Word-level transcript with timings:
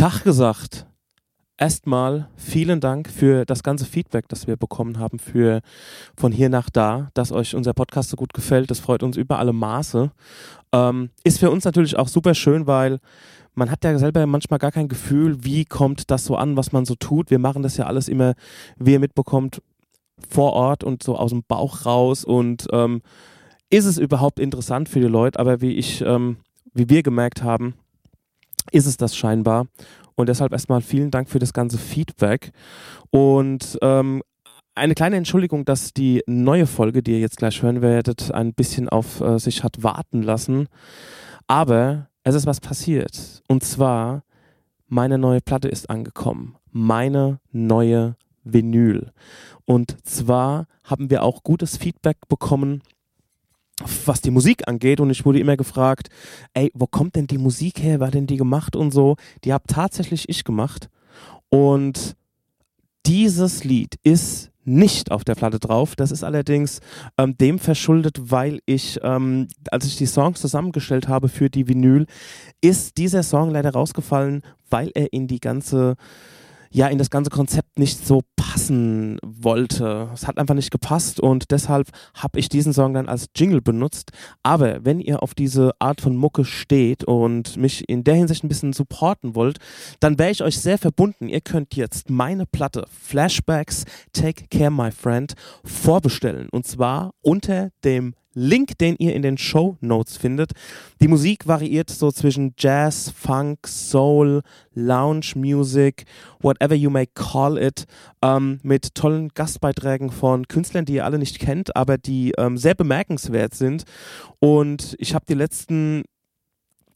Tag 0.00 0.24
gesagt. 0.24 0.86
Erstmal 1.58 2.30
vielen 2.34 2.80
Dank 2.80 3.10
für 3.10 3.44
das 3.44 3.62
ganze 3.62 3.84
Feedback, 3.84 4.28
das 4.28 4.46
wir 4.46 4.56
bekommen 4.56 4.98
haben 4.98 5.18
für 5.18 5.60
von 6.16 6.32
hier 6.32 6.48
nach 6.48 6.70
da, 6.70 7.10
dass 7.12 7.32
euch 7.32 7.54
unser 7.54 7.74
Podcast 7.74 8.08
so 8.08 8.16
gut 8.16 8.32
gefällt. 8.32 8.70
Das 8.70 8.80
freut 8.80 9.02
uns 9.02 9.18
über 9.18 9.38
alle 9.38 9.52
Maße. 9.52 10.10
Ähm, 10.72 11.10
ist 11.22 11.38
für 11.38 11.50
uns 11.50 11.66
natürlich 11.66 11.98
auch 11.98 12.08
super 12.08 12.34
schön, 12.34 12.66
weil 12.66 12.98
man 13.52 13.70
hat 13.70 13.84
ja 13.84 13.98
selber 13.98 14.24
manchmal 14.24 14.58
gar 14.58 14.72
kein 14.72 14.88
Gefühl, 14.88 15.44
wie 15.44 15.66
kommt 15.66 16.10
das 16.10 16.24
so 16.24 16.34
an, 16.34 16.56
was 16.56 16.72
man 16.72 16.86
so 16.86 16.94
tut. 16.94 17.30
Wir 17.30 17.38
machen 17.38 17.62
das 17.62 17.76
ja 17.76 17.84
alles 17.84 18.08
immer, 18.08 18.32
wie 18.78 18.92
ihr 18.92 19.00
mitbekommt, 19.00 19.60
vor 20.30 20.54
Ort 20.54 20.82
und 20.82 21.02
so 21.02 21.14
aus 21.14 21.28
dem 21.28 21.42
Bauch 21.46 21.84
raus 21.84 22.24
und 22.24 22.68
ähm, 22.72 23.02
ist 23.68 23.84
es 23.84 23.98
überhaupt 23.98 24.40
interessant 24.40 24.88
für 24.88 25.00
die 25.00 25.08
Leute, 25.08 25.38
aber 25.38 25.60
wie 25.60 25.74
ich, 25.74 26.00
ähm, 26.00 26.38
wie 26.72 26.88
wir 26.88 27.02
gemerkt 27.02 27.42
haben, 27.42 27.74
ist 28.72 28.86
es 28.86 28.96
das 28.96 29.16
scheinbar. 29.16 29.66
Und 30.14 30.28
deshalb 30.28 30.52
erstmal 30.52 30.82
vielen 30.82 31.10
Dank 31.10 31.28
für 31.28 31.38
das 31.38 31.52
ganze 31.52 31.78
Feedback. 31.78 32.52
Und 33.10 33.78
ähm, 33.82 34.22
eine 34.74 34.94
kleine 34.94 35.16
Entschuldigung, 35.16 35.64
dass 35.64 35.92
die 35.92 36.22
neue 36.26 36.66
Folge, 36.66 37.02
die 37.02 37.12
ihr 37.12 37.20
jetzt 37.20 37.38
gleich 37.38 37.62
hören 37.62 37.82
werdet, 37.82 38.32
ein 38.32 38.54
bisschen 38.54 38.88
auf 38.88 39.20
äh, 39.20 39.38
sich 39.38 39.64
hat 39.64 39.82
warten 39.82 40.22
lassen. 40.22 40.68
Aber 41.46 42.08
es 42.22 42.34
ist 42.34 42.46
was 42.46 42.60
passiert. 42.60 43.42
Und 43.48 43.64
zwar, 43.64 44.24
meine 44.86 45.18
neue 45.18 45.40
Platte 45.40 45.68
ist 45.68 45.90
angekommen. 45.90 46.56
Meine 46.70 47.40
neue 47.50 48.16
Vinyl. 48.44 49.12
Und 49.64 49.96
zwar 50.06 50.66
haben 50.84 51.10
wir 51.10 51.22
auch 51.22 51.42
gutes 51.42 51.76
Feedback 51.76 52.16
bekommen 52.28 52.82
was 54.06 54.20
die 54.20 54.30
Musik 54.30 54.68
angeht 54.68 55.00
und 55.00 55.10
ich 55.10 55.24
wurde 55.24 55.40
immer 55.40 55.56
gefragt, 55.56 56.08
ey, 56.54 56.70
wo 56.74 56.86
kommt 56.86 57.16
denn 57.16 57.26
die 57.26 57.38
Musik 57.38 57.82
her, 57.82 58.00
wer 58.00 58.10
denn 58.10 58.26
die 58.26 58.36
gemacht 58.36 58.76
und 58.76 58.90
so. 58.90 59.16
Die 59.44 59.52
habe 59.52 59.64
tatsächlich 59.66 60.28
ich 60.28 60.44
gemacht 60.44 60.88
und 61.48 62.16
dieses 63.06 63.64
Lied 63.64 63.96
ist 64.02 64.50
nicht 64.64 65.10
auf 65.10 65.24
der 65.24 65.34
Platte 65.34 65.58
drauf. 65.58 65.96
Das 65.96 66.10
ist 66.10 66.22
allerdings 66.22 66.80
ähm, 67.18 67.36
dem 67.36 67.58
verschuldet, 67.58 68.30
weil 68.30 68.60
ich, 68.66 69.00
ähm, 69.02 69.48
als 69.70 69.86
ich 69.86 69.96
die 69.96 70.06
Songs 70.06 70.40
zusammengestellt 70.40 71.08
habe 71.08 71.28
für 71.28 71.50
die 71.50 71.66
Vinyl, 71.66 72.06
ist 72.60 72.98
dieser 72.98 73.22
Song 73.22 73.50
leider 73.50 73.72
rausgefallen, 73.72 74.42
weil 74.68 74.90
er 74.94 75.12
in 75.12 75.26
die 75.26 75.40
ganze 75.40 75.96
ja 76.72 76.86
in 76.88 76.98
das 76.98 77.10
ganze 77.10 77.30
Konzept 77.30 77.78
nicht 77.78 78.06
so 78.06 78.22
passen 78.36 79.18
wollte. 79.24 80.08
Es 80.14 80.26
hat 80.26 80.38
einfach 80.38 80.54
nicht 80.54 80.70
gepasst 80.70 81.20
und 81.20 81.50
deshalb 81.50 81.88
habe 82.14 82.38
ich 82.38 82.48
diesen 82.48 82.72
Song 82.72 82.94
dann 82.94 83.08
als 83.08 83.26
Jingle 83.36 83.60
benutzt. 83.60 84.12
Aber 84.42 84.84
wenn 84.84 85.00
ihr 85.00 85.22
auf 85.22 85.34
diese 85.34 85.72
Art 85.78 86.00
von 86.00 86.16
Mucke 86.16 86.44
steht 86.44 87.04
und 87.04 87.56
mich 87.56 87.88
in 87.88 88.04
der 88.04 88.14
Hinsicht 88.14 88.44
ein 88.44 88.48
bisschen 88.48 88.72
supporten 88.72 89.34
wollt, 89.34 89.58
dann 90.00 90.18
wäre 90.18 90.30
ich 90.30 90.42
euch 90.42 90.58
sehr 90.58 90.78
verbunden. 90.78 91.28
Ihr 91.28 91.40
könnt 91.40 91.74
jetzt 91.74 92.10
meine 92.10 92.46
Platte 92.46 92.86
Flashbacks 92.90 93.84
Take 94.12 94.46
Care 94.48 94.70
My 94.70 94.90
Friend 94.90 95.32
vorbestellen 95.64 96.48
und 96.50 96.66
zwar 96.66 97.12
unter 97.20 97.70
dem 97.84 98.14
Link, 98.34 98.78
den 98.78 98.96
ihr 98.98 99.14
in 99.14 99.22
den 99.22 99.38
Show 99.38 99.76
Notes 99.80 100.16
findet. 100.16 100.52
Die 101.00 101.08
Musik 101.08 101.46
variiert 101.46 101.90
so 101.90 102.12
zwischen 102.12 102.54
Jazz, 102.58 103.10
Funk, 103.10 103.66
Soul, 103.66 104.42
Lounge 104.74 105.32
Music, 105.34 106.04
whatever 106.40 106.74
you 106.74 106.90
may 106.90 107.06
call 107.06 107.58
it, 107.58 107.86
ähm, 108.22 108.60
mit 108.62 108.94
tollen 108.94 109.28
Gastbeiträgen 109.30 110.10
von 110.10 110.46
Künstlern, 110.46 110.84
die 110.84 110.94
ihr 110.94 111.04
alle 111.04 111.18
nicht 111.18 111.38
kennt, 111.38 111.74
aber 111.74 111.98
die 111.98 112.32
ähm, 112.38 112.56
sehr 112.56 112.74
bemerkenswert 112.74 113.54
sind. 113.54 113.84
Und 114.38 114.94
ich 114.98 115.14
habe 115.14 115.24
die 115.28 115.34
letzten 115.34 116.04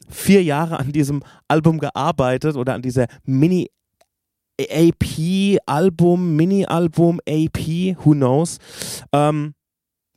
vier 0.08 0.42
Jahre 0.42 0.78
an 0.78 0.92
diesem 0.92 1.22
Album 1.48 1.78
gearbeitet 1.78 2.56
oder 2.56 2.74
an 2.74 2.82
dieser 2.82 3.06
Mini 3.24 3.70
AP, 4.60 5.58
Album, 5.66 6.36
Mini-Album, 6.36 7.20
AP, 7.28 7.96
who 8.04 8.12
knows. 8.12 8.58
Ähm, 9.12 9.54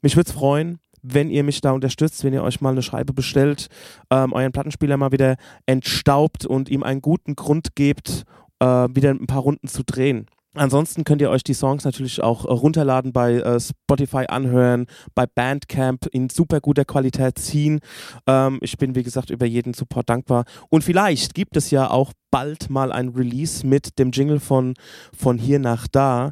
mich 0.01 0.15
würde 0.15 0.29
es 0.29 0.35
freuen, 0.35 0.79
wenn 1.01 1.29
ihr 1.29 1.43
mich 1.43 1.61
da 1.61 1.71
unterstützt, 1.71 2.23
wenn 2.23 2.33
ihr 2.33 2.43
euch 2.43 2.61
mal 2.61 2.71
eine 2.71 2.81
Scheibe 2.81 3.13
bestellt, 3.13 3.67
ähm, 4.11 4.33
euren 4.33 4.51
Plattenspieler 4.51 4.97
mal 4.97 5.11
wieder 5.11 5.35
entstaubt 5.65 6.45
und 6.45 6.69
ihm 6.69 6.83
einen 6.83 7.01
guten 7.01 7.35
Grund 7.35 7.75
gebt, 7.75 8.23
äh, 8.59 8.65
wieder 8.65 9.11
ein 9.11 9.27
paar 9.27 9.41
Runden 9.41 9.67
zu 9.67 9.83
drehen. 9.83 10.27
Ansonsten 10.57 11.03
könnt 11.03 11.21
ihr 11.21 11.29
euch 11.29 11.43
die 11.43 11.53
Songs 11.53 11.85
natürlich 11.85 12.23
auch 12.23 12.45
äh, 12.45 12.51
runterladen 12.51 13.13
bei 13.13 13.35
äh, 13.35 13.59
Spotify 13.59 14.25
anhören, 14.27 14.87
bei 15.13 15.25
Bandcamp 15.27 16.07
in 16.07 16.29
super 16.29 16.59
guter 16.59 16.83
Qualität 16.83 17.37
ziehen. 17.37 17.79
Ähm, 18.25 18.57
ich 18.61 18.77
bin 18.77 18.95
wie 18.95 19.03
gesagt 19.03 19.29
über 19.29 19.45
jeden 19.45 19.73
Support 19.73 20.09
dankbar. 20.09 20.45
Und 20.69 20.83
vielleicht 20.83 21.35
gibt 21.35 21.57
es 21.57 21.69
ja 21.69 21.89
auch 21.89 22.11
bald 22.31 22.69
mal 22.69 22.91
ein 22.91 23.09
Release 23.09 23.65
mit 23.65 23.99
dem 23.99 24.11
Jingle 24.11 24.39
von, 24.39 24.73
von 25.15 25.37
hier 25.37 25.59
nach 25.59 25.87
da. 25.87 26.31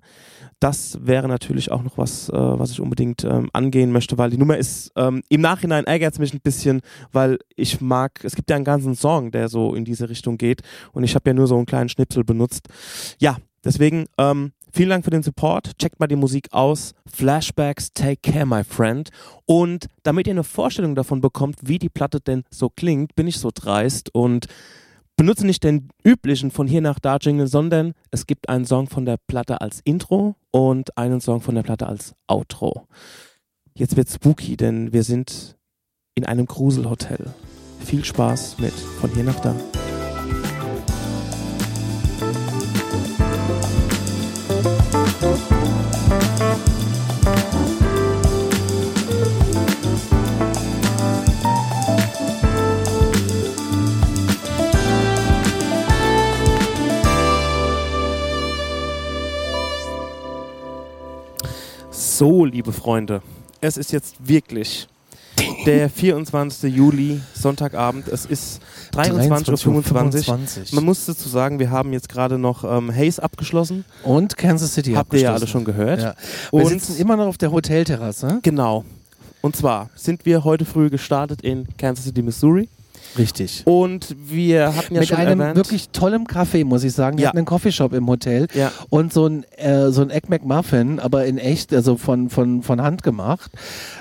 Das 0.59 0.97
wäre 1.01 1.27
natürlich 1.27 1.71
auch 1.71 1.83
noch 1.83 1.97
was, 1.97 2.29
äh, 2.29 2.33
was 2.33 2.71
ich 2.71 2.79
unbedingt 2.79 3.23
ähm, 3.23 3.49
angehen 3.53 3.91
möchte, 3.91 4.17
weil 4.17 4.29
die 4.29 4.37
Nummer 4.37 4.57
ist, 4.57 4.91
ähm, 4.95 5.21
im 5.29 5.41
Nachhinein 5.41 5.85
ärgert 5.85 6.13
es 6.13 6.19
mich 6.19 6.33
ein 6.33 6.41
bisschen, 6.41 6.81
weil 7.11 7.39
ich 7.55 7.81
mag, 7.81 8.23
es 8.23 8.35
gibt 8.35 8.49
ja 8.49 8.55
einen 8.55 8.65
ganzen 8.65 8.95
Song, 8.95 9.31
der 9.31 9.49
so 9.49 9.75
in 9.75 9.85
diese 9.85 10.09
Richtung 10.09 10.37
geht 10.37 10.61
und 10.93 11.03
ich 11.03 11.13
habe 11.15 11.29
ja 11.29 11.33
nur 11.33 11.47
so 11.47 11.57
einen 11.57 11.65
kleinen 11.65 11.89
Schnipsel 11.89 12.23
benutzt. 12.23 12.69
Ja, 13.19 13.37
Deswegen, 13.65 14.05
ähm, 14.19 14.53
vielen 14.71 14.89
Dank 14.89 15.03
für 15.03 15.09
den 15.09 15.23
Support. 15.23 15.79
Checkt 15.79 15.99
mal 15.99 16.05
die 16.05 16.15
Musik 16.15 16.49
aus. 16.51 16.93
Flashbacks, 17.07 17.91
take 17.93 18.17
care, 18.17 18.45
my 18.45 18.63
friend. 18.63 19.09
Und 19.45 19.87
damit 20.03 20.27
ihr 20.27 20.33
eine 20.33 20.43
Vorstellung 20.43 20.93
davon 20.93 21.19
bekommt, 21.19 21.57
wie 21.63 21.79
die 21.79 21.89
Platte 21.89 22.21
denn 22.21 22.43
so 22.51 22.69
klingt, 22.69 23.15
bin 23.15 23.25
ich 23.25 23.39
so 23.39 23.49
dreist 23.51 24.13
und 24.13 24.45
benutze 25.17 25.47
nicht 25.47 25.63
den 25.63 25.89
üblichen 26.03 26.51
von 26.51 26.67
hier 26.67 26.81
nach 26.81 26.99
da 26.99 27.17
Jingle, 27.17 27.47
sondern 27.47 27.93
es 28.11 28.27
gibt 28.27 28.49
einen 28.49 28.65
Song 28.65 28.87
von 28.87 29.05
der 29.05 29.17
Platte 29.17 29.61
als 29.61 29.81
Intro 29.83 30.35
und 30.55 30.97
einen 30.97 31.19
Song 31.19 31.41
von 31.41 31.53
der 31.53 31.63
Platte 31.63 31.85
als 31.85 32.15
Outro. 32.27 32.87
Jetzt 33.73 33.97
wird 33.97 34.09
spooky, 34.09 34.55
denn 34.55 34.93
wir 34.93 35.03
sind 35.03 35.57
in 36.15 36.23
einem 36.25 36.45
Gruselhotel. 36.45 37.33
Viel 37.81 38.05
Spaß 38.05 38.59
mit 38.59 38.71
von 38.71 39.09
hier 39.09 39.25
nach 39.25 39.41
da. 39.41 39.53
So, 62.17 62.45
liebe 62.45 62.71
Freunde, 62.71 63.21
es 63.59 63.75
ist 63.75 63.91
jetzt 63.91 64.25
wirklich 64.25 64.87
der 65.65 65.89
24. 65.89 66.73
Juli, 66.73 67.19
Sonntagabend. 67.33 68.07
Es 68.07 68.25
ist 68.25 68.61
23.25 68.93 70.29
Uhr. 70.29 70.39
Man 70.75 70.85
muss 70.85 71.05
dazu 71.05 71.27
sagen, 71.27 71.59
wir 71.59 71.71
haben 71.71 71.91
jetzt 71.91 72.07
gerade 72.07 72.37
noch 72.37 72.63
ähm, 72.63 72.89
Hayes 72.89 73.19
abgeschlossen. 73.19 73.83
Und 74.01 74.37
Kansas 74.37 74.73
City 74.75 74.93
Habt 74.93 75.13
ihr 75.13 75.19
ja 75.19 75.33
alle 75.33 75.45
schon 75.45 75.65
gehört. 75.65 76.01
Ja. 76.01 76.15
Wir 76.51 76.63
Und 76.63 76.67
sitzen 76.67 76.95
immer 76.95 77.17
noch 77.17 77.27
auf 77.27 77.37
der 77.37 77.51
Hotelterrasse. 77.51 78.39
Genau. 78.43 78.85
Und 79.41 79.57
zwar 79.57 79.89
sind 79.95 80.25
wir 80.25 80.45
heute 80.45 80.63
früh 80.63 80.89
gestartet 80.89 81.41
in 81.41 81.67
Kansas 81.77 82.05
City, 82.05 82.21
Missouri. 82.21 82.69
Richtig. 83.17 83.61
Und 83.65 84.15
wir 84.17 84.75
hatten 84.75 84.93
ja 84.93 84.99
Mit 85.01 85.09
schon 85.09 85.17
einem 85.17 85.39
erwähnt, 85.39 85.55
wirklich 85.57 85.89
tollen 85.89 86.25
Kaffee, 86.27 86.63
muss 86.63 86.83
ich 86.83 86.93
sagen. 86.93 87.17
Wir 87.17 87.23
Ja. 87.23 87.27
hatten 87.29 87.37
einen 87.37 87.45
Coffeeshop 87.45 87.93
im 87.93 88.07
Hotel 88.07 88.47
Ja. 88.53 88.71
und 88.89 89.13
so 89.13 89.27
ein, 89.27 89.43
äh, 89.57 89.91
so 89.91 90.01
ein 90.01 90.09
Egg 90.09 90.27
McMuffin, 90.29 90.99
aber 90.99 91.25
in 91.25 91.37
echt, 91.37 91.73
also 91.73 91.95
von, 91.97 92.29
von, 92.29 92.61
von 92.63 92.81
Hand 92.81 93.03
gemacht. 93.03 93.51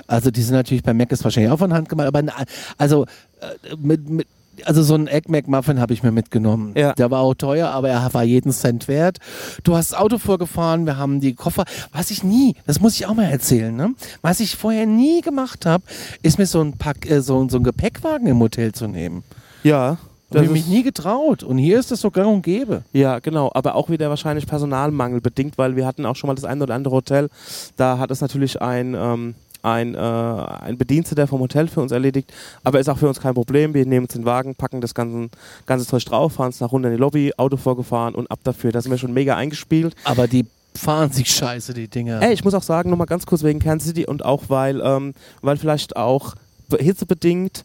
Also 0.07 0.31
die 0.31 0.41
sind 0.41 0.53
natürlich 0.55 0.83
bei 0.83 0.93
Mac 0.93 1.11
ist 1.11 1.23
wahrscheinlich 1.23 1.51
auch 1.51 1.59
von 1.59 1.73
Hand 1.73 1.87
gemacht, 1.89 2.07
aber 2.07 2.19
n- 2.19 2.31
also 2.77 3.05
äh, 3.39 3.75
mit, 3.77 4.09
mit 4.09 4.27
also 4.65 4.81
so 4.83 4.95
ein 4.95 5.07
Egg 5.07 5.29
McMuffin 5.29 5.79
habe 5.79 5.93
ich 5.93 6.03
mir 6.03 6.11
mitgenommen. 6.11 6.71
Ja. 6.75 6.93
Der 6.93 7.11
war 7.11 7.19
auch 7.21 7.33
teuer, 7.33 7.69
aber 7.69 7.89
er 7.89 8.13
war 8.13 8.23
jeden 8.23 8.51
Cent 8.51 8.87
wert. 8.87 9.17
Du 9.63 9.75
hast 9.75 9.91
das 9.91 9.99
Auto 9.99 10.17
vorgefahren, 10.17 10.85
wir 10.85 10.97
haben 10.97 11.19
die 11.19 11.33
Koffer. 11.33 11.65
Was 11.91 12.11
ich 12.11 12.23
nie, 12.23 12.55
das 12.65 12.79
muss 12.79 12.95
ich 12.95 13.05
auch 13.05 13.13
mal 13.13 13.25
erzählen, 13.25 13.75
ne? 13.75 13.93
Was 14.21 14.39
ich 14.39 14.55
vorher 14.55 14.85
nie 14.85 15.21
gemacht 15.21 15.65
habe, 15.65 15.83
ist 16.21 16.37
mir 16.39 16.45
so 16.45 16.61
ein 16.61 16.73
Pack, 16.77 17.09
äh, 17.09 17.21
so, 17.21 17.47
so 17.49 17.57
ein 17.57 17.63
Gepäckwagen 17.63 18.27
im 18.27 18.39
Hotel 18.39 18.71
zu 18.71 18.87
nehmen. 18.87 19.23
ja, 19.63 19.97
Das 20.31 20.37
habe 20.39 20.45
ich 20.45 20.51
mich 20.51 20.67
nie 20.67 20.83
getraut. 20.83 21.43
Und 21.43 21.57
hier 21.59 21.79
ist 21.79 21.91
das 21.91 22.01
so 22.01 22.09
gang 22.11 22.27
und 22.27 22.41
gäbe. 22.41 22.83
ja, 22.93 23.19
genau, 23.19 23.51
aber 23.53 23.75
auch 23.75 23.89
wieder 23.89 24.09
wahrscheinlich 24.09 24.47
Personalmangel 24.47 25.21
bedingt, 25.21 25.57
weil 25.57 25.75
wir 25.75 25.85
hatten 25.85 26.05
auch 26.05 26.15
schon 26.15 26.27
mal 26.27 26.35
das 26.35 26.45
eine 26.45 26.63
oder 26.63 26.73
andere 26.75 26.95
Hotel, 26.95 27.29
da 27.77 27.97
hat 27.99 28.11
es 28.11 28.21
natürlich 28.21 28.61
ein, 28.61 28.95
ähm, 28.95 29.35
ein, 29.65 29.95
äh, 29.95 29.97
ein 29.97 30.77
Bediensteter 30.77 31.27
vom 31.27 31.41
Hotel 31.41 31.67
für 31.67 31.81
uns 31.81 31.91
erledigt, 31.91 32.31
aber 32.63 32.79
ist 32.79 32.89
auch 32.89 32.97
für 32.97 33.07
uns 33.07 33.19
kein 33.19 33.33
Problem. 33.33 33.73
Wir 33.73 33.85
nehmen 33.85 34.05
uns 34.05 34.13
den 34.13 34.25
Wagen, 34.25 34.55
packen 34.55 34.81
das 34.81 34.93
ganze, 34.93 35.29
ganze 35.65 35.85
Zeug 35.85 36.05
drauf, 36.05 36.33
fahren 36.33 36.49
es 36.49 36.59
nach 36.59 36.71
runter 36.71 36.89
in 36.89 36.95
die 36.95 37.01
Lobby, 37.01 37.33
Auto 37.37 37.57
vorgefahren 37.57 38.15
und 38.15 38.29
ab 38.31 38.39
dafür. 38.43 38.71
Da 38.71 38.81
sind 38.81 38.91
wir 38.91 38.97
schon 38.97 39.13
mega 39.13 39.35
eingespielt. 39.35 39.95
Aber 40.03 40.27
die 40.27 40.45
fahren 40.75 41.11
sich 41.11 41.29
scheiße, 41.31 41.73
die 41.73 41.87
Dinger. 41.87 42.21
Ey, 42.21 42.33
ich 42.33 42.43
muss 42.43 42.53
auch 42.53 42.63
sagen, 42.63 42.89
nochmal 42.89 43.07
ganz 43.07 43.25
kurz 43.25 43.43
wegen 43.43 43.59
Kansas 43.59 43.87
City 43.87 44.05
und 44.05 44.23
auch 44.23 44.43
weil, 44.49 44.81
ähm, 44.81 45.13
weil 45.41 45.57
vielleicht 45.57 45.95
auch 45.95 46.35
hitzebedingt 46.77 47.63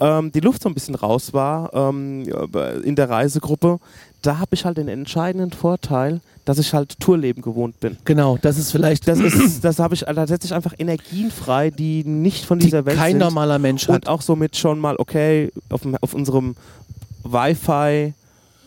ähm, 0.00 0.32
die 0.32 0.40
Luft 0.40 0.62
so 0.62 0.68
ein 0.68 0.74
bisschen 0.74 0.94
raus 0.94 1.32
war 1.34 1.72
ähm, 1.74 2.24
in 2.82 2.96
der 2.96 3.10
Reisegruppe, 3.10 3.78
da 4.22 4.38
habe 4.38 4.54
ich 4.54 4.64
halt 4.64 4.78
den 4.78 4.88
entscheidenden 4.88 5.50
Vorteil, 5.50 6.20
dass 6.44 6.58
ich 6.58 6.72
halt 6.72 6.98
Tourleben 7.00 7.42
gewohnt 7.42 7.78
bin. 7.80 7.96
Genau, 8.04 8.38
das 8.40 8.56
ist 8.56 8.70
vielleicht. 8.70 9.06
Das 9.08 9.18
ist, 9.18 9.60
das 9.64 9.78
habe 9.78 9.94
ich, 9.94 10.00
da 10.02 10.26
setze 10.26 10.46
ich 10.46 10.54
einfach 10.54 10.74
Energien 10.78 11.30
frei, 11.30 11.70
die 11.70 12.04
nicht 12.04 12.44
von 12.44 12.58
dieser 12.58 12.82
die 12.82 12.86
Welt 12.86 12.98
kein 12.98 13.12
sind. 13.12 13.18
normaler 13.18 13.58
Mensch 13.58 13.88
hat. 13.88 14.06
Und 14.06 14.08
auch 14.08 14.22
somit 14.22 14.56
schon 14.56 14.78
mal, 14.78 14.96
okay, 14.98 15.50
auf, 15.68 15.82
auf 16.00 16.14
unserem 16.14 16.56
Wi-Fi, 17.24 18.14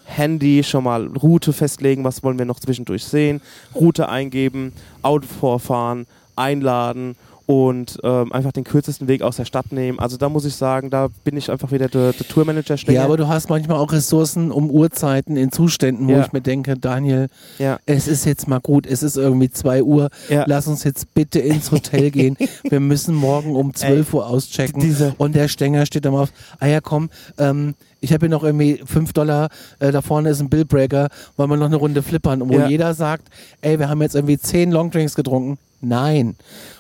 Handy 0.06 0.64
schon 0.64 0.84
mal 0.84 1.08
Route 1.08 1.52
festlegen, 1.52 2.04
was 2.04 2.22
wollen 2.24 2.38
wir 2.38 2.46
noch 2.46 2.60
zwischendurch 2.60 3.04
sehen, 3.04 3.42
Route 3.74 4.08
eingeben, 4.08 4.72
Auto 5.02 5.26
vorfahren, 5.26 6.06
einladen 6.36 7.16
und 7.48 8.00
ähm, 8.04 8.32
einfach 8.32 8.52
den 8.52 8.64
kürzesten 8.64 9.08
Weg 9.08 9.22
aus 9.22 9.36
der 9.38 9.46
Stadt 9.46 9.72
nehmen. 9.72 10.00
Also 10.00 10.18
da 10.18 10.30
muss 10.30 10.46
ich 10.46 10.56
sagen, 10.56 10.90
da 10.90 11.10
bin 11.24 11.38
ich 11.38 11.52
einfach 11.52 11.72
wieder 11.72 11.88
der, 11.88 12.14
der 12.14 12.28
Tourmanager 12.28 12.78
Stenger. 12.78 12.96
Ja, 13.00 13.06
aber 13.06 13.18
du 13.18 13.28
hast 13.28 13.50
manchmal 13.50 13.78
auch 13.78 13.92
Ressourcen 13.92 14.52
um 14.52 14.70
Uhrzeiten 14.72 15.38
in 15.38 15.52
Zuständen, 15.52 16.08
wo 16.08 16.14
Ja. 16.14 16.26
ich 16.26 16.32
mir 16.34 16.42
denke, 16.42 16.76
Daniel, 16.78 17.28
ja, 17.60 17.78
es 17.86 18.08
ist 18.08 18.26
jetzt 18.26 18.48
mal 18.48 18.60
gut, 18.60 18.88
es 18.88 19.04
ist 19.04 19.16
irgendwie 19.18 19.50
2 19.52 19.84
Uhr, 19.84 20.10
ja. 20.30 20.44
lass 20.48 20.68
uns 20.68 20.84
jetzt 20.84 21.14
bitte 21.14 21.40
ins 21.40 21.72
Hotel 21.72 22.10
gehen. 22.12 22.36
Wir 22.70 22.80
müssen 22.80 23.14
morgen 23.14 23.56
um 23.56 23.74
12 23.74 24.14
Uhr 24.14 24.28
auschecken. 24.28 24.82
Diese- 24.82 25.14
Und 25.18 25.36
der 25.36 25.48
Stänger 25.48 25.86
steht 25.86 26.06
dann 26.06 26.16
auf, 26.16 26.30
ah 26.60 26.66
ja 26.68 26.82
komm, 26.82 27.10
ähm, 27.38 27.76
ich 28.06 28.14
habe 28.14 28.28
hier 28.28 28.30
noch 28.30 28.44
irgendwie 28.44 28.82
5 28.86 29.12
Dollar, 29.14 29.50
äh, 29.80 29.92
da 29.92 30.02
vorne 30.02 30.30
ist 30.30 30.40
ein 30.40 30.50
Billbreaker, 30.50 31.10
wollen 31.38 31.50
wir 31.50 31.58
noch 31.58 31.66
eine 31.66 31.76
Runde 31.76 32.02
flippern, 32.04 32.48
wo 32.48 32.54
Ja. 32.54 32.68
jeder 32.68 32.94
sagt, 32.94 33.28
ey, 33.62 33.78
wir 33.80 33.90
haben 33.90 34.02
jetzt 34.02 34.16
irgendwie 34.16 34.38
10 34.38 34.72
Longdrinks 34.72 35.16
getrunken. 35.16 35.58
Nein. 35.82 36.36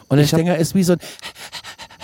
Und 0.07 0.19
Ich 0.19 0.31
hab- 0.31 0.39
Stänger 0.39 0.57
ist 0.57 0.73
wie 0.75 0.83
so 0.83 0.93
ein, 0.93 0.99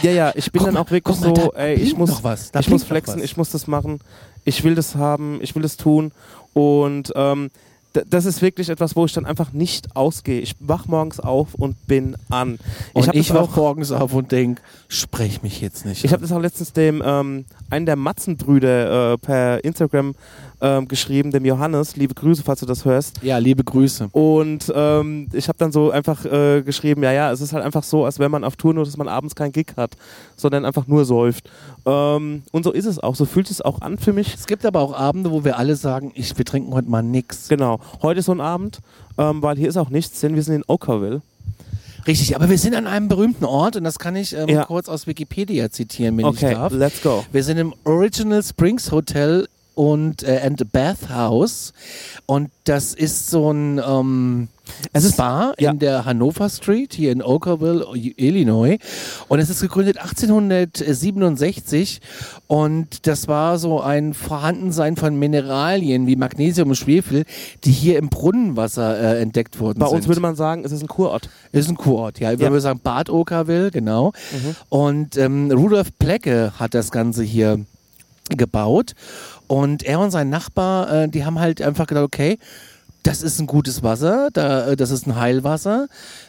Ja, 0.01 0.11
ja, 0.11 0.31
ich 0.35 0.51
bin 0.51 0.59
Guck 0.63 0.69
dann 0.73 0.77
auch 0.77 0.89
wirklich 0.89 1.19
mal, 1.21 1.35
so, 1.35 1.53
ey, 1.53 1.75
ich 1.75 1.95
muss, 1.95 2.23
was, 2.23 2.51
ich 2.59 2.69
muss 2.69 2.83
flexen, 2.83 3.23
ich 3.23 3.37
muss 3.37 3.51
das 3.51 3.67
machen, 3.67 3.99
ich 4.45 4.63
will 4.63 4.73
das 4.73 4.95
haben, 4.95 5.37
ich 5.43 5.53
will 5.53 5.61
das 5.61 5.77
tun 5.77 6.11
und 6.53 7.13
ähm, 7.15 7.51
das 7.93 8.25
ist 8.25 8.41
wirklich 8.41 8.69
etwas, 8.69 8.95
wo 8.95 9.05
ich 9.05 9.13
dann 9.13 9.25
einfach 9.25 9.51
nicht 9.51 9.95
ausgehe. 9.95 10.39
Ich 10.39 10.55
wach 10.59 10.87
morgens 10.87 11.19
auf 11.19 11.53
und 11.55 11.87
bin 11.87 12.15
an. 12.29 12.57
und 12.93 13.07
hab 13.07 13.15
ich, 13.15 13.33
wach 13.33 13.55
morgens 13.55 13.91
auf 13.91 14.13
und 14.13 14.31
denk, 14.31 14.61
sprech 14.87 15.43
mich 15.43 15.61
jetzt 15.61 15.85
nicht. 15.85 16.03
Ich 16.03 16.13
habe 16.13 16.21
das 16.21 16.31
auch 16.31 16.39
letztens 16.39 16.73
dem 16.73 17.03
ähm, 17.05 17.45
einen 17.69 17.85
der 17.85 17.95
Matzenbrüder 17.95 19.13
äh, 19.13 19.17
per 19.17 19.63
Instagram 19.63 20.15
ähm, 20.61 20.87
geschrieben, 20.87 21.31
dem 21.31 21.43
Johannes. 21.43 21.95
Liebe 21.95 22.13
Grüße, 22.13 22.43
falls 22.43 22.59
du 22.59 22.65
das 22.65 22.85
hörst. 22.85 23.21
ja, 23.23 23.37
liebe 23.39 23.63
Grüße. 23.63 24.09
Und 24.11 24.71
ähm, 24.75 25.27
ich 25.33 25.47
habe 25.47 25.57
dann 25.57 25.71
so 25.71 25.91
einfach 25.91 26.23
äh, 26.25 26.61
geschrieben, 26.61 27.03
ja, 27.03 27.11
ja, 27.11 27.31
es 27.31 27.41
ist 27.41 27.51
halt 27.53 27.63
einfach 27.65 27.83
so, 27.83 28.05
als 28.05 28.19
wenn 28.19 28.29
man 28.31 28.43
auf 28.43 28.55
Tour 28.55 28.73
nur, 28.73 28.85
dass 28.85 28.95
man 28.97 29.07
abends 29.07 29.35
keinen 29.35 29.51
Gig 29.51 29.73
hat, 29.77 29.97
sondern 30.37 30.63
einfach 30.65 30.87
nur 30.87 31.03
säuft. 31.05 31.49
Ähm, 31.85 32.43
und 32.51 32.63
so 32.63 32.71
ist 32.71 32.85
es 32.85 32.99
auch, 32.99 33.15
so 33.15 33.25
fühlt 33.25 33.49
es 33.49 33.61
auch 33.61 33.81
an 33.81 33.97
für 33.97 34.13
mich. 34.13 34.33
Es 34.35 34.45
gibt 34.45 34.65
aber 34.65 34.79
auch 34.81 34.93
Abende, 34.93 35.31
wo 35.31 35.43
wir 35.43 35.57
alle 35.57 35.75
sagen, 35.75 36.11
ich, 36.15 36.37
wir 36.37 36.45
trinken 36.45 36.73
heute 36.73 36.89
mal 36.89 37.01
nix. 37.01 37.47
Genau, 37.47 37.79
heute 38.01 38.19
ist 38.19 38.27
so 38.27 38.31
ein 38.33 38.41
Abend, 38.41 38.79
ähm, 39.17 39.41
weil 39.41 39.57
hier 39.57 39.67
ist 39.69 39.77
auch 39.77 39.89
nichts, 39.89 40.19
denn 40.19 40.35
wir 40.35 40.43
sind 40.43 40.55
in 40.55 40.63
Okerville. 40.67 41.21
Richtig, 42.07 42.35
aber 42.35 42.49
wir 42.49 42.57
sind 42.57 42.73
an 42.73 42.87
einem 42.87 43.07
berühmten 43.07 43.45
Ort 43.45 43.75
und 43.75 43.83
das 43.83 43.99
kann 43.99 44.15
ich 44.15 44.35
ähm, 44.35 44.49
Ja. 44.49 44.65
kurz 44.65 44.89
aus 44.89 45.05
Wikipedia 45.05 45.69
zitieren, 45.69 46.17
wenn 46.17 46.25
ich 46.25 46.31
Okay, 46.43 46.53
darf. 46.55 46.73
let's 46.73 47.01
go. 47.03 47.23
Wir 47.31 47.43
sind 47.43 47.57
im 47.57 47.73
Original 47.83 48.41
Springs 48.41 48.91
Hotel 48.91 49.47
und 49.75 50.23
äh, 50.23 50.41
and 50.43 50.71
Bath 50.71 51.09
House 51.09 51.73
und 52.25 52.49
das 52.65 52.93
ist 52.93 53.29
so 53.29 53.51
ein 53.51 53.79
ähm, 53.85 54.47
Es 54.93 55.03
ist- 55.05 55.13
Spa 55.13 55.53
ja. 55.59 55.71
in 55.71 55.79
der 55.79 56.05
Hannover 56.05 56.49
Street 56.49 56.93
hier 56.93 57.11
in 57.11 57.21
Okerville, 57.21 57.85
Illinois 57.95 58.77
und 59.27 59.39
es 59.39 59.49
ist 59.49 59.61
gegründet 59.61 59.97
1867 59.97 62.01
und 62.47 63.07
das 63.07 63.27
war 63.27 63.57
so 63.57 63.81
ein 63.81 64.13
Vorhandensein 64.13 64.95
von 64.95 65.17
Mineralien 65.17 66.07
wie 66.07 66.15
Magnesium 66.15 66.69
und 66.69 66.75
Schwefel, 66.75 67.25
die 67.63 67.71
hier 67.71 67.97
im 67.97 68.09
Brunnenwasser 68.09 69.15
äh, 69.17 69.21
entdeckt 69.21 69.59
wurden 69.59 69.79
Bei 69.79 69.87
sind. 69.87 69.97
uns 69.97 70.07
würde 70.07 70.21
man 70.21 70.35
sagen, 70.35 70.63
es 70.65 70.71
ist 70.71 70.81
ein 70.81 70.87
Kurort. 70.87 71.29
Ist 71.51 71.69
ein 71.69 71.77
Kurort, 71.77 72.19
ja. 72.19 72.31
Ja. 72.31 72.51
wir 72.51 72.61
sagen 72.61 72.79
Bad 72.83 73.09
Okerville, 73.09 73.71
genau. 73.71 74.11
Mhm. 74.31 74.55
Und 74.69 75.17
ähm, 75.17 75.51
Rudolf 75.51 75.97
Plecke 75.97 76.53
hat 76.59 76.73
das 76.73 76.91
Ganze 76.91 77.23
hier 77.23 77.59
gebaut. 78.29 78.93
Und 79.47 79.83
er 79.83 79.99
und 79.99 80.11
sein 80.11 80.29
Nachbar, 80.29 80.91
äh, 80.91 81.09
die 81.09 81.25
haben 81.25 81.39
halt 81.39 81.61
einfach 81.61 81.87
gedacht, 81.87 82.05
okay, 82.05 82.37
das 83.03 83.23
ist 83.23 83.39
ein 83.39 83.47
gutes 83.47 83.81
Wasser, 83.83 84.29
da, 84.31 84.67
äh, 84.67 84.75
das 84.75 84.91
ist 84.91 85.07
ein 85.07 85.15
Heilwasser, 85.15 85.87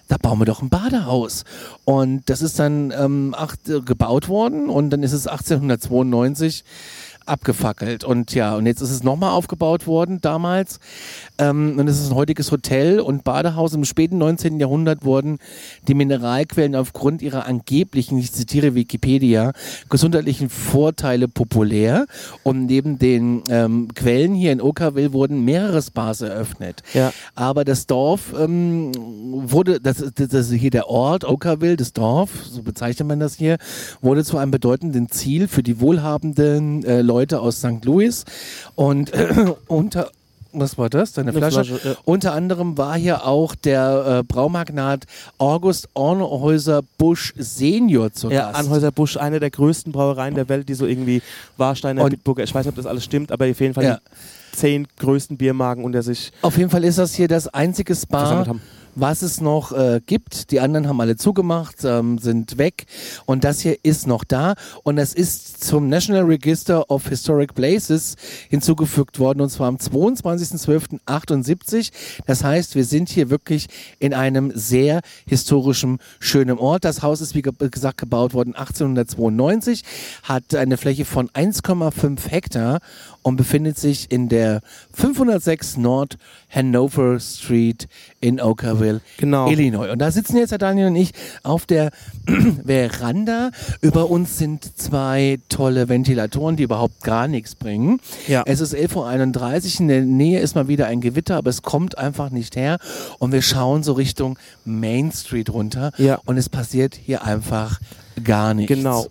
da 0.09 0.17
bauen 0.17 0.39
wir 0.39 0.47
doch 0.47 0.62
ein 0.62 0.71
Badehaus. 0.71 1.44
Und 1.85 2.23
das 2.27 2.43
ist 2.43 2.59
dann 2.59 2.93
ähm, 2.97 3.35
acht, 3.37 3.69
äh, 3.69 3.81
gebaut 3.81 4.29
worden 4.29 4.69
und 4.69 4.91
dann 4.91 5.03
ist 5.03 5.12
es 5.12 5.27
1892 5.27 6.65
abgefackelt. 7.27 8.05
Und 8.05 8.35
ja, 8.35 8.55
und 8.57 8.67
jetzt 8.67 8.81
ist 8.81 8.91
es 8.91 9.03
nochmal 9.03 9.31
aufgebaut 9.31 9.87
worden 9.87 10.21
damals. 10.21 10.79
Ähm, 11.39 11.77
und 11.79 11.89
es 11.89 12.01
ist 12.01 12.11
ein 12.11 12.15
heutiges 12.17 12.51
Hotel 12.53 13.01
und 13.01 13.25
Badehaus. 13.25 13.75
Im 13.75 13.85
späten 13.85 14.19
19. 14.19 14.59
Jahrhundert 14.61 15.05
wurden 15.05 15.39
die 15.89 15.95
Mineralquellen 15.95 16.75
aufgrund 16.77 17.23
ihrer 17.23 17.47
angeblichen, 17.47 18.19
ich 18.19 18.33
zitiere 18.33 18.75
Wikipedia, 18.75 19.53
gesundheitlichen 19.89 20.49
Vorteile 20.51 21.29
populär. 21.29 22.07
Und 22.43 22.67
neben 22.67 22.99
den 22.99 23.43
ähm, 23.49 23.89
Quellen 23.95 24.35
hier 24.35 24.53
in 24.53 24.61
Okerville 24.61 25.13
wurden 25.13 25.45
mehrere 25.45 25.81
Spas 25.83 26.21
eröffnet. 26.21 26.83
Ja. 26.95 27.13
Aber 27.35 27.65
das 27.65 27.87
Dorf 27.87 28.33
ähm, 28.39 28.93
wurde, 28.97 29.81
das, 29.81 30.01
ist- 30.01 30.19
das 30.21 30.33
ist 30.51 30.53
hier 30.53 30.71
der 30.71 30.89
Ort, 30.89 31.25
Okerville, 31.25 31.77
das 31.77 31.93
Dorf, 31.93 32.31
so 32.45 32.63
bezeichnet 32.63 33.09
man 33.09 33.21
das 33.21 33.35
hier, 33.37 33.59
wurde 34.01 34.25
zu 34.25 34.39
einem 34.39 34.51
bedeutenden 34.51 35.09
Ziel 35.11 35.49
für 35.49 35.63
die 35.63 35.81
wohlhabenden 35.81 36.85
äh, 36.85 37.03
Leute 37.12 37.41
aus 37.41 37.59
St. 37.59 37.85
Louis. 37.85 38.25
Und 38.75 39.12
äh, 39.12 39.53
unter 39.67 40.11
was 40.55 40.76
war 40.76 40.91
das? 40.91 41.14
Deine 41.14 41.31
Eine 41.31 41.38
Flasche? 41.38 41.64
Flasche, 41.64 41.88
ja. 41.88 41.94
Unter 42.05 42.35
anderem 42.35 42.76
war 42.76 42.97
hier 42.99 43.25
auch 43.26 43.55
der 43.55 44.19
äh, 44.20 44.23
Braumagnat 44.23 45.05
August 45.38 45.88
Ornhäuser 45.94 46.82
Busch 46.99 47.32
Senior 47.38 48.12
zu 48.12 48.31
Ja, 48.31 48.50
Gast. 48.50 48.61
Anheuser-Busch, 48.61 49.17
eine 49.17 49.41
der 49.41 49.50
größten 49.50 49.93
Brauereien 49.93 50.35
der 50.35 50.50
Welt, 50.50 50.69
die 50.69 50.75
so 50.75 50.85
irgendwie 50.85 51.23
Warsteiner, 51.56 52.05
Bitburger, 52.09 52.44
ich 52.44 52.55
weiß 52.55 52.67
nicht, 52.67 52.73
ob 52.73 52.76
das 52.76 52.85
alles 52.85 53.03
stimmt, 53.03 53.32
aber 53.32 53.47
auf 53.50 53.61
jeden 53.61 53.73
Fall 53.73 53.85
Ja. 53.85 53.99
die 54.53 54.56
zehn 54.59 54.87
größten 54.99 55.38
Biermarken 55.38 55.85
unter 55.85 56.03
sich 56.03 56.32
Auf 56.43 56.59
jeden 56.59 56.69
Fall 56.69 56.85
ist 56.85 56.99
das 56.99 57.14
hier 57.14 57.29
das 57.29 57.49
einzige 57.49 57.94
Spa. 57.94 58.44
Was 58.94 59.23
es 59.23 59.41
noch 59.41 59.73
äh, 59.73 60.03
gibt. 60.05 60.50
Die 60.50 60.61
anderen 60.61 60.87
haben 60.89 61.00
alle 61.00 61.17
zugemacht, 61.17 61.85
ähm, 61.85 62.19
sind 62.19 62.59
weg. 62.59 62.85
Und 63.27 63.44
das 63.44 63.61
hier 63.61 63.77
ist 63.83 64.06
noch 64.06 64.25
da. 64.25 64.55
Und 64.83 64.99
es 64.99 65.15
ist 65.15 65.65
zum 65.65 65.89
National 65.89 66.25
Register 66.25 66.91
of 66.91 67.09
Historic 67.09 67.55
Places 67.55 68.17
hinzugefügt 68.49 69.19
worden. 69.19 69.41
Und 69.41 69.49
zwar 69.50 69.69
am 69.69 69.77
22.12.78. 69.77 71.91
Das 72.26 72.45
heißt, 72.45 72.75
wir 72.75 72.85
sind 72.85 73.09
hier 73.09 73.31
wirklich 73.31 73.69
in 73.99 74.12
einem 74.14 74.52
sehr 74.55 75.00
historischen, 75.26 75.99
schönen 76.21 76.59
Ort. 76.59 76.85
Das 76.85 77.02
Haus 77.02 77.21
ist, 77.21 77.35
wie 77.35 77.43
ge 77.43 77.52
gesagt, 77.71 77.99
gebaut 77.99 78.33
worden 78.35 78.55
1892, 78.55 79.83
hat 80.23 80.55
eine 80.55 80.76
Fläche 80.76 81.05
von 81.05 81.28
1,5 81.31 82.28
Hektar 82.28 82.78
und 83.23 83.37
befindet 83.37 83.79
sich 83.79 84.11
in 84.11 84.29
der 84.29 84.61
506 84.95 85.76
Nord 85.76 86.19
Hanover 86.50 87.19
Street 87.21 87.88
in 88.21 88.41
Okerville, 88.41 89.00
Genau. 89.17 89.49
Illinois. 89.49 89.91
Und 89.91 89.99
da 90.00 90.11
sitzen 90.11 90.37
jetzt 90.37 90.50
Herr 90.50 90.59
Daniel 90.59 90.88
und 90.88 90.97
ich 90.97 91.12
auf 91.43 91.67
der 91.67 91.91
Veranda. 92.67 93.50
Über 93.81 94.11
uns 94.11 94.38
sind 94.38 94.79
zwei 94.79 95.38
tolle 95.49 95.88
Ventilatoren, 95.88 96.57
die 96.57 96.62
überhaupt 96.64 97.02
gar 97.02 97.29
nichts 97.29 97.55
bringen. 97.55 98.00
Ja. 98.29 98.43
Es 98.47 98.61
ist 98.61 98.75
11.31 98.75 99.75
Uhr, 99.75 99.81
in 99.81 99.88
der 99.88 100.00
Nähe 100.02 100.41
ist 100.41 100.55
mal 100.55 100.69
wieder 100.69 100.87
ein 100.87 101.00
Gewitter, 101.00 101.37
aber 101.37 101.50
es 101.50 101.62
kommt 101.62 101.99
einfach 101.99 102.31
nicht 102.31 102.57
her. 102.57 102.79
Und 103.19 103.33
wir 103.33 103.43
schauen 103.43 103.83
so 103.83 103.93
Richtung 103.93 104.38
Main 104.64 105.12
Street 105.12 105.50
runter 105.50 105.93
Ja. 105.99 106.19
und 106.25 106.37
es 106.37 106.49
passiert 106.49 106.95
hier 106.95 107.25
einfach 107.25 107.81
gar 108.25 108.55
nichts. 108.55 108.75
Genau. 108.75 109.07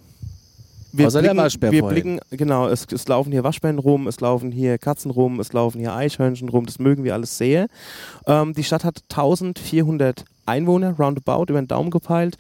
Wir 0.94 1.08
Außer 1.08 1.22
der 1.22 1.30
blicken, 1.30 1.44
Waschbär 1.44 1.72
wir 1.72 1.80
vorhin. 1.80 2.18
blicken, 2.18 2.38
genau, 2.38 2.68
es, 2.68 2.86
es 2.92 3.08
laufen 3.08 3.32
hier 3.32 3.44
Waschbären 3.44 3.80
rum, 3.80 4.08
es 4.08 4.20
laufen 4.20 4.52
hier 4.52 4.78
Katzen 4.78 5.12
rum, 5.12 5.40
es 5.40 5.54
laufen 5.54 5.80
hier 5.80 5.94
Eichhörnchen 5.94 6.50
rum, 6.50 6.66
das 6.66 6.80
mögen 6.80 7.04
wir 7.04 7.14
alles 7.14 7.38
sehr. 7.38 7.68
Ähm, 8.28 8.54
die 8.54 8.64
Stadt 8.64 8.84
hat 8.84 9.02
1400 9.10 10.26
Einwohner, 10.46 10.96
roundabout, 10.98 11.46
über 11.50 11.62
den 11.62 11.68
Daumen 11.68 11.92
gepeilt. 11.92 12.38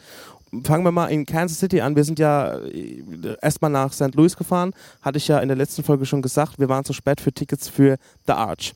Fangen 0.66 0.84
wir 0.84 0.92
mal 0.92 1.08
in 1.08 1.26
Kansas 1.26 1.60
City 1.60 1.80
an. 1.80 1.96
Wir 1.96 2.04
sind 2.04 2.20
ja 2.20 2.58
äh, 2.58 3.04
erstmal 3.42 3.72
nach 3.72 3.94
St. 3.94 4.14
Louis 4.16 4.36
gefahren. 4.36 4.74
Hatte 5.02 5.18
ich 5.18 5.28
ja 5.30 5.40
in 5.40 5.48
der 5.48 5.56
letzten 5.56 5.84
Folge 5.84 6.06
schon 6.06 6.22
gesagt, 6.22 6.60
wir 6.60 6.68
waren 6.68 6.84
zu 6.84 6.92
spät 6.92 7.22
für 7.22 7.32
Tickets 7.32 7.70
für 7.70 7.98
The 8.28 8.34
Arch. 8.34 8.74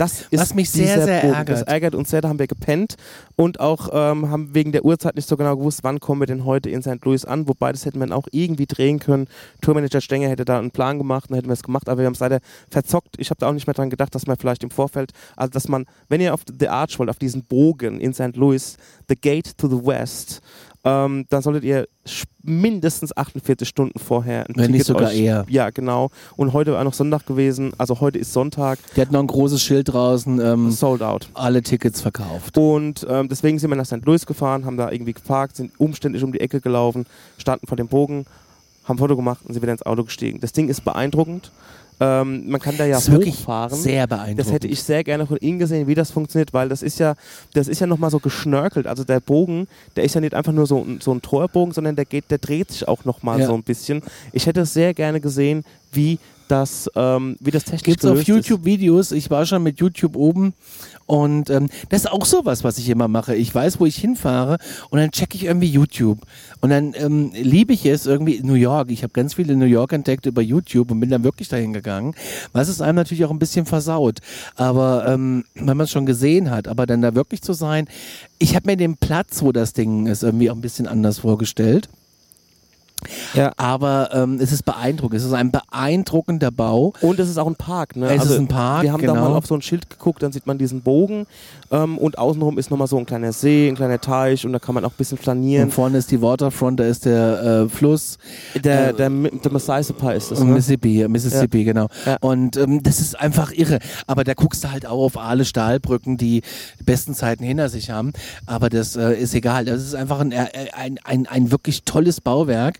Das 0.00 0.22
ist 0.30 0.40
Was 0.40 0.54
mich 0.54 0.70
sehr, 0.70 1.04
sehr 1.04 1.20
Bogen. 1.20 1.34
ärgert. 1.34 1.48
Das 1.60 1.62
ärgert 1.62 1.94
uns 1.94 2.08
sehr, 2.08 2.22
da 2.22 2.30
haben 2.30 2.38
wir 2.38 2.46
gepennt 2.46 2.94
und 3.36 3.60
auch 3.60 3.90
ähm, 3.92 4.30
haben 4.30 4.54
wegen 4.54 4.72
der 4.72 4.82
Uhrzeit 4.82 5.14
nicht 5.14 5.28
so 5.28 5.36
genau 5.36 5.58
gewusst, 5.58 5.80
wann 5.82 6.00
kommen 6.00 6.22
wir 6.22 6.26
denn 6.26 6.46
heute 6.46 6.70
in 6.70 6.80
St. 6.80 7.04
Louis 7.04 7.26
an. 7.26 7.46
Wobei, 7.48 7.70
das 7.70 7.84
hätten 7.84 7.98
wir 7.98 8.06
dann 8.06 8.16
auch 8.16 8.26
irgendwie 8.32 8.64
drehen 8.64 8.98
können. 8.98 9.28
Tourmanager 9.60 10.00
Stenger 10.00 10.30
hätte 10.30 10.46
da 10.46 10.58
einen 10.58 10.70
Plan 10.70 10.96
gemacht, 10.96 11.28
dann 11.28 11.36
hätten 11.36 11.48
wir 11.48 11.52
es 11.52 11.62
gemacht, 11.62 11.86
aber 11.90 11.98
wir 11.98 12.06
haben 12.06 12.14
es 12.14 12.20
leider 12.20 12.40
verzockt. 12.70 13.16
Ich 13.18 13.28
habe 13.28 13.40
da 13.40 13.48
auch 13.48 13.52
nicht 13.52 13.66
mehr 13.66 13.74
dran 13.74 13.90
gedacht, 13.90 14.14
dass 14.14 14.26
man 14.26 14.38
vielleicht 14.38 14.62
im 14.62 14.70
Vorfeld, 14.70 15.12
also 15.36 15.50
dass 15.50 15.68
man, 15.68 15.84
wenn 16.08 16.22
ihr 16.22 16.32
auf 16.32 16.40
The 16.58 16.68
Arch 16.68 16.98
wollt, 16.98 17.10
auf 17.10 17.18
diesen 17.18 17.44
Bogen 17.44 18.00
in 18.00 18.14
St. 18.14 18.36
Louis, 18.36 18.78
The 19.06 19.16
Gate 19.16 19.58
to 19.58 19.68
the 19.68 19.84
West, 19.84 20.40
ähm, 20.84 21.26
dann 21.28 21.42
solltet 21.42 21.64
ihr 21.64 21.88
mindestens 22.42 23.14
48 23.16 23.68
Stunden 23.68 23.98
vorher 23.98 24.46
ein 24.48 24.54
Wenn 24.56 24.70
nicht 24.70 24.86
Ticket 24.86 24.86
sogar 24.86 25.10
euch, 25.10 25.18
eher. 25.20 25.44
Ja, 25.48 25.68
genau. 25.70 26.10
Und 26.36 26.52
heute 26.54 26.72
war 26.72 26.82
noch 26.84 26.94
Sonntag 26.94 27.26
gewesen, 27.26 27.72
also 27.76 28.00
heute 28.00 28.18
ist 28.18 28.32
Sonntag, 28.32 28.78
Die 28.96 29.00
hat 29.00 29.12
noch 29.12 29.20
ein 29.20 29.26
großes 29.26 29.60
Schild 29.62 29.92
draußen, 29.92 30.40
ähm, 30.40 30.70
sold 30.70 31.02
out. 31.02 31.28
alle 31.34 31.62
Tickets 31.62 32.00
verkauft. 32.00 32.56
Und 32.56 33.06
ähm, 33.08 33.28
deswegen 33.28 33.58
sind 33.58 33.68
wir 33.70 33.76
nach 33.76 33.84
St. 33.86 34.04
Louis 34.06 34.24
gefahren, 34.24 34.64
haben 34.64 34.76
da 34.78 34.90
irgendwie 34.90 35.12
geparkt, 35.12 35.56
sind 35.56 35.72
umständlich 35.78 36.24
um 36.24 36.32
die 36.32 36.40
Ecke 36.40 36.60
gelaufen, 36.60 37.04
standen 37.36 37.66
vor 37.66 37.76
dem 37.76 37.88
Bogen, 37.88 38.24
haben 38.84 38.96
ein 38.96 38.98
Foto 38.98 39.16
gemacht 39.16 39.40
und 39.44 39.52
sind 39.52 39.62
wieder 39.62 39.72
ins 39.72 39.84
Auto 39.84 40.04
gestiegen. 40.04 40.40
Das 40.40 40.52
Ding 40.52 40.68
ist 40.68 40.82
beeindruckend. 40.84 41.52
Ähm, 42.00 42.48
man 42.48 42.60
kann 42.60 42.76
da 42.78 42.86
ja 42.86 42.94
das 42.96 43.10
hochfahren. 43.10 43.76
sehr 43.78 44.06
beeindruckend. 44.06 44.38
Das 44.40 44.50
hätte 44.52 44.66
ich 44.68 44.82
sehr 44.82 45.04
gerne 45.04 45.26
von 45.26 45.36
Ihnen 45.38 45.58
gesehen, 45.58 45.86
wie 45.86 45.94
das 45.94 46.10
funktioniert, 46.10 46.52
weil 46.54 46.68
das 46.70 46.82
ist 46.82 46.98
ja, 46.98 47.14
das 47.52 47.68
ist 47.68 47.80
ja 47.80 47.86
nochmal 47.86 48.10
so 48.10 48.18
geschnörkelt. 48.20 48.86
Also 48.86 49.04
der 49.04 49.20
Bogen, 49.20 49.68
der 49.96 50.04
ist 50.04 50.14
ja 50.14 50.20
nicht 50.22 50.34
einfach 50.34 50.52
nur 50.52 50.66
so, 50.66 50.82
ein- 50.82 51.00
so 51.02 51.12
ein 51.12 51.20
Torbogen, 51.20 51.72
sondern 51.74 51.96
der 51.96 52.06
geht, 52.06 52.30
der 52.30 52.38
dreht 52.38 52.70
sich 52.72 52.88
auch 52.88 53.04
nochmal 53.04 53.40
Ja. 53.40 53.46
so 53.46 53.54
ein 53.54 53.62
bisschen. 53.62 54.02
Ich 54.32 54.46
hätte 54.46 54.64
sehr 54.64 54.94
gerne 54.94 55.20
gesehen, 55.20 55.62
wie 55.92 56.18
das, 56.50 56.90
ähm, 56.94 57.36
wie 57.40 57.50
das 57.50 57.64
technisch 57.64 57.82
Gibt 57.82 58.04
es 58.04 58.10
auf 58.10 58.22
YouTube 58.22 58.64
Videos? 58.64 59.12
Ich 59.12 59.30
war 59.30 59.46
schon 59.46 59.62
mit 59.62 59.78
YouTube 59.78 60.16
oben 60.16 60.54
und 61.06 61.50
ähm, 61.50 61.68
das 61.88 62.02
ist 62.02 62.10
auch 62.10 62.24
sowas, 62.24 62.64
was 62.64 62.78
ich 62.78 62.88
immer 62.88 63.08
mache. 63.08 63.34
Ich 63.34 63.54
weiß, 63.54 63.80
wo 63.80 63.86
ich 63.86 63.96
hinfahre 63.96 64.58
und 64.90 64.98
dann 64.98 65.10
checke 65.10 65.36
ich 65.36 65.44
irgendwie 65.44 65.68
YouTube 65.68 66.18
und 66.60 66.70
dann 66.70 66.94
ähm, 66.96 67.32
liebe 67.34 67.72
ich 67.72 67.84
es 67.86 68.06
irgendwie 68.06 68.40
New 68.42 68.54
York. 68.54 68.90
Ich 68.90 69.02
habe 69.02 69.12
ganz 69.12 69.34
viele 69.34 69.56
New 69.56 69.64
York 69.64 69.92
entdeckt 69.92 70.26
über 70.26 70.42
YouTube 70.42 70.90
und 70.90 71.00
bin 71.00 71.10
dann 71.10 71.24
wirklich 71.24 71.48
dahin 71.48 71.72
gegangen. 71.72 72.14
Was 72.52 72.68
es 72.68 72.80
einem 72.80 72.96
natürlich 72.96 73.24
auch 73.24 73.30
ein 73.30 73.38
bisschen 73.38 73.66
versaut, 73.66 74.18
aber 74.56 75.06
ähm, 75.06 75.44
wenn 75.54 75.76
man 75.76 75.80
es 75.80 75.90
schon 75.90 76.06
gesehen 76.06 76.50
hat, 76.50 76.68
aber 76.68 76.86
dann 76.86 77.02
da 77.02 77.14
wirklich 77.14 77.42
zu 77.42 77.52
sein, 77.52 77.88
ich 78.38 78.56
habe 78.56 78.70
mir 78.70 78.76
den 78.76 78.96
Platz, 78.96 79.42
wo 79.42 79.52
das 79.52 79.72
Ding 79.72 80.06
ist, 80.06 80.22
irgendwie 80.22 80.50
auch 80.50 80.54
ein 80.54 80.60
bisschen 80.60 80.86
anders 80.86 81.18
vorgestellt. 81.18 81.88
Ja. 83.34 83.52
Aber 83.56 84.10
ähm, 84.12 84.38
es 84.40 84.52
ist 84.52 84.64
beeindruckend. 84.64 85.20
Es 85.20 85.24
ist 85.26 85.32
ein 85.32 85.50
beeindruckender 85.50 86.50
Bau. 86.50 86.92
Und 87.02 87.20
es 87.20 87.28
ist 87.28 87.38
auch 87.38 87.46
ein 87.46 87.56
Park, 87.56 87.96
ne? 87.96 88.14
Es 88.14 88.24
ist 88.24 88.38
ein 88.38 88.48
Park, 88.48 88.82
Wir 88.82 88.92
haben 88.92 89.04
da 89.04 89.12
genau. 89.12 89.30
mal 89.30 89.36
auf 89.36 89.46
so 89.46 89.54
ein 89.54 89.62
Schild 89.62 89.88
geguckt, 89.90 90.22
dann 90.22 90.32
sieht 90.32 90.46
man 90.46 90.58
diesen 90.58 90.80
Bogen 90.80 91.26
ähm, 91.70 91.98
und 91.98 92.18
außenrum 92.18 92.58
ist 92.58 92.70
nochmal 92.70 92.88
so 92.88 92.98
ein 92.98 93.06
kleiner 93.06 93.32
See, 93.32 93.68
ein 93.68 93.76
kleiner 93.76 94.00
Teich 94.00 94.44
und 94.46 94.52
da 94.52 94.58
kann 94.58 94.74
man 94.74 94.84
auch 94.84 94.90
ein 94.90 94.96
bisschen 94.98 95.18
Und 95.18 95.24
flanieren. 95.24 95.70
vorne 95.70 95.98
ist 95.98 96.10
die 96.10 96.22
Waterfront, 96.22 96.80
da 96.80 96.84
ist 96.84 97.04
der 97.04 97.42
äh, 97.42 97.68
Fluss. 97.68 98.18
Der, 98.54 98.90
äh, 98.90 98.94
der, 98.94 99.10
der 99.10 99.10
Mississippi 99.10 100.14
ist 100.14 100.30
das, 100.30 100.40
Und 100.40 100.48
ne? 100.48 100.54
Mississippi, 100.54 101.06
Mississippi, 101.08 101.64
genau. 101.64 101.88
Ja. 102.06 102.16
Und 102.20 102.56
ähm, 102.56 102.82
das 102.82 103.00
ist 103.00 103.18
einfach 103.18 103.52
irre. 103.52 103.78
Aber 104.06 104.24
da 104.24 104.34
guckst 104.34 104.64
du 104.64 104.70
halt 104.72 104.86
auch 104.86 105.04
auf 105.04 105.18
alle 105.18 105.44
Stahlbrücken, 105.44 106.16
die 106.16 106.40
die 106.78 106.84
besten 106.84 107.14
Zeiten 107.14 107.44
hinter 107.44 107.68
sich 107.68 107.90
haben. 107.90 108.12
Aber 108.46 108.68
das 108.70 108.96
äh, 108.96 109.12
ist 109.14 109.34
egal. 109.34 109.64
Das 109.64 109.82
ist 109.82 109.94
einfach 109.94 110.20
ein, 110.20 110.32
äh, 110.32 110.46
ein, 110.72 110.98
ein, 111.04 111.26
ein 111.26 111.50
wirklich 111.50 111.82
tolles 111.84 112.20
Bauwerk. 112.20 112.78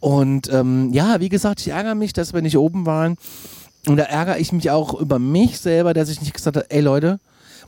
Und 0.00 0.52
ähm, 0.52 0.92
ja, 0.92 1.20
wie 1.20 1.28
gesagt, 1.28 1.60
ich 1.60 1.68
ärgere 1.68 1.94
mich, 1.94 2.12
dass 2.12 2.34
wir 2.34 2.42
nicht 2.42 2.58
oben 2.58 2.86
waren. 2.86 3.16
Und 3.86 3.96
da 3.96 4.04
ärgere 4.04 4.38
ich 4.38 4.52
mich 4.52 4.70
auch 4.70 4.98
über 4.98 5.18
mich 5.18 5.58
selber, 5.58 5.94
dass 5.94 6.08
ich 6.08 6.20
nicht 6.20 6.34
gesagt 6.34 6.56
habe, 6.56 6.70
ey 6.70 6.80
Leute, 6.80 7.18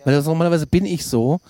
weil 0.05 0.15
das 0.15 0.27
normalerweise 0.27 0.67
bin 0.67 0.85
ich 0.85 1.07
so, 1.07 1.41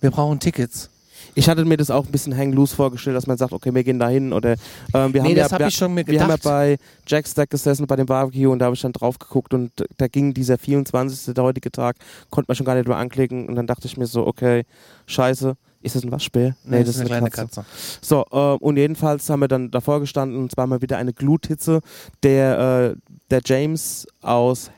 wir 0.00 0.10
brauchen 0.10 0.40
Tickets. 0.40 0.90
Ich 1.34 1.48
hatte 1.48 1.64
mir 1.64 1.76
das 1.76 1.90
auch 1.90 2.04
ein 2.04 2.12
bisschen 2.12 2.36
hang 2.36 2.52
loose 2.52 2.76
vorgestellt, 2.76 3.16
dass 3.16 3.26
man 3.26 3.36
sagt, 3.36 3.52
okay, 3.52 3.74
wir 3.74 3.82
gehen 3.82 3.98
da 3.98 4.08
hin 4.08 4.32
oder 4.32 4.52
ähm, 4.92 5.12
wir 5.12 5.22
haben 5.22 5.28
Nee, 5.28 5.34
ja, 5.34 5.44
das 5.44 5.52
hab 5.52 5.60
wir, 5.60 5.66
ich 5.66 5.74
schon 5.74 5.92
mir 5.94 6.06
wir 6.06 6.22
haben 6.22 6.30
ja 6.30 6.36
bei 6.36 6.76
Jack 7.06 7.26
Stack 7.26 7.50
gesessen 7.50 7.86
bei 7.86 7.96
dem 7.96 8.06
Barbecue 8.06 8.50
und 8.50 8.60
da 8.60 8.66
habe 8.66 8.74
ich 8.74 8.82
dann 8.82 8.92
drauf 8.92 9.18
geguckt 9.18 9.52
und 9.52 9.72
da 9.96 10.06
ging 10.06 10.32
dieser 10.32 10.58
24. 10.58 11.34
der 11.34 11.42
heutige 11.42 11.72
Tag, 11.72 11.96
konnte 12.30 12.48
man 12.48 12.54
schon 12.54 12.66
gar 12.66 12.74
nicht 12.74 12.86
mehr 12.86 12.98
anklicken 12.98 13.48
und 13.48 13.56
dann 13.56 13.66
dachte 13.66 13.86
ich 13.86 13.96
mir 13.96 14.06
so, 14.06 14.26
okay, 14.26 14.64
scheiße, 15.06 15.56
ist 15.84 15.94
das 15.96 16.02
ein 16.04 16.10
Waschbär? 16.12 16.56
Nee, 16.64 16.80
das 16.80 16.90
ist 16.96 17.00
eine 17.00 17.08
kleine 17.08 17.30
Katze. 17.30 17.62
Katze. 17.62 17.64
So, 18.00 18.24
äh, 18.32 18.56
und 18.62 18.76
jedenfalls 18.76 19.28
haben 19.30 19.40
wir 19.40 19.48
dann 19.48 19.70
davor 19.70 20.00
gestanden 20.00 20.38
und 20.38 20.52
es 20.52 20.56
war 20.56 20.66
mal 20.66 20.82
wieder 20.82 20.96
eine 20.98 21.12
Gluthitze. 21.12 21.80
Der, 22.22 22.94
äh, 22.94 22.96
der 23.30 23.40
James 23.44 24.06
aus 24.22 24.70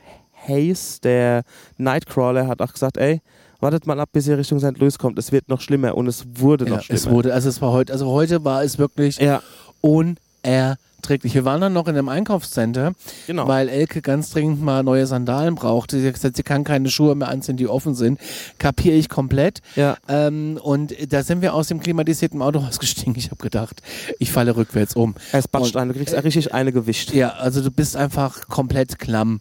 Hayes, 0.47 1.01
der 1.01 1.43
Nightcrawler, 1.77 2.47
hat 2.47 2.61
auch 2.61 2.71
gesagt, 2.71 2.97
ey, 2.97 3.21
wartet 3.59 3.87
mal 3.87 3.99
ab, 3.99 4.09
bis 4.13 4.27
ihr 4.27 4.37
Richtung 4.37 4.59
St. 4.59 4.77
Louis 4.77 4.97
kommt. 4.99 5.17
Es 5.17 5.31
wird 5.31 5.49
noch 5.49 5.61
schlimmer 5.61 5.95
und 5.95 6.07
es 6.07 6.25
wurde 6.35 6.65
Ja, 6.65 6.75
noch 6.75 6.81
schlimmer. 6.83 6.99
es 6.99 7.09
wurde, 7.09 7.33
also 7.33 7.49
es 7.49 7.61
war 7.61 7.71
heute, 7.71 7.91
also 7.93 8.07
heute 8.07 8.43
war 8.43 8.63
es 8.63 8.77
wirklich 8.77 9.17
ja, 9.17 9.41
unerträglich. 9.81 10.77
Wir 11.09 11.45
waren 11.45 11.61
dann 11.61 11.73
noch 11.73 11.87
in 11.87 11.95
einem 11.97 12.09
Einkaufscenter, 12.09 12.93
genau. 13.27 13.47
weil 13.47 13.69
Elke 13.69 14.01
ganz 14.01 14.29
dringend 14.31 14.61
mal 14.61 14.83
neue 14.83 15.05
Sandalen 15.07 15.55
brauchte. 15.55 15.99
Sie 15.99 16.07
hat 16.07 16.13
gesagt, 16.15 16.35
sie 16.37 16.43
kann 16.43 16.63
keine 16.63 16.89
Schuhe 16.89 17.15
mehr 17.15 17.27
anziehen, 17.29 17.57
die 17.57 17.67
offen 17.67 17.95
sind. 17.95 18.19
Kapiere 18.57 18.95
ich 18.95 19.09
komplett. 19.09 19.61
ja. 19.75 19.97
Ähm, 20.07 20.59
und 20.61 20.93
da 21.11 21.23
sind 21.23 21.41
wir 21.41 21.53
aus 21.53 21.67
dem 21.67 21.79
klimatisierten 21.79 22.41
Auto 22.41 22.59
ausgestiegen. 22.67 23.15
Ich 23.17 23.27
habe 23.31 23.37
gedacht, 23.37 23.81
ich 24.19 24.31
falle 24.31 24.55
rückwärts 24.55 24.95
um. 24.95 25.15
Es 25.31 25.47
batscht 25.47 25.75
Und- 25.75 25.81
ein, 25.81 25.87
du 25.89 25.93
kriegst 25.93 26.13
richtig 26.23 26.53
eine 26.53 26.71
gewischt. 26.71 27.13
Ja, 27.13 27.29
also 27.31 27.61
du 27.61 27.71
bist 27.71 27.95
einfach 27.95 28.47
komplett 28.47 28.99
klamm. 28.99 29.39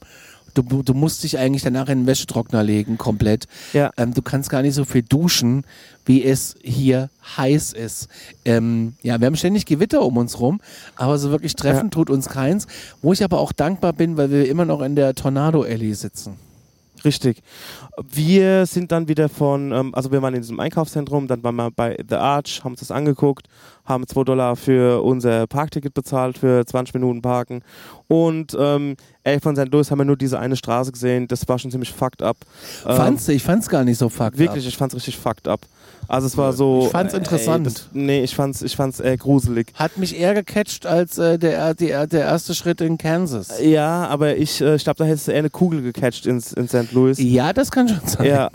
Du, 0.56 0.82
du 0.82 0.94
musst 0.94 1.22
dich 1.22 1.38
eigentlich 1.38 1.62
danach 1.62 1.88
in 1.88 2.00
den 2.00 2.06
Wäschetrockner 2.06 2.62
legen, 2.62 2.96
komplett. 2.96 3.46
Ja. 3.74 3.90
Ähm, 3.98 4.14
du 4.14 4.22
kannst 4.22 4.48
gar 4.48 4.62
nicht 4.62 4.74
so 4.74 4.86
viel 4.86 5.02
duschen, 5.02 5.64
wie 6.06 6.24
es 6.24 6.54
hier 6.62 7.10
heiß 7.36 7.74
ist. 7.74 8.08
Ähm, 8.44 8.94
ja, 9.02 9.20
wir 9.20 9.26
haben 9.26 9.36
ständig 9.36 9.66
Gewitter 9.66 10.02
um 10.02 10.16
uns 10.16 10.40
rum, 10.40 10.60
aber 10.96 11.18
so 11.18 11.30
wirklich 11.30 11.54
treffen 11.56 11.90
tut 11.90 12.08
uns 12.08 12.28
keins. 12.28 12.66
Wo 13.02 13.12
ich 13.12 13.22
aber 13.22 13.38
auch 13.38 13.52
dankbar 13.52 13.92
bin, 13.92 14.16
weil 14.16 14.30
wir 14.30 14.48
immer 14.48 14.64
noch 14.64 14.80
in 14.80 14.96
der 14.96 15.14
Tornado 15.14 15.62
Alley 15.62 15.94
sitzen. 15.94 16.38
Richtig. 17.04 17.42
Wir 18.10 18.66
sind 18.66 18.90
dann 18.92 19.08
wieder 19.08 19.28
von, 19.28 19.72
ähm, 19.72 19.94
also 19.94 20.10
wir 20.10 20.22
waren 20.22 20.34
in 20.34 20.40
diesem 20.40 20.58
Einkaufszentrum, 20.58 21.26
dann 21.26 21.42
waren 21.42 21.56
wir 21.56 21.70
bei 21.70 21.96
The 22.08 22.16
Arch, 22.16 22.62
haben 22.64 22.72
uns 22.72 22.80
das 22.80 22.90
angeguckt, 22.90 23.46
haben 23.86 24.06
2 24.06 24.24
Dollar 24.24 24.56
für 24.56 25.02
unser 25.02 25.46
Parkticket 25.46 25.94
bezahlt, 25.94 26.38
für 26.38 26.64
20 26.66 26.94
Minuten 26.94 27.22
Parken. 27.22 27.62
Und 28.08 28.56
ähm, 28.58 28.96
ey, 29.24 29.40
von 29.40 29.56
St. 29.56 29.68
Louis 29.72 29.90
haben 29.90 29.98
wir 29.98 30.04
nur 30.04 30.16
diese 30.16 30.38
eine 30.38 30.56
Straße 30.56 30.92
gesehen, 30.92 31.26
das 31.28 31.48
war 31.48 31.58
schon 31.58 31.70
ziemlich 31.70 31.92
fucked 31.92 32.22
up. 32.22 32.36
Ähm, 32.86 32.96
Fandst 32.96 33.28
du? 33.28 33.32
Ich 33.32 33.42
fand's 33.42 33.68
gar 33.68 33.84
nicht 33.84 33.98
so 33.98 34.08
fucked 34.08 34.38
Wirklich, 34.38 34.64
up. 34.64 34.68
ich 34.68 34.76
fand's 34.76 34.94
richtig 34.94 35.16
fucked 35.18 35.48
up. 35.48 35.60
Also 36.08 36.26
es 36.26 36.36
war 36.36 36.52
so. 36.52 36.84
Ich 36.86 36.92
fand's 36.92 37.14
äh, 37.14 37.18
interessant. 37.18 37.66
Ey, 37.66 37.72
das, 37.72 37.88
nee, 37.92 38.22
ich 38.22 38.34
fand's, 38.34 38.62
ich 38.62 38.76
fand's 38.76 39.00
eher 39.00 39.16
gruselig. 39.16 39.72
Hat 39.74 39.96
mich 39.96 40.18
eher 40.18 40.34
gecatcht 40.34 40.86
als 40.86 41.18
äh, 41.18 41.38
der, 41.38 41.74
der, 41.74 42.06
der 42.06 42.20
erste 42.22 42.54
Schritt 42.54 42.80
in 42.80 42.96
Kansas. 42.98 43.60
Ja, 43.60 44.06
aber 44.06 44.36
ich, 44.36 44.60
äh, 44.60 44.76
ich 44.76 44.84
glaube, 44.84 44.98
da 44.98 45.04
hättest 45.04 45.28
du 45.28 45.32
eher 45.32 45.40
eine 45.40 45.50
Kugel 45.50 45.82
gecatcht 45.82 46.26
in, 46.26 46.42
in 46.56 46.68
St. 46.68 46.92
Louis. 46.92 47.18
Ja, 47.18 47.52
das 47.52 47.70
kann 47.70 47.88
schon 47.88 48.00
sein. 48.06 48.26
Ja, 48.26 48.50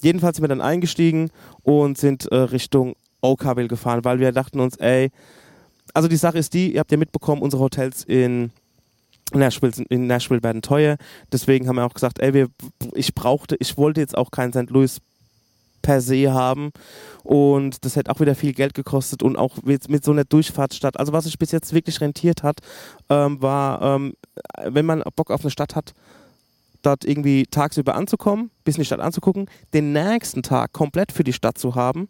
jedenfalls 0.00 0.36
sind 0.36 0.44
wir 0.44 0.48
dann 0.48 0.60
eingestiegen 0.60 1.30
und 1.64 1.98
sind 1.98 2.26
äh, 2.26 2.36
Richtung 2.36 2.94
Oakville 3.22 3.68
gefahren, 3.68 4.04
weil 4.04 4.18
wir 4.18 4.32
dachten 4.32 4.60
uns, 4.60 4.76
ey, 4.76 5.10
also 5.94 6.08
die 6.08 6.16
Sache 6.16 6.38
ist 6.38 6.54
die, 6.54 6.74
ihr 6.74 6.80
habt 6.80 6.92
ja 6.92 6.98
mitbekommen, 6.98 7.42
unsere 7.42 7.62
Hotels 7.62 8.04
in 8.04 8.50
Nashville, 9.32 9.72
in 9.88 10.06
Nashville 10.06 10.42
werden 10.42 10.62
teuer. 10.62 10.96
Deswegen 11.32 11.68
haben 11.68 11.76
wir 11.76 11.86
auch 11.86 11.94
gesagt, 11.94 12.20
ey, 12.20 12.34
wir, 12.34 12.48
ich 12.94 13.14
brauchte, 13.14 13.56
ich 13.58 13.76
wollte 13.76 14.00
jetzt 14.00 14.16
auch 14.16 14.30
kein 14.30 14.52
St. 14.52 14.70
Louis 14.70 15.00
per 15.82 16.00
se 16.00 16.32
haben 16.32 16.70
und 17.24 17.84
das 17.84 17.96
hätte 17.96 18.10
auch 18.10 18.20
wieder 18.20 18.36
viel 18.36 18.52
Geld 18.52 18.72
gekostet 18.72 19.22
und 19.22 19.36
auch 19.36 19.62
mit, 19.62 19.88
mit 19.88 20.04
so 20.04 20.12
einer 20.12 20.24
Durchfahrtsstadt. 20.24 20.98
Also 20.98 21.12
was 21.12 21.24
sich 21.24 21.38
bis 21.38 21.50
jetzt 21.50 21.74
wirklich 21.74 22.00
rentiert 22.00 22.42
hat, 22.42 22.60
ähm, 23.10 23.42
war, 23.42 23.82
ähm, 23.82 24.14
wenn 24.64 24.86
man 24.86 25.02
Bock 25.16 25.30
auf 25.30 25.40
eine 25.40 25.50
Stadt 25.50 25.74
hat, 25.74 25.92
dort 26.82 27.04
irgendwie 27.04 27.46
tagsüber 27.46 27.94
anzukommen, 27.94 28.50
bisschen 28.64 28.82
die 28.82 28.86
Stadt 28.86 29.00
anzugucken, 29.00 29.46
den 29.74 29.92
nächsten 29.92 30.42
Tag 30.42 30.72
komplett 30.72 31.12
für 31.12 31.24
die 31.24 31.32
Stadt 31.32 31.58
zu 31.58 31.74
haben, 31.74 32.08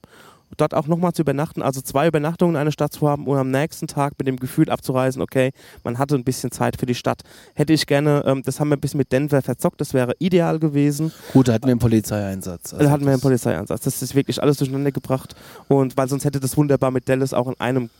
dort 0.56 0.74
auch 0.74 0.86
nochmal 0.86 1.12
zu 1.12 1.22
übernachten, 1.22 1.62
also 1.62 1.80
zwei 1.80 2.06
Übernachtungen 2.06 2.54
in 2.54 2.60
einer 2.60 2.72
Stadt 2.72 2.92
zu 2.92 3.08
haben 3.08 3.26
und 3.26 3.36
am 3.38 3.50
nächsten 3.50 3.86
Tag 3.86 4.14
mit 4.18 4.26
dem 4.26 4.36
Gefühl 4.36 4.70
abzureisen, 4.70 5.22
okay, 5.22 5.52
man 5.84 5.98
hatte 5.98 6.14
ein 6.14 6.24
bisschen 6.24 6.50
Zeit 6.50 6.78
für 6.78 6.86
die 6.86 6.94
Stadt. 6.94 7.22
Hätte 7.54 7.72
ich 7.72 7.86
gerne, 7.86 8.22
ähm, 8.26 8.42
das 8.44 8.60
haben 8.60 8.68
wir 8.68 8.76
ein 8.76 8.80
bisschen 8.80 8.98
mit 8.98 9.12
Denver 9.12 9.42
verzockt, 9.42 9.80
das 9.80 9.94
wäre 9.94 10.14
ideal 10.18 10.58
gewesen. 10.58 11.12
Gut, 11.32 11.48
da 11.48 11.54
hatten 11.54 11.66
wir 11.66 11.72
einen 11.72 11.80
Polizeieinsatz. 11.80 12.72
Also 12.72 12.84
Da 12.84 12.90
hatten 12.90 13.04
wir 13.04 13.12
einen 13.12 13.20
Polizeieinsatz. 13.20 13.82
Das 13.82 14.02
ist 14.02 14.14
wirklich 14.14 14.42
alles 14.42 14.58
durcheinander 14.58 14.92
gebracht 14.92 15.34
und 15.68 15.96
weil 15.96 16.08
sonst 16.08 16.24
hätte 16.24 16.40
das 16.40 16.56
wunderbar 16.56 16.90
mit 16.90 17.08
Dallas 17.08 17.34
auch 17.34 17.46
an 17.48 17.54
einem 17.58 17.90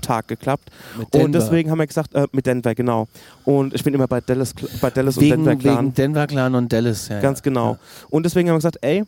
Tag 0.00 0.28
geklappt. 0.28 0.70
Und 1.12 1.32
deswegen 1.32 1.70
haben 1.70 1.78
wir 1.78 1.86
gesagt, 1.86 2.14
äh, 2.14 2.26
mit 2.32 2.46
Denver, 2.46 2.74
genau. 2.74 3.06
Und 3.44 3.74
ich 3.74 3.84
bin 3.84 3.94
immer 3.94 4.08
bei 4.08 4.20
Dallas, 4.20 4.54
bei 4.80 4.90
Dallas 4.90 5.16
und 5.16 5.24
wegen, 5.24 5.44
Denver 5.44 5.56
Clan. 5.56 5.78
wegen 5.78 5.94
Denver 5.94 6.26
Clan 6.26 6.54
und 6.54 6.72
Dallas, 6.72 7.08
ja. 7.08 7.20
Ganz 7.20 7.40
ja. 7.40 7.42
genau. 7.42 7.78
Und 8.08 8.24
deswegen 8.24 8.48
haben 8.48 8.54
wir 8.54 8.58
gesagt, 8.58 8.78
ey, 8.80 9.04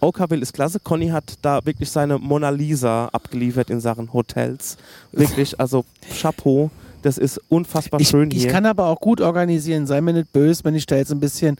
Oakville 0.00 0.42
ist 0.42 0.52
klasse. 0.52 0.80
Conny 0.80 1.08
hat 1.08 1.34
da 1.42 1.64
wirklich 1.64 1.90
seine 1.90 2.18
Mona 2.18 2.50
Lisa 2.50 3.06
abgeliefert 3.06 3.70
in 3.70 3.80
Sachen 3.80 4.12
Hotels. 4.12 4.76
Wirklich, 5.12 5.58
also 5.58 5.84
Chapeau. 6.20 6.70
Das 7.02 7.18
ist 7.18 7.40
unfassbar 7.50 8.00
Ich, 8.00 8.08
schön 8.08 8.30
ich 8.30 8.42
hier. 8.42 8.50
kann 8.50 8.64
aber 8.64 8.86
auch 8.86 8.98
gut 8.98 9.20
organisieren. 9.20 9.86
Sei 9.86 10.00
mir 10.00 10.14
nicht 10.14 10.32
böse, 10.32 10.64
wenn 10.64 10.74
ich 10.74 10.86
da 10.86 10.96
jetzt 10.96 11.12
ein 11.12 11.20
bisschen. 11.20 11.58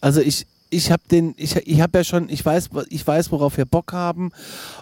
Also 0.00 0.20
ich, 0.20 0.46
ich 0.70 0.92
habe 0.92 1.02
den, 1.10 1.34
ich, 1.36 1.56
ich 1.56 1.80
habe 1.80 1.98
ja 1.98 2.04
schon, 2.04 2.28
ich 2.28 2.44
weiß, 2.44 2.70
ich 2.90 3.04
weiß, 3.06 3.32
worauf 3.32 3.56
wir 3.56 3.64
Bock 3.64 3.92
haben. 3.92 4.30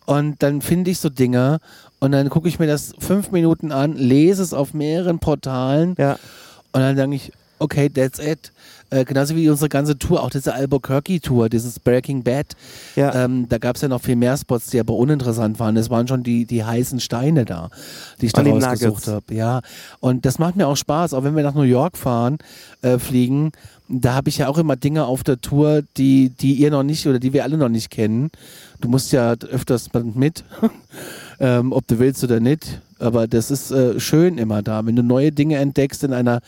Und 0.04 0.42
dann 0.42 0.60
finde 0.60 0.90
ich 0.90 0.98
so 0.98 1.08
Dinger 1.08 1.60
und 1.98 2.12
dann 2.12 2.28
gucke 2.28 2.48
ich 2.48 2.58
mir 2.58 2.66
das 2.66 2.92
fünf 2.98 3.30
Minuten 3.30 3.72
an, 3.72 3.94
lese 3.94 4.42
es 4.42 4.52
auf 4.52 4.74
mehreren 4.74 5.18
Portalen 5.18 5.94
ja, 5.98 6.18
und 6.72 6.80
dann 6.80 6.96
denke 6.96 7.16
ich, 7.16 7.32
okay, 7.62 7.88
that's 7.88 8.18
it. 8.18 8.52
Äh, 8.90 9.06
genauso 9.06 9.34
wie 9.34 9.48
unsere 9.48 9.70
ganze 9.70 9.96
Tour, 9.98 10.22
auch 10.22 10.28
diese 10.28 10.52
Albuquerque-Tour, 10.54 11.48
dieses 11.48 11.80
Breaking 11.80 12.22
Bad. 12.22 12.48
Ja. 12.94 13.24
Ähm, 13.24 13.48
da 13.48 13.56
gab 13.56 13.76
es 13.76 13.82
ja 13.82 13.88
noch 13.88 14.02
viel 14.02 14.16
mehr 14.16 14.36
Spots, 14.36 14.66
die 14.66 14.78
aber 14.78 14.94
uninteressant 14.94 15.58
waren. 15.58 15.78
Es 15.78 15.88
waren 15.88 16.06
schon 16.06 16.22
die, 16.22 16.44
die 16.44 16.62
heißen 16.62 17.00
Steine 17.00 17.46
da, 17.46 17.70
die 18.20 18.26
ich 18.26 18.32
da 18.34 18.42
rausgesucht 18.42 19.06
habe. 19.06 19.34
Ja, 19.34 19.62
und 20.00 20.26
das 20.26 20.38
macht 20.38 20.56
mir 20.56 20.66
auch 20.66 20.76
Spaß, 20.76 21.14
auch 21.14 21.24
wenn 21.24 21.34
wir 21.34 21.42
nach 21.42 21.54
New 21.54 21.62
York 21.62 21.96
fahren, 21.96 22.36
äh, 22.82 22.98
fliegen. 22.98 23.52
Da 23.88 24.14
habe 24.14 24.28
ich 24.28 24.38
ja 24.38 24.48
auch 24.48 24.58
immer 24.58 24.76
Dinge 24.76 25.06
auf 25.06 25.22
der 25.22 25.40
Tour, 25.40 25.82
die, 25.96 26.28
die 26.28 26.54
ihr 26.54 26.70
noch 26.70 26.82
nicht 26.82 27.06
oder 27.06 27.18
die 27.18 27.32
wir 27.32 27.44
alle 27.44 27.56
noch 27.56 27.70
nicht 27.70 27.90
kennen. 27.90 28.30
Du 28.82 28.88
musst 28.88 29.12
ja 29.12 29.32
öfters 29.32 29.88
mit, 29.94 30.44
ähm, 31.40 31.72
ob 31.72 31.86
du 31.86 31.98
willst 31.98 32.22
oder 32.24 32.40
nicht. 32.40 32.80
Aber 32.98 33.26
das 33.26 33.50
ist 33.50 33.70
äh, 33.70 33.98
schön 33.98 34.36
immer 34.36 34.62
da, 34.62 34.84
wenn 34.84 34.96
du 34.96 35.02
neue 35.02 35.32
Dinge 35.32 35.56
entdeckst 35.56 36.04
in 36.04 36.12
einer 36.12 36.40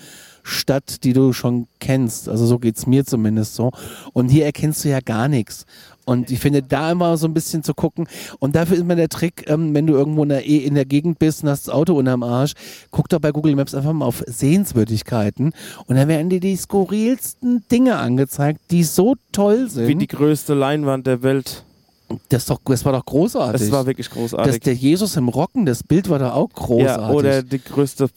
Stadt, 0.46 1.02
die 1.04 1.12
du 1.14 1.32
schon 1.32 1.66
kennst. 1.80 2.28
Also 2.28 2.44
so 2.46 2.58
geht's 2.58 2.86
mir 2.86 3.04
zumindest 3.04 3.54
so. 3.54 3.72
Und 4.12 4.28
hier 4.28 4.44
erkennst 4.44 4.84
du 4.84 4.90
ja 4.90 5.00
gar 5.00 5.26
nichts. 5.26 5.64
Und 6.06 6.30
ich 6.30 6.38
finde, 6.38 6.62
da 6.62 6.92
immer 6.92 7.16
so 7.16 7.26
ein 7.26 7.32
bisschen 7.32 7.62
zu 7.62 7.72
gucken. 7.72 8.06
Und 8.38 8.54
dafür 8.54 8.76
ist 8.76 8.84
mir 8.84 8.94
der 8.94 9.08
Trick, 9.08 9.48
ähm, 9.48 9.72
wenn 9.74 9.86
du 9.86 9.94
irgendwo 9.94 10.22
in 10.22 10.28
der, 10.28 10.44
E- 10.46 10.58
in 10.58 10.74
der 10.74 10.84
Gegend 10.84 11.18
bist 11.18 11.42
und 11.42 11.48
hast 11.48 11.66
das 11.66 11.74
Auto 11.74 11.94
unterm 11.94 12.22
Arsch, 12.22 12.52
guck 12.90 13.08
doch 13.08 13.20
bei 13.20 13.32
Google 13.32 13.56
Maps 13.56 13.74
einfach 13.74 13.94
mal 13.94 14.04
auf 14.04 14.22
Sehenswürdigkeiten. 14.26 15.52
Und 15.86 15.96
dann 15.96 16.08
werden 16.08 16.28
dir 16.28 16.40
die 16.40 16.56
skurrilsten 16.56 17.64
Dinge 17.70 17.96
angezeigt, 17.96 18.60
die 18.70 18.84
so 18.84 19.14
toll 19.32 19.68
sind. 19.70 19.88
Wie 19.88 19.94
die 19.94 20.06
größte 20.06 20.54
Leinwand 20.54 21.06
der 21.06 21.22
Welt. 21.22 21.64
das, 22.28 22.44
doch, 22.46 22.60
das 22.66 22.84
war 22.84 22.92
doch 22.92 23.04
großartig. 23.06 23.62
Es 23.62 23.72
war 23.72 23.86
wirklich 23.86 24.08
das, 24.08 24.14
großartig. 24.16 24.60
der 24.60 24.74
Jesus 24.74 25.16
im 25.16 25.28
Rocken, 25.28 25.64
das 25.64 25.82
Bild 25.82 26.08
war 26.10 26.18
da 26.18 26.32
auch 26.34 26.50
großartig. 26.50 26.86
ja, 27.06 27.10
oder 27.10 27.42
die 27.42 27.62
größte 27.64 28.08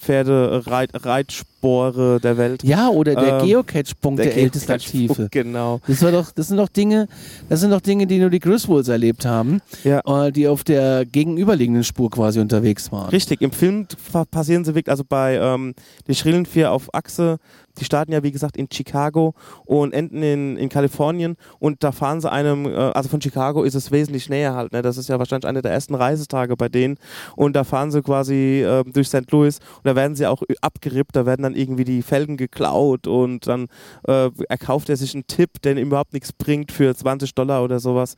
Pferde-Reitspore 1.67 2.19
der 2.21 2.37
Welt. 2.37 2.63
Ja, 2.63 2.89
oder 2.89 3.15
der 3.15 3.39
Ähm, 3.39 3.45
Geocache-Punkt, 3.45 4.19
der, 4.19 4.35
älteste 4.35 4.73
Geocache- 4.73 4.75
Aktive. 4.75 5.27
Genau. 5.31 5.79
Das, 5.87 6.01
war 6.01 6.11
doch, 6.11 6.31
das 6.31 6.47
sind 6.47 6.57
doch 6.57 6.69
Dinge, 6.69 7.07
das 7.49 7.59
sind 7.61 7.71
doch 7.71 7.81
Dinge, 7.81 8.07
die 8.07 8.19
nur 8.19 8.29
die 8.29 8.39
Griswolds 8.39 8.87
erlebt 8.89 9.25
haben, 9.25 9.61
Ja. 9.83 10.01
äh, 10.27 10.31
die 10.31 10.47
auf 10.47 10.63
der 10.63 11.05
gegenüberliegenden 11.05 11.83
Spur 11.83 12.09
quasi 12.09 12.39
unterwegs 12.39 12.91
waren. 12.91 13.09
Richtig, 13.09 13.41
im 13.41 13.51
Film 13.51 13.87
passieren 14.31 14.63
sie 14.65 14.73
wirklich, 14.75 14.91
also 14.91 15.03
bei 15.07 15.35
ähm, 15.35 15.73
die 16.07 16.15
Schrillen 16.15 16.45
vier 16.45 16.71
auf 16.71 16.93
Achse, 16.93 17.37
die 17.79 17.85
starten 17.85 18.11
ja 18.11 18.23
wie 18.23 18.31
gesagt 18.31 18.57
in 18.57 18.67
Chicago 18.73 19.35
und 19.65 19.93
enden 19.93 20.23
in, 20.23 20.57
in 20.57 20.67
Kalifornien 20.67 21.35
und 21.59 21.83
da 21.83 21.91
fahren 21.91 22.19
sie 22.21 22.31
einem, 22.31 22.65
äh, 22.65 22.73
also 22.75 23.07
von 23.07 23.21
Chicago 23.21 23.61
ist 23.63 23.75
es 23.75 23.91
wesentlich 23.91 24.29
näher 24.29 24.55
halt, 24.55 24.71
ne? 24.73 24.81
das 24.81 24.97
ist 24.97 25.09
ja 25.09 25.19
wahrscheinlich 25.19 25.47
einer 25.47 25.61
der 25.61 25.71
ersten 25.73 25.93
Reisetage 25.93 26.55
bei 26.57 26.69
denen 26.69 26.97
und 27.35 27.55
da 27.55 27.63
fahren 27.63 27.91
sie 27.91 28.01
quasi 28.01 28.63
äh, 28.63 28.83
durch 28.83 29.09
St. 29.09 29.29
Louis 29.31 29.59
und 29.59 29.85
da 29.85 29.95
werden 29.95 30.15
sie 30.15 30.25
auch 30.25 30.41
abgerippt, 30.61 31.15
da 31.15 31.27
werden 31.27 31.43
dann 31.43 31.55
irgendwie 31.57 31.83
die 31.83 32.01
Felgen 32.01 32.37
geklaut 32.37 33.07
und 33.07 33.47
dann 33.47 33.67
äh, 34.07 34.29
erkauft 34.49 34.89
er 34.89 34.97
sich 34.97 35.13
einen 35.13 35.27
Tipp, 35.27 35.61
der 35.63 35.77
ihm 35.77 35.87
überhaupt 35.87 36.13
nichts 36.13 36.31
bringt 36.31 36.71
für 36.71 36.95
20 36.95 37.33
Dollar 37.35 37.63
oder 37.63 37.79
sowas. 37.79 38.15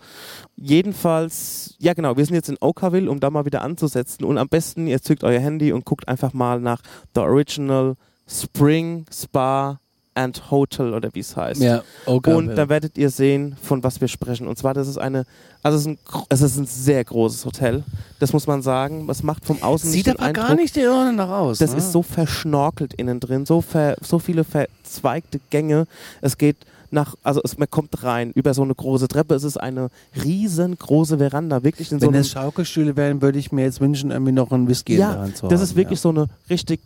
Jedenfalls, 0.55 1.75
ja 1.79 1.93
genau, 1.93 2.17
wir 2.17 2.25
sind 2.25 2.35
jetzt 2.35 2.49
in 2.49 2.57
Oakville, 2.59 3.09
um 3.09 3.19
da 3.19 3.29
mal 3.29 3.45
wieder 3.45 3.61
anzusetzen. 3.61 4.23
Und 4.23 4.37
am 4.37 4.49
besten, 4.49 4.87
ihr 4.87 5.01
zückt 5.01 5.23
euer 5.23 5.39
Handy 5.39 5.71
und 5.71 5.85
guckt 5.85 6.07
einfach 6.07 6.33
mal 6.33 6.59
nach 6.59 6.81
The 7.15 7.21
Original 7.21 7.95
Spring 8.27 9.05
Spa 9.11 9.79
and 10.19 10.51
Hotel 10.51 10.93
oder 10.93 11.09
wie 11.13 11.21
es 11.21 11.37
heißt. 11.37 11.61
Ja, 11.61 11.81
okay. 12.05 12.33
Und 12.33 12.55
da 12.55 12.67
werdet 12.67 12.97
ihr 12.97 13.09
sehen, 13.09 13.55
von 13.61 13.83
was 13.83 14.01
wir 14.01 14.09
sprechen. 14.09 14.47
Und 14.47 14.57
zwar, 14.57 14.73
das 14.73 14.87
ist 14.87 14.97
eine, 14.97 15.25
also 15.63 15.77
es 15.77 15.81
ist 15.83 15.87
ein, 15.87 15.97
es 16.27 16.41
ist 16.41 16.57
ein 16.57 16.65
sehr 16.65 17.03
großes 17.03 17.45
Hotel. 17.45 17.83
Das 18.19 18.33
muss 18.33 18.45
man 18.45 18.61
sagen. 18.61 19.07
Es 19.09 19.23
macht 19.23 19.45
vom 19.45 19.63
Außen 19.63 19.89
Sieht 19.89 20.09
aber 20.09 20.33
gar 20.33 20.45
Eindruck. 20.45 20.61
nicht 20.61 20.75
der 20.75 20.83
Irre 20.83 21.13
nach 21.13 21.29
aus. 21.29 21.59
Das 21.59 21.71
ne? 21.71 21.77
ist 21.77 21.93
so 21.93 22.03
verschnorkelt 22.03 22.93
innen 22.95 23.19
drin, 23.21 23.45
so, 23.45 23.61
ver, 23.61 23.95
so 24.01 24.19
viele 24.19 24.43
verzweigte 24.43 25.39
Gänge. 25.49 25.87
Es 26.21 26.37
geht 26.37 26.57
nach, 26.91 27.15
also 27.23 27.39
es, 27.43 27.57
man 27.57 27.69
kommt 27.69 28.03
rein 28.03 28.31
über 28.35 28.53
so 28.53 28.63
eine 28.63 28.75
große 28.75 29.07
Treppe. 29.07 29.35
Es 29.35 29.43
ist 29.45 29.57
eine 29.57 29.89
riesengroße 30.21 31.17
Veranda, 31.19 31.63
wirklich 31.63 31.91
in 31.93 31.99
so 31.99 32.07
Wenn 32.07 32.15
es 32.15 32.31
Schaukelstühle 32.31 32.97
wären, 32.97 33.21
würde 33.21 33.39
ich 33.39 33.53
mir 33.53 33.63
jetzt 33.63 33.79
wünschen, 33.79 34.11
irgendwie 34.11 34.33
noch 34.33 34.51
einen 34.51 34.67
Whisky 34.67 34.93
in 34.93 34.99
der 34.99 35.09
ja, 35.09 35.19
Hand 35.19 35.37
zu 35.37 35.47
das 35.47 35.59
haben. 35.59 35.63
ist 35.63 35.75
wirklich 35.75 36.01
so 36.01 36.09
eine 36.09 36.27
richtig 36.49 36.81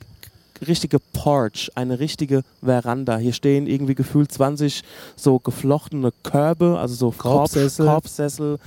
richtige 0.68 1.00
Porch, 1.00 1.72
eine 1.76 2.00
richtige 2.00 2.44
Veranda. 2.62 3.18
Hier 3.18 3.34
stehen 3.34 3.68
irgendwie 3.68 3.96
gefühlt 3.96 4.32
20 4.32 4.84
so 5.16 5.40
geflochtene 5.40 6.12
Körbe, 6.24 6.80
also 6.80 6.96
so 6.96 7.12
Korbsessel. 7.12 7.86
Korb, 7.86 7.96
Korbsessel. 8.04 8.60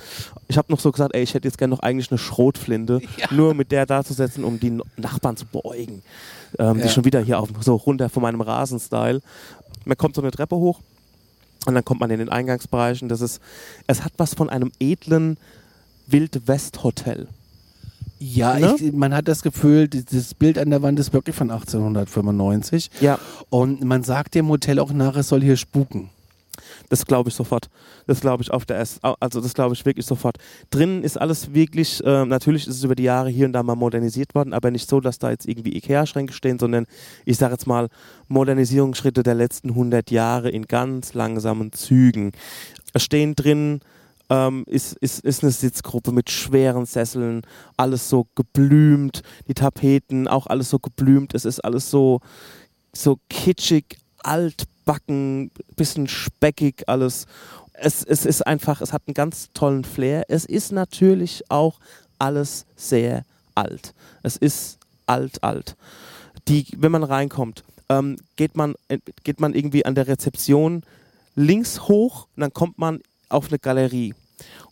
Ich 0.48 0.58
habe 0.58 0.72
noch 0.72 0.80
so 0.80 0.92
gesagt, 0.92 1.14
ey, 1.14 1.22
ich 1.22 1.34
hätte 1.34 1.48
jetzt 1.48 1.58
gerne 1.58 1.74
noch 1.74 1.80
eigentlich 1.80 2.10
eine 2.10 2.18
Schrotflinte, 2.18 3.00
nur 3.30 3.54
mit 3.54 3.72
der 3.72 3.86
da 3.86 4.04
zu 4.04 4.14
setzen, 4.14 4.44
um 4.44 4.60
die 4.60 4.78
Nachbarn 4.96 5.36
zu 5.36 5.46
beäugen. 5.46 6.02
Ähm, 6.58 6.78
Ja. 6.78 6.84
Die 6.84 6.88
schon 6.88 7.04
wieder 7.04 7.20
hier 7.20 7.38
auf, 7.40 7.48
so 7.60 7.74
runter 7.74 8.08
von 8.08 8.22
meinem 8.22 8.40
Rasenstyle. 8.40 9.20
Man 9.84 9.96
kommt 9.96 10.14
so 10.14 10.22
eine 10.22 10.30
Treppe 10.30 10.56
hoch 10.56 10.80
und 11.66 11.74
dann 11.74 11.84
kommt 11.84 12.00
man 12.00 12.10
in 12.10 12.18
den 12.18 12.28
Eingangsbereich 12.28 13.02
und 13.02 13.08
das 13.08 13.20
ist, 13.20 13.40
es 13.86 14.04
hat 14.04 14.12
was 14.16 14.34
von 14.34 14.48
einem 14.48 14.72
edlen 14.80 15.36
Wild-West-Hotel. 16.06 17.28
Ja, 18.18 18.58
Ne? 18.58 18.76
ich, 18.78 18.92
man 18.92 19.14
hat 19.14 19.28
das 19.28 19.42
Gefühl, 19.42 19.88
das 19.88 20.34
Bild 20.34 20.58
an 20.58 20.70
der 20.70 20.82
Wand 20.82 20.98
ist 20.98 21.12
wirklich 21.12 21.36
von 21.36 21.50
1895. 21.50 22.90
Ja, 23.00 23.18
Und 23.50 23.84
man 23.84 24.02
sagt 24.02 24.34
dem 24.34 24.48
Hotel 24.48 24.78
auch 24.78 24.92
nach, 24.92 25.16
es 25.16 25.28
soll 25.28 25.42
hier 25.42 25.56
spuken. 25.56 26.10
Das 26.88 27.04
glaube 27.04 27.28
ich 27.28 27.34
sofort. 27.34 27.68
Das 28.06 28.20
glaube 28.20 28.42
ich 28.42 28.50
auf 28.50 28.64
der 28.64 28.78
S. 28.78 28.98
Also 29.20 29.40
das 29.40 29.52
glaube 29.54 29.74
ich 29.74 29.84
wirklich 29.84 30.06
sofort. 30.06 30.38
Drinnen 30.70 31.02
ist 31.02 31.20
alles 31.20 31.52
wirklich, 31.52 32.02
äh, 32.04 32.24
natürlich 32.24 32.66
ist 32.66 32.76
es 32.76 32.84
über 32.84 32.94
die 32.94 33.02
Jahre 33.02 33.28
hier 33.28 33.44
und 33.46 33.52
da 33.52 33.62
mal 33.62 33.74
modernisiert 33.74 34.34
worden, 34.34 34.54
aber 34.54 34.70
nicht 34.70 34.88
so, 34.88 35.00
dass 35.00 35.18
da 35.18 35.30
jetzt 35.30 35.46
irgendwie 35.46 35.76
Ikea-Schränke 35.76 36.32
stehen, 36.32 36.58
sondern 36.58 36.86
ich 37.24 37.36
sage 37.36 37.52
jetzt 37.52 37.66
mal 37.66 37.88
Modernisierungsschritte 38.28 39.22
der 39.22 39.34
letzten 39.34 39.70
100 39.70 40.10
Jahre 40.10 40.48
in 40.50 40.66
ganz 40.66 41.12
langsamen 41.14 41.72
Zügen. 41.72 42.32
Es 42.92 43.02
stehen 43.02 43.34
drin, 43.34 43.80
ähm, 44.30 44.64
ist, 44.66 44.94
ist, 44.94 45.24
ist 45.24 45.42
eine 45.42 45.52
Sitzgruppe 45.52 46.12
mit 46.12 46.30
schweren 46.30 46.86
Sesseln, 46.86 47.42
alles 47.76 48.08
so 48.08 48.26
geblümt, 48.34 49.22
die 49.48 49.54
Tapeten 49.54 50.28
auch 50.28 50.46
alles 50.46 50.70
so 50.70 50.78
geblümt, 50.78 51.34
es 51.34 51.44
ist 51.44 51.60
alles 51.60 51.90
so, 51.90 52.20
so 52.92 53.18
kitschig, 53.28 53.98
altbacken, 54.22 55.50
bisschen 55.76 56.08
speckig 56.08 56.84
alles. 56.88 57.26
Es, 57.74 58.02
es 58.02 58.24
ist 58.24 58.46
einfach, 58.46 58.80
es 58.80 58.92
hat 58.92 59.02
einen 59.06 59.14
ganz 59.14 59.50
tollen 59.52 59.84
Flair. 59.84 60.24
Es 60.28 60.46
ist 60.46 60.72
natürlich 60.72 61.44
auch 61.50 61.78
alles 62.18 62.64
sehr 62.74 63.24
alt. 63.54 63.94
Es 64.22 64.36
ist 64.36 64.78
alt, 65.06 65.44
alt. 65.44 65.76
Die, 66.48 66.66
wenn 66.76 66.92
man 66.92 67.04
reinkommt, 67.04 67.64
ähm, 67.88 68.16
geht, 68.36 68.56
man, 68.56 68.74
äh, 68.88 68.98
geht 69.24 69.40
man 69.40 69.54
irgendwie 69.54 69.84
an 69.84 69.94
der 69.94 70.08
Rezeption 70.08 70.82
links 71.34 71.82
hoch 71.82 72.28
und 72.34 72.40
dann 72.40 72.52
kommt 72.52 72.78
man 72.78 73.00
auf 73.28 73.48
eine 73.48 73.58
Galerie. 73.58 74.14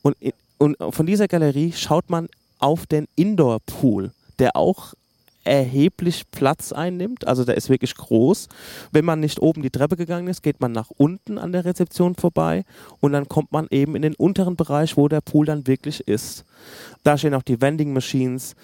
Und, 0.02 0.16
und 0.58 0.76
von 0.90 1.06
dieser 1.06 1.28
Galerie 1.28 1.72
schaut 1.72 2.10
man 2.10 2.28
auf 2.58 2.86
den 2.86 3.06
Indoor-Pool, 3.16 4.12
der 4.38 4.56
auch 4.56 4.94
erheblich 5.44 6.24
Platz 6.30 6.72
einnimmt. 6.72 7.26
Also 7.26 7.44
der 7.44 7.56
ist 7.56 7.68
wirklich 7.68 7.94
groß. 7.94 8.48
Wenn 8.92 9.04
man 9.04 9.20
nicht 9.20 9.40
oben 9.40 9.62
die 9.62 9.70
Treppe 9.70 9.96
gegangen 9.96 10.28
ist, 10.28 10.42
geht 10.42 10.60
man 10.60 10.72
nach 10.72 10.90
unten 10.96 11.38
an 11.38 11.52
der 11.52 11.64
Rezeption 11.64 12.14
vorbei 12.14 12.64
und 13.00 13.12
dann 13.12 13.28
kommt 13.28 13.52
man 13.52 13.66
eben 13.70 13.94
in 13.94 14.02
den 14.02 14.14
unteren 14.14 14.56
Bereich, 14.56 14.96
wo 14.96 15.08
der 15.08 15.20
Pool 15.20 15.46
dann 15.46 15.66
wirklich 15.66 16.08
ist. 16.08 16.44
Da 17.02 17.18
stehen 17.18 17.34
auch 17.34 17.42
die 17.42 17.60
Vending 17.60 17.92
Machines. 17.92 18.56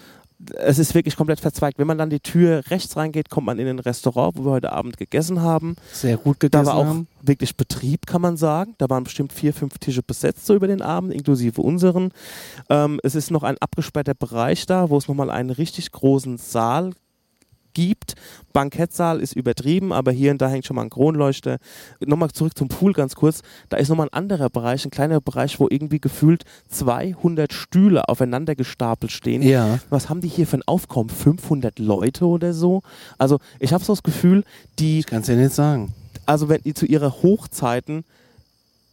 Es 0.57 0.79
ist 0.79 0.94
wirklich 0.94 1.16
komplett 1.16 1.40
verzweigt. 1.40 1.79
Wenn 1.79 1.87
man 1.87 1.98
dann 1.98 2.11
die 2.11 2.20
Tür 2.20 2.62
rechts 2.70 2.96
reingeht, 2.96 3.29
kommt 3.29 3.46
man 3.46 3.59
in 3.59 3.66
ein 3.66 3.79
Restaurant, 3.79 4.37
wo 4.37 4.44
wir 4.44 4.53
heute 4.53 4.72
Abend 4.72 4.96
gegessen 4.96 5.42
haben. 5.42 5.76
Sehr 5.92 6.16
gut 6.16 6.37
Da 6.40 6.48
gegessen 6.48 6.66
war 6.66 6.74
auch 6.74 6.87
haben. 6.87 7.09
wirklich 7.22 7.57
Betrieb, 7.57 8.07
kann 8.07 8.22
man 8.22 8.37
sagen. 8.37 8.74
Da 8.79 8.88
waren 8.88 9.05
bestimmt 9.05 9.33
vier, 9.33 9.53
fünf 9.53 9.79
Tische 9.79 10.03
besetzt 10.03 10.46
so 10.46 10.55
über 10.55 10.66
den 10.66 10.83
Abend, 10.83 11.12
inklusive 11.12 11.61
unseren. 11.61 12.12
Ähm, 12.70 13.00
es 13.03 13.14
ist 13.14 13.31
noch 13.31 13.42
ein 13.42 13.59
abgesperrter 13.59 14.14
Bereich 14.14 14.66
da, 14.66 14.88
wo 14.88 14.96
es 14.96 15.09
nochmal 15.09 15.31
einen 15.31 15.50
richtig 15.50 15.92
großen 15.92 16.38
Saal 16.38 16.92
gibt. 17.74 18.14
Bankettsaal 18.52 19.20
ist 19.20 19.35
übertrieben, 19.37 19.92
aber 19.92 20.12
hier 20.12 20.30
und 20.33 20.40
da 20.40 20.48
hängt 20.48 20.66
schon 20.66 20.76
mal 20.76 20.83
ein 20.83 20.90
Kronleuchter. 20.90 21.59
Nochmal 22.04 22.30
zurück 22.30 22.56
zum 22.56 22.68
Pool 22.68 22.92
ganz 22.92 23.14
kurz. 23.14 23.42
Da 23.68 23.76
ist 23.76 23.88
nochmal 23.88 24.06
ein 24.09 24.12
anderer 24.12 24.50
Bereich, 24.50 24.85
ein 24.85 24.90
kleiner 24.90 25.20
Bereich, 25.20 25.61
wo 25.61 25.68
irgendwie 25.70 26.00
gefühlt 26.00 26.44
200 26.68 27.52
Stühle 27.52 28.09
aufeinander 28.09 28.54
gestapelt 28.54 29.12
stehen 29.12 29.42
Ja. 29.42 29.78
was 29.90 30.09
haben 30.09 30.20
die 30.20 30.28
hier 30.28 30.46
für 30.46 30.59
ein 30.59 30.62
Aufkommen? 30.66 31.09
500 31.11 31.78
Leute 31.78 32.26
oder 32.26 32.52
so? 32.52 32.83
Also 33.18 33.38
ich 33.59 33.72
habe 33.72 33.85
so 33.85 33.92
das 33.92 34.02
Gefühl, 34.02 34.44
die, 34.78 35.00
Ich 35.00 35.06
kann 35.06 35.22
es 35.22 35.28
ja 35.28 35.37
nicht 35.37 35.52
sagen. 35.54 35.92
also 36.26 36.48
wenn 36.48 36.62
die 36.62 36.74
zu 36.74 36.87
ihrer 36.87 37.22
Hochzeiten 37.22 38.04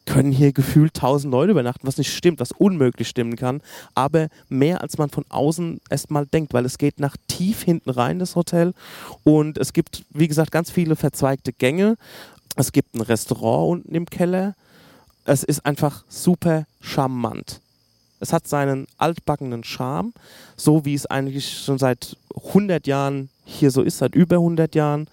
können 0.08 0.32
hier 0.32 0.54
gefühlt 0.54 0.96
1000 0.96 1.32
Leute 1.32 1.52
übernachten, 1.52 1.86
was 1.86 1.98
nicht 1.98 2.15
stimmt, 2.15 2.39
was 2.39 2.52
unmöglich 2.52 3.08
stimmen 3.08 3.36
kann, 3.36 3.62
aber 3.93 4.30
mehr 4.50 4.82
als 4.82 4.98
man 4.98 5.10
von 5.10 5.26
außen 5.30 5.82
erstmal 5.89 6.26
denkt, 6.26 6.54
weil 6.54 6.65
es 6.65 6.80
geht 6.80 7.00
nach 7.00 7.15
tief 7.28 7.62
hinten 7.62 7.91
rein, 7.91 8.17
das 8.17 8.36
Hotel, 8.36 8.74
und 9.24 9.58
es 9.58 9.74
gibt, 9.74 10.04
wie 10.10 10.28
gesagt, 10.28 10.52
ganz 10.52 10.72
viele 10.72 10.96
verzweigte 10.96 11.54
Gänge. 11.54 11.98
Es 12.56 12.72
gibt 12.72 12.96
ein 12.96 13.02
Restaurant 13.02 13.70
unten 13.70 13.93
im 13.93 14.06
Keller. 14.08 14.56
Es 15.26 15.43
ist 15.43 15.65
einfach 15.65 16.04
super 16.10 16.65
charmant. 16.82 17.60
Es 18.20 18.34
hat 18.34 18.48
seinen 18.48 18.88
altbackenen 18.98 19.63
Charme, 19.63 20.13
so 20.56 20.86
wie 20.86 20.96
es 20.96 21.06
eigentlich 21.06 21.60
schon 21.60 21.78
seit 21.78 22.17
100 22.48 22.88
Jahren 22.88 23.30
hier 23.46 23.70
so 23.70 23.82
ist, 23.84 24.00
seit 24.00 24.15
über 24.15 24.38
100 24.38 24.74
Jahren. 24.74 25.08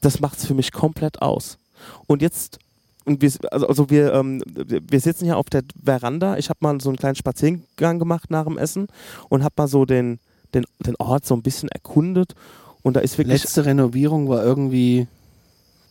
das 0.00 0.20
macht 0.20 0.38
es 0.38 0.46
für 0.46 0.54
mich 0.54 0.72
komplett 0.72 1.22
aus. 1.22 1.58
Und 2.06 2.22
jetzt, 2.22 2.58
und 3.06 3.22
wir, 3.22 3.30
also, 3.52 3.68
also 3.68 3.90
wir, 3.90 4.12
ähm, 4.12 4.42
wir 4.46 5.00
sitzen 5.00 5.24
hier 5.24 5.36
auf 5.36 5.48
der 5.48 5.62
Veranda. 5.82 6.36
Ich 6.38 6.48
habe 6.50 6.58
mal 6.60 6.80
so 6.80 6.90
einen 6.90 6.98
kleinen 6.98 7.14
Spaziergang 7.14 7.98
gemacht 7.98 8.30
nach 8.30 8.44
dem 8.44 8.58
Essen 8.58 8.88
und 9.28 9.44
habe 9.44 9.54
mal 9.56 9.68
so 9.68 9.84
den, 9.84 10.18
den, 10.54 10.64
den 10.80 10.96
Ort 10.96 11.24
so 11.24 11.34
ein 11.34 11.42
bisschen 11.42 11.68
erkundet. 11.68 12.34
Und 12.82 12.94
da 12.94 13.00
ist 13.00 13.16
wirklich. 13.16 13.42
Letzte 13.42 13.64
Renovierung 13.64 14.28
war 14.28 14.44
irgendwie. 14.44 15.06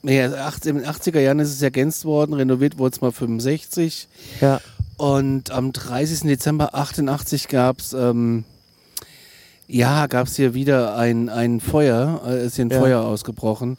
Ja, 0.04 0.25
in 0.25 0.32
den 0.32 0.86
80er 0.86 1.19
Jahren 1.19 1.39
ist 1.39 1.49
es 1.49 1.62
ergänzt 1.62 2.06
worden, 2.06 2.34
renoviert 2.34 2.78
wurde 2.78 2.93
es 2.93 3.01
mal 3.01 3.12
65. 3.12 4.08
Ja. 4.39 4.62
Und 4.97 5.49
am 5.51 5.73
30. 5.73 6.21
Dezember 6.21 6.75
88 6.75 7.47
gab 7.47 7.80
es, 7.80 7.93
ähm, 7.93 8.43
ja, 9.67 10.06
gab 10.08 10.28
es 10.28 10.36
hier 10.36 10.54
wieder 10.54 10.95
ein, 10.95 11.30
ein 11.30 11.60
Feuer, 11.60 12.21
äh, 12.28 12.45
ist 12.45 12.56
hier 12.58 12.65
ein 12.65 12.69
Ja. 12.69 12.80
Feuer 12.80 13.01
ausgebrochen. 13.01 13.78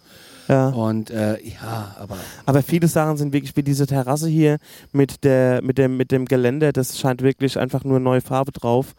Ja. 0.49 0.69
Und 0.69 1.11
äh, 1.11 1.39
ja, 1.43 1.97
aber 1.99 2.17
Aber 2.45 2.63
viele 2.63 2.89
Sachen 2.89 3.17
sind 3.17 3.33
wirklich 3.33 3.57
wie 3.57 3.63
diese 3.63 3.87
Terrasse 3.87 4.29
hier 4.29 4.59
mit 4.93 5.25
der, 5.25 5.63
mit 5.63 5.79
dem, 5.79 5.97
mit 5.97 6.13
dem 6.13 6.25
Geländer, 6.25 6.73
das 6.73 6.99
scheint 6.99 7.23
wirklich 7.23 7.59
einfach 7.59 7.85
nur 7.85 8.01
neue 8.01 8.21
Farbe 8.21 8.53
drauf. 8.53 8.95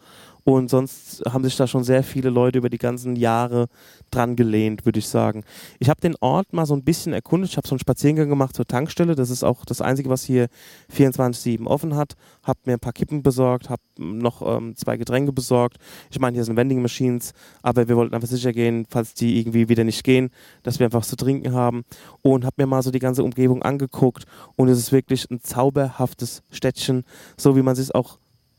Und 0.48 0.70
sonst 0.70 1.22
haben 1.30 1.44
sich 1.44 1.58
da 1.58 1.66
schon 1.66 1.84
sehr 1.84 2.02
viele 2.02 2.30
Leute 2.30 2.56
über 2.56 2.70
die 2.70 2.78
ganzen 2.78 3.16
Jahre 3.16 3.66
dran 4.10 4.34
gelehnt, 4.34 4.86
würde 4.86 4.98
ich 4.98 5.06
sagen. 5.06 5.44
Ich 5.78 5.90
habe 5.90 6.00
den 6.00 6.16
Ort 6.20 6.54
mal 6.54 6.64
so 6.64 6.72
ein 6.72 6.84
bisschen 6.84 7.12
erkundet. 7.12 7.50
Ich 7.50 7.58
habe 7.58 7.68
so 7.68 7.74
einen 7.74 7.80
Spaziergang 7.80 8.30
gemacht 8.30 8.56
zur 8.56 8.66
Tankstelle. 8.66 9.14
Das 9.14 9.28
ist 9.28 9.44
auch 9.44 9.66
das 9.66 9.82
Einzige, 9.82 10.08
was 10.08 10.24
hier 10.24 10.48
24-7 10.90 11.66
offen 11.66 11.96
hat. 11.96 12.14
Habe 12.42 12.60
mir 12.64 12.72
ein 12.72 12.80
paar 12.80 12.94
Kippen 12.94 13.22
besorgt, 13.22 13.68
habe 13.68 13.82
noch 13.98 14.40
ähm, 14.40 14.74
zwei 14.74 14.96
Getränke 14.96 15.34
besorgt. 15.34 15.76
Ich 16.10 16.18
meine, 16.18 16.36
hier 16.36 16.44
sind 16.44 16.56
Vending 16.56 16.80
Machines, 16.80 17.34
aber 17.60 17.86
wir 17.86 17.96
wollten 17.98 18.14
einfach 18.14 18.28
sicher 18.28 18.54
gehen, 18.54 18.86
falls 18.88 19.12
die 19.12 19.38
irgendwie 19.38 19.68
wieder 19.68 19.84
nicht 19.84 20.02
gehen, 20.02 20.30
dass 20.62 20.78
wir 20.78 20.86
einfach 20.86 21.00
was 21.00 21.08
zu 21.08 21.16
trinken 21.16 21.52
haben. 21.52 21.84
Und 22.22 22.46
habe 22.46 22.54
mir 22.56 22.66
mal 22.66 22.82
so 22.82 22.90
die 22.90 23.00
ganze 23.00 23.22
Umgebung 23.22 23.62
angeguckt. 23.62 24.24
Und 24.56 24.70
es 24.70 24.78
ist 24.78 24.92
wirklich 24.92 25.30
ein 25.30 25.42
zauberhaftes 25.42 26.42
Städtchen, 26.50 27.04
so 27.36 27.54
wie 27.54 27.60
man 27.60 27.76
sich 27.76 27.94
auch 27.94 28.16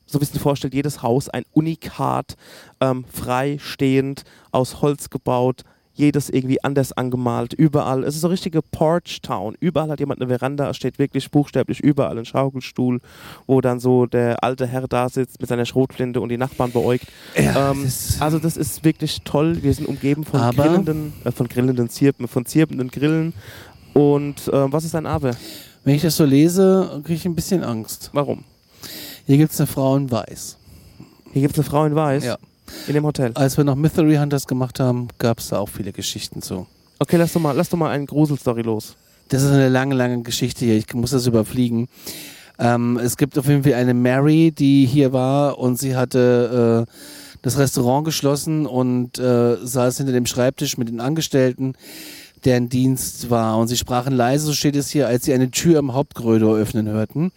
so 0.10 0.18
ein 0.18 0.20
bisschen 0.20 0.40
vorstellt, 0.40 0.74
jedes 0.74 1.02
Haus 1.02 1.30
ein 1.30 1.44
Unikat, 1.54 2.36
ähm, 2.80 3.06
freistehend, 3.12 4.24
aus 4.52 4.82
Holz 4.82 5.10
gebaut, 5.10 5.64
jedes 5.94 6.30
irgendwie 6.30 6.64
anders 6.64 6.94
angemalt, 6.94 7.54
überall. 7.54 8.06
Es 8.06 8.16
ist 8.16 8.24
eine 8.24 8.32
richtige 8.32 8.62
Porch 8.62 9.22
Town. 9.22 9.56
Überall 9.60 9.90
hat 9.90 10.00
jemand 10.00 10.22
eine 10.22 10.30
Veranda, 10.30 10.70
es 10.70 10.78
steht 10.78 10.98
wirklich 10.98 11.30
buchstäblich 11.30 11.82
überall 11.82 12.18
ein 12.18 12.26
Schaukelstuhl, 12.26 13.02
wo 13.48 13.60
dann 13.60 13.82
so 13.82 14.06
der 14.06 14.42
alte 14.42 14.66
Herr 14.66 14.88
da 14.88 15.10
sitzt 15.10 15.42
mit 15.42 15.50
seiner 15.50 15.66
Schrotflinte 15.66 16.22
und 16.22 16.30
die 16.30 16.38
Nachbarn 16.38 16.72
beäugt. 16.72 17.06
ja, 17.36 17.72
Ähm, 17.72 17.84
das, 17.84 18.22
also 18.22 18.40
das 18.40 18.56
ist 18.56 18.86
wirklich 18.86 19.22
toll. 19.26 19.62
Wir 19.62 19.74
sind 19.74 19.88
umgeben 19.88 20.24
von 20.24 20.40
grillenden, 20.56 21.14
äh, 21.26 21.32
von 21.32 21.50
grillenden 21.50 21.90
Zirpen, 21.90 22.30
von 22.30 22.46
zirpenden 22.46 22.90
Grillen. 22.90 23.34
Und 23.94 24.48
äh, 24.48 24.72
was 24.72 24.86
ist 24.86 24.96
ein 24.96 25.06
Aber? 25.06 25.36
wenn 25.84 25.96
ich 25.96 26.02
das 26.02 26.18
so 26.18 26.26
lese, 26.26 27.02
kriege 27.04 27.16
ich 27.16 27.26
ein 27.26 27.36
bisschen 27.36 27.64
Angst. 27.64 28.10
Warum? 28.14 28.44
Hier 29.30 29.38
gibt 29.38 29.54
es 29.54 29.60
eine 29.60 29.68
Frau 29.68 29.96
in 29.96 30.10
Weiß. 30.10 30.58
Hier 31.34 31.44
gibt 31.44 31.54
es 31.54 31.60
eine 31.60 31.70
Frau 31.70 31.86
in 31.86 31.94
Weiß 31.94 32.26
Ja. 32.26 32.40
in 32.88 32.96
dem 32.96 33.06
Hotel. 33.06 33.30
Als 33.36 33.58
wir 33.58 33.64
noch 33.64 33.76
Mystery 33.76 34.16
Hunters 34.16 34.48
gemacht 34.48 34.80
haben, 34.80 35.08
gab 35.20 35.38
es 35.38 35.50
da 35.50 35.60
auch 35.60 35.70
viele 35.70 35.92
Geschichten 35.92 36.42
zu. 36.42 36.66
Okay, 36.98 37.18
lass 37.18 37.34
doch 37.34 37.40
mal, 37.40 37.52
lass 37.56 37.70
doch 37.70 37.78
mal 37.78 37.92
eine 37.92 38.08
Gruselstory 38.08 38.64
los. 38.64 38.96
Das 39.28 39.44
ist 39.44 39.52
eine 39.52 39.70
lange, 39.70 39.94
lange 39.94 40.24
Geschichte 40.24 40.66
hier. 40.66 40.78
Ich 40.78 40.92
muss 40.96 41.12
das 41.12 41.28
überfliegen. 41.28 41.90
Ähm, 42.58 42.98
es 42.98 43.18
gibt 43.18 43.38
auf 43.38 43.46
jeden 43.46 43.62
Fall 43.64 43.76
eine 43.76 43.94
Mary, 43.94 44.52
die 44.52 44.88
hier 44.88 45.14
war 45.14 45.60
und 45.60 45.78
sie 45.78 45.96
hatte 45.96 46.88
äh, 46.90 46.92
das 47.44 47.60
Restaurant 47.60 48.06
geschlossen 48.06 48.66
und 48.66 49.20
äh, 49.20 49.58
saß 49.64 49.98
hinter 49.98 50.12
dem 50.14 50.26
Schreibtisch 50.26 50.76
mit 50.80 50.90
den 50.90 51.02
Angestellten, 51.02 51.74
deren 52.46 52.70
Dienst 52.70 53.30
war. 53.30 53.58
Und 53.58 53.68
sie 53.68 53.78
sprachen 53.78 54.14
leise, 54.14 54.46
so 54.46 54.54
steht 54.54 54.76
es 54.76 54.90
hier, 54.90 55.08
als 55.08 55.26
sie 55.26 55.34
eine 55.34 55.52
Tür 55.52 55.80
im 55.80 55.94
Hauptkorridor 55.94 56.58
öffnen 56.58 56.88
hörten. 56.88 57.32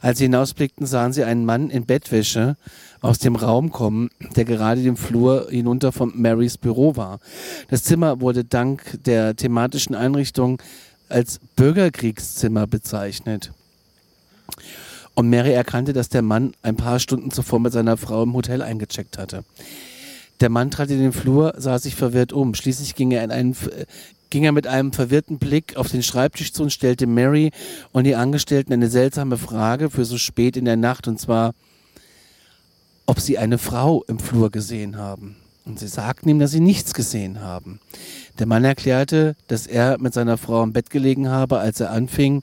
Als 0.00 0.18
sie 0.18 0.24
hinausblickten, 0.24 0.86
sahen 0.86 1.12
sie 1.12 1.24
einen 1.24 1.44
Mann 1.44 1.70
in 1.70 1.86
Bettwäsche 1.86 2.56
aus 3.00 3.18
dem 3.18 3.36
Raum 3.36 3.70
kommen, 3.70 4.10
der 4.34 4.44
gerade 4.44 4.82
den 4.82 4.96
Flur 4.96 5.48
hinunter 5.50 5.92
von 5.92 6.12
Marys 6.14 6.56
Büro 6.56 6.96
war. 6.96 7.20
Das 7.68 7.84
Zimmer 7.84 8.20
wurde 8.20 8.44
dank 8.44 8.98
der 9.04 9.36
thematischen 9.36 9.94
Einrichtung 9.94 10.60
als 11.08 11.38
Bürgerkriegszimmer 11.56 12.66
bezeichnet. 12.66 13.52
Und 15.14 15.30
Mary 15.30 15.52
erkannte, 15.52 15.92
dass 15.92 16.08
der 16.08 16.22
Mann 16.22 16.54
ein 16.62 16.76
paar 16.76 16.98
Stunden 16.98 17.30
zuvor 17.30 17.60
mit 17.60 17.72
seiner 17.72 17.96
Frau 17.96 18.22
im 18.22 18.34
Hotel 18.34 18.62
eingecheckt 18.62 19.18
hatte. 19.18 19.44
Der 20.40 20.50
Mann 20.50 20.70
trat 20.70 20.90
in 20.90 20.98
den 20.98 21.12
Flur, 21.12 21.54
sah 21.56 21.78
sich 21.78 21.94
verwirrt 21.94 22.32
um. 22.32 22.54
Schließlich 22.54 22.96
ging 22.96 23.12
er, 23.12 23.22
in 23.22 23.30
einen, 23.30 23.52
äh, 23.52 23.86
ging 24.30 24.44
er 24.44 24.52
mit 24.52 24.66
einem 24.66 24.92
verwirrten 24.92 25.38
Blick 25.38 25.76
auf 25.76 25.90
den 25.90 26.02
Schreibtisch 26.02 26.52
zu 26.52 26.64
und 26.64 26.72
stellte 26.72 27.06
Mary 27.06 27.50
und 27.92 28.04
die 28.04 28.16
Angestellten 28.16 28.72
eine 28.72 28.88
seltsame 28.88 29.38
Frage 29.38 29.90
für 29.90 30.04
so 30.04 30.18
spät 30.18 30.56
in 30.56 30.64
der 30.64 30.76
Nacht, 30.76 31.08
und 31.08 31.20
zwar, 31.20 31.54
ob 33.06 33.20
sie 33.20 33.38
eine 33.38 33.58
Frau 33.58 34.02
im 34.08 34.18
Flur 34.18 34.50
gesehen 34.50 34.96
haben. 34.96 35.36
Und 35.66 35.78
sie 35.78 35.88
sagten 35.88 36.28
ihm, 36.28 36.38
dass 36.38 36.50
sie 36.50 36.60
nichts 36.60 36.92
gesehen 36.92 37.40
haben. 37.40 37.80
Der 38.38 38.46
Mann 38.46 38.64
erklärte, 38.64 39.34
dass 39.48 39.66
er 39.66 39.98
mit 39.98 40.12
seiner 40.12 40.36
Frau 40.36 40.62
im 40.62 40.74
Bett 40.74 40.90
gelegen 40.90 41.28
habe, 41.28 41.58
als 41.58 41.80
er 41.80 41.90
anfing, 41.90 42.42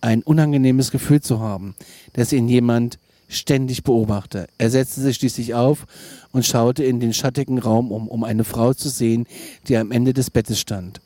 ein 0.00 0.22
unangenehmes 0.22 0.90
Gefühl 0.90 1.20
zu 1.20 1.40
haben, 1.40 1.76
dass 2.14 2.32
ihn 2.32 2.48
jemand 2.48 2.98
ständig 3.28 3.82
beobachte. 3.82 4.48
Er 4.58 4.70
setzte 4.70 5.00
sich 5.00 5.16
schließlich 5.16 5.54
auf 5.54 5.86
und 6.32 6.46
schaute 6.46 6.84
in 6.84 7.00
den 7.00 7.12
schattigen 7.12 7.58
Raum 7.58 7.90
um, 7.90 8.08
um 8.08 8.24
eine 8.24 8.44
Frau 8.44 8.72
zu 8.72 8.88
sehen, 8.88 9.26
die 9.68 9.76
am 9.76 9.92
Ende 9.92 10.12
des 10.12 10.30
Bettes 10.30 10.60
stand. 10.60 11.00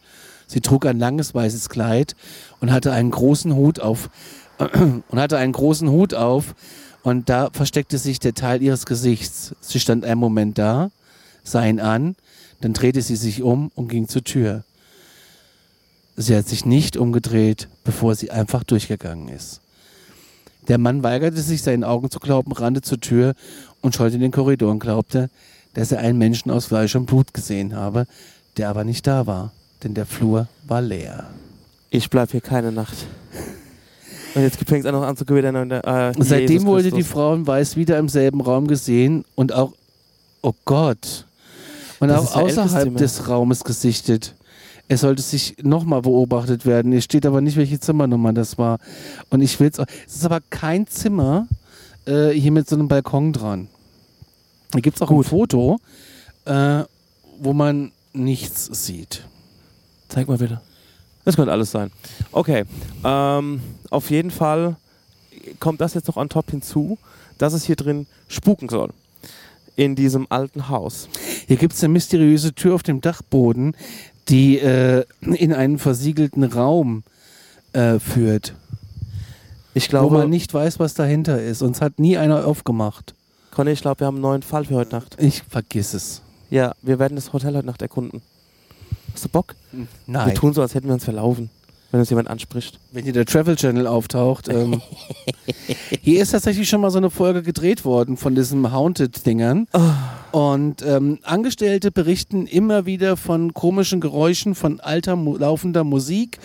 Sie 0.50 0.60
trug 0.60 0.84
ein 0.84 0.98
langes 0.98 1.32
weißes 1.32 1.68
Kleid 1.68 2.16
und 2.58 2.72
hatte 2.72 2.90
einen 2.90 3.12
großen 3.12 3.54
Hut 3.54 3.78
auf 3.78 4.10
und 4.58 5.20
hatte 5.20 5.38
einen 5.38 5.52
großen 5.52 5.88
Hut 5.88 6.12
auf 6.12 6.56
und 7.04 7.28
da 7.28 7.50
versteckte 7.52 7.98
sich 7.98 8.18
der 8.18 8.34
Teil 8.34 8.60
ihres 8.60 8.84
Gesichts. 8.84 9.54
Sie 9.60 9.78
stand 9.78 10.04
einen 10.04 10.18
Moment 10.18 10.58
da, 10.58 10.90
sah 11.44 11.64
ihn 11.64 11.78
an, 11.78 12.16
dann 12.62 12.72
drehte 12.72 13.00
sie 13.00 13.14
sich 13.14 13.44
um 13.44 13.70
und 13.76 13.86
ging 13.86 14.08
zur 14.08 14.24
Tür. 14.24 14.64
Sie 16.16 16.34
hat 16.34 16.48
sich 16.48 16.66
nicht 16.66 16.96
umgedreht, 16.96 17.68
bevor 17.84 18.16
sie 18.16 18.32
einfach 18.32 18.64
durchgegangen 18.64 19.28
ist. 19.28 19.60
Der 20.66 20.78
Mann 20.78 21.04
weigerte 21.04 21.40
sich, 21.40 21.62
seinen 21.62 21.84
Augen 21.84 22.10
zu 22.10 22.18
glauben, 22.18 22.50
rannte 22.50 22.82
zur 22.82 22.98
Tür 22.98 23.34
und 23.82 23.94
schaute 23.94 24.16
in 24.16 24.20
den 24.20 24.32
Korridor 24.32 24.72
und 24.72 24.80
glaubte, 24.80 25.30
dass 25.74 25.92
er 25.92 26.00
einen 26.00 26.18
Menschen 26.18 26.50
aus 26.50 26.66
Fleisch 26.66 26.96
und 26.96 27.06
Blut 27.06 27.32
gesehen 27.32 27.76
habe, 27.76 28.08
der 28.56 28.68
aber 28.68 28.82
nicht 28.82 29.06
da 29.06 29.28
war, 29.28 29.52
denn 29.82 29.94
der 29.94 30.06
Flur 30.06 30.48
war 30.66 30.82
leer. 30.82 31.30
Ich 31.90 32.10
bleib 32.10 32.30
hier 32.30 32.40
keine 32.40 32.72
Nacht. 32.72 33.06
Und 34.34 34.42
jetzt 34.42 34.58
fängt 34.58 34.84
es 34.84 34.86
an, 34.86 34.94
noch 34.94 35.02
an 35.02 35.16
zu 35.16 35.24
gewittern. 35.24 35.70
Äh, 35.70 36.12
Seitdem 36.18 36.64
wurde 36.64 36.90
die. 36.90 37.02
Frau 37.02 37.34
in 37.34 37.46
Weiß 37.46 37.76
wieder 37.76 37.98
im 37.98 38.08
selben 38.08 38.40
Raum 38.40 38.68
gesehen 38.68 39.24
und 39.34 39.52
auch, 39.52 39.72
oh 40.42 40.52
Gott, 40.64 41.26
und 42.00 42.08
Das 42.08 42.32
auch 42.32 42.42
außerhalb 42.42 42.96
des 42.96 43.28
Raumes 43.28 43.62
gesichtet. 43.62 44.34
Es 44.88 45.02
sollte 45.02 45.22
sich 45.22 45.56
nochmal 45.62 46.02
beobachtet 46.02 46.66
werden. 46.66 46.92
Es 46.92 47.04
steht 47.04 47.26
aber 47.26 47.40
nicht, 47.40 47.56
welche 47.56 47.78
Zimmernummer 47.78 48.32
das 48.32 48.58
war. 48.58 48.78
Und 49.28 49.40
ich 49.42 49.60
will 49.60 49.70
es. 49.72 49.78
Es 49.78 50.16
ist 50.16 50.24
aber 50.24 50.40
kein 50.50 50.86
Zimmer 50.86 51.46
äh, 52.06 52.30
hier 52.30 52.50
mit 52.50 52.68
so 52.68 52.74
einem 52.74 52.88
Balkon 52.88 53.32
dran. 53.32 53.68
Hier 54.72 54.82
gibt 54.82 54.96
es 54.96 55.02
auch 55.02 55.08
Gut. 55.08 55.26
ein 55.26 55.28
Foto, 55.28 55.78
äh, 56.46 56.82
wo 57.38 57.52
man 57.52 57.92
nichts 58.12 58.66
sieht. 58.84 59.24
Zeig 60.10 60.28
mal 60.28 60.36
bitte. 60.38 60.60
Das 61.24 61.36
könnte 61.36 61.52
alles 61.52 61.70
sein. 61.70 61.90
Okay. 62.32 62.64
Ähm, 63.04 63.60
auf 63.90 64.10
jeden 64.10 64.30
Fall 64.30 64.76
kommt 65.58 65.80
das 65.80 65.94
jetzt 65.94 66.08
noch 66.08 66.16
on 66.16 66.28
top 66.28 66.50
hinzu, 66.50 66.98
dass 67.38 67.52
es 67.52 67.64
hier 67.64 67.76
drin 67.76 68.06
spuken 68.28 68.68
soll. 68.68 68.90
In 69.76 69.94
diesem 69.94 70.26
alten 70.28 70.68
Haus. 70.68 71.08
Hier 71.46 71.56
gibt 71.56 71.72
es 71.72 71.82
eine 71.82 71.92
mysteriöse 71.92 72.52
Tür 72.54 72.74
auf 72.74 72.82
dem 72.82 73.00
Dachboden, 73.00 73.74
die 74.28 74.58
äh, 74.58 75.04
in 75.20 75.54
einen 75.54 75.78
versiegelten 75.78 76.44
Raum 76.44 77.02
äh, 77.72 77.98
führt, 77.98 78.54
Ich 79.74 79.86
wo 79.86 79.90
glaube, 79.90 80.18
man 80.18 80.30
nicht 80.30 80.52
weiß, 80.52 80.80
was 80.80 80.94
dahinter 80.94 81.40
ist. 81.40 81.62
Uns 81.62 81.80
hat 81.80 81.98
nie 81.98 82.18
einer 82.18 82.46
aufgemacht. 82.46 83.14
Conny, 83.52 83.70
ich 83.70 83.80
glaube, 83.80 84.00
wir 84.00 84.06
haben 84.06 84.16
einen 84.16 84.22
neuen 84.22 84.42
Fall 84.42 84.64
für 84.64 84.74
heute 84.74 84.94
Nacht. 84.94 85.16
Ich 85.18 85.42
vergiss 85.42 85.94
es. 85.94 86.22
Ja, 86.50 86.74
wir 86.82 86.98
werden 86.98 87.14
das 87.14 87.32
Hotel 87.32 87.54
heute 87.56 87.66
Nacht 87.66 87.80
erkunden. 87.80 88.22
Hast 89.14 89.24
du 89.24 89.28
Bock? 89.28 89.54
Wir 89.72 89.86
Nein. 90.06 90.34
tun 90.34 90.52
so, 90.52 90.62
als 90.62 90.74
hätten 90.74 90.86
wir 90.86 90.94
uns 90.94 91.04
verlaufen, 91.04 91.50
wenn 91.90 92.00
uns 92.00 92.10
jemand 92.10 92.28
anspricht. 92.28 92.78
Wenn 92.92 93.04
hier 93.04 93.12
der 93.12 93.26
Travel 93.26 93.56
Channel 93.56 93.86
auftaucht. 93.86 94.48
Ähm, 94.48 94.80
hier 96.02 96.22
ist 96.22 96.30
tatsächlich 96.30 96.68
schon 96.68 96.80
mal 96.80 96.90
so 96.90 96.98
eine 96.98 97.10
Folge 97.10 97.42
gedreht 97.42 97.84
worden 97.84 98.16
von 98.16 98.34
diesen 98.34 98.72
Haunted-Dingern. 98.72 99.66
Und 100.32 100.82
ähm, 100.82 101.18
Angestellte 101.24 101.90
berichten 101.90 102.46
immer 102.46 102.86
wieder 102.86 103.16
von 103.16 103.52
komischen 103.52 104.00
Geräuschen, 104.00 104.54
von 104.54 104.78
alter, 104.78 105.16
mu 105.16 105.36
laufender 105.36 105.82
Musik, 105.82 106.38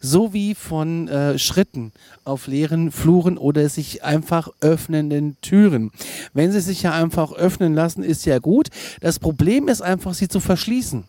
sowie 0.00 0.54
von 0.54 1.08
äh, 1.08 1.38
Schritten 1.38 1.92
auf 2.24 2.46
leeren 2.46 2.92
Fluren 2.92 3.36
oder 3.36 3.68
sich 3.68 4.04
einfach 4.04 4.48
öffnenden 4.60 5.36
Türen. 5.42 5.90
Wenn 6.34 6.52
sie 6.52 6.60
sich 6.60 6.82
ja 6.82 6.92
einfach 6.92 7.32
öffnen 7.32 7.74
lassen, 7.74 8.04
ist 8.04 8.24
ja 8.26 8.38
gut. 8.38 8.68
Das 9.00 9.18
Problem 9.18 9.66
ist 9.66 9.82
einfach, 9.82 10.14
sie 10.14 10.28
zu 10.28 10.38
verschließen. 10.38 11.04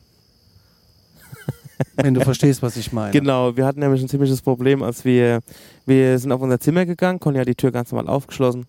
Wenn 1.96 2.14
du 2.14 2.22
verstehst, 2.22 2.62
was 2.62 2.78
ich 2.78 2.92
meine. 2.92 3.12
Genau, 3.12 3.56
wir 3.56 3.66
hatten 3.66 3.80
nämlich 3.80 4.02
ein 4.02 4.10
ziemliches 4.10 4.42
Problem, 4.42 4.84
als 4.84 5.06
wir, 5.06 5.42
wir 5.86 6.20
sind 6.20 6.32
auf 6.32 6.42
unser 6.42 6.60
Zimmer 6.60 6.86
gegangen, 6.86 7.20
Conny 7.20 7.40
hat 7.40 7.48
die 7.48 7.56
Tür 7.56 7.72
ganz 7.72 7.92
normal 7.92 8.08
aufgeschlossen. 8.08 8.66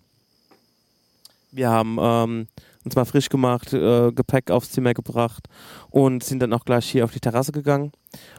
Wir 1.51 1.69
haben 1.69 1.97
ähm, 1.99 2.47
uns 2.83 2.95
mal 2.95 3.05
frisch 3.05 3.29
gemacht, 3.29 3.73
äh, 3.73 4.11
Gepäck 4.11 4.51
aufs 4.51 4.71
Zimmer 4.71 4.93
gebracht 4.93 5.47
und 5.89 6.23
sind 6.23 6.39
dann 6.39 6.53
auch 6.53 6.65
gleich 6.65 6.85
hier 6.89 7.03
auf 7.03 7.11
die 7.11 7.19
Terrasse 7.19 7.51
gegangen, 7.51 7.91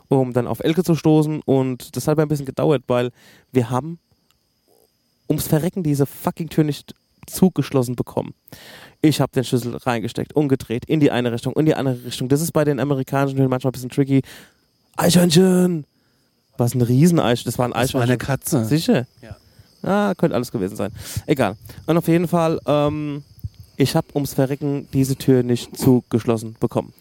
um 0.09 0.33
dann 0.33 0.47
auf 0.47 0.61
Elke 0.61 0.85
zu 0.85 0.95
stoßen. 0.95 1.41
Und 1.45 1.97
das 1.97 2.07
hat 2.09 2.19
ein 2.19 2.29
bisschen 2.29 2.47
gedauert, 2.47 2.85
weil 2.87 3.11
wir 3.53 3.71
haben 3.71 3.99
ums 5.29 5.47
Verrecken 5.47 5.83
diese 5.83 6.07
fucking 6.07 6.49
Tür 6.49 6.65
nicht 6.65 6.95
zugeschlossen 7.27 7.97
bekommen. 7.97 8.35
Ich 9.03 9.21
habe 9.21 9.33
den 9.33 9.45
Schlüssel 9.45 9.77
reingesteckt, 9.77 10.35
umgedreht, 10.35 10.85
in 10.85 11.01
die 11.01 11.11
eine 11.11 11.33
Richtung, 11.33 11.55
in 11.55 11.67
die 11.67 11.75
andere 11.75 12.05
Richtung. 12.05 12.29
Das 12.29 12.41
ist 12.41 12.53
bei 12.53 12.65
den 12.65 12.81
amerikanischen 12.81 13.37
Türen 13.37 13.51
manchmal 13.51 13.71
ein 13.71 13.73
bisschen 13.73 13.91
tricky. 13.91 14.23
Eichhörnchen! 14.97 15.85
Was 16.59 16.75
ein 16.75 16.81
Rieseneichhörnchen. 16.83 17.45
Das 17.45 17.59
war 17.59 17.67
ein 17.67 17.71
Das 17.73 17.95
war 17.95 18.03
Eichhörnchen. 18.03 18.11
eine 18.11 18.19
Katze. 18.19 18.65
Sicher? 18.65 19.07
Ja. 19.23 19.37
Ah, 19.83 20.15
könnte 20.15 20.35
alles 20.35 20.51
gewesen 20.51 20.77
sein. 20.77 20.91
Egal. 21.27 21.57
Und 21.87 21.97
auf 21.99 22.09
jeden 22.09 22.29
Fall, 22.29 22.59
ähm, 22.67 23.23
ich 23.77 23.95
habe 23.95 24.07
ums 24.15 24.35
Verrecken 24.35 24.89
diese 24.93 25.17
Tür 25.17 25.43
nicht 25.43 25.77
zugeschlossen 25.77 26.57
bekommen. 26.59 26.93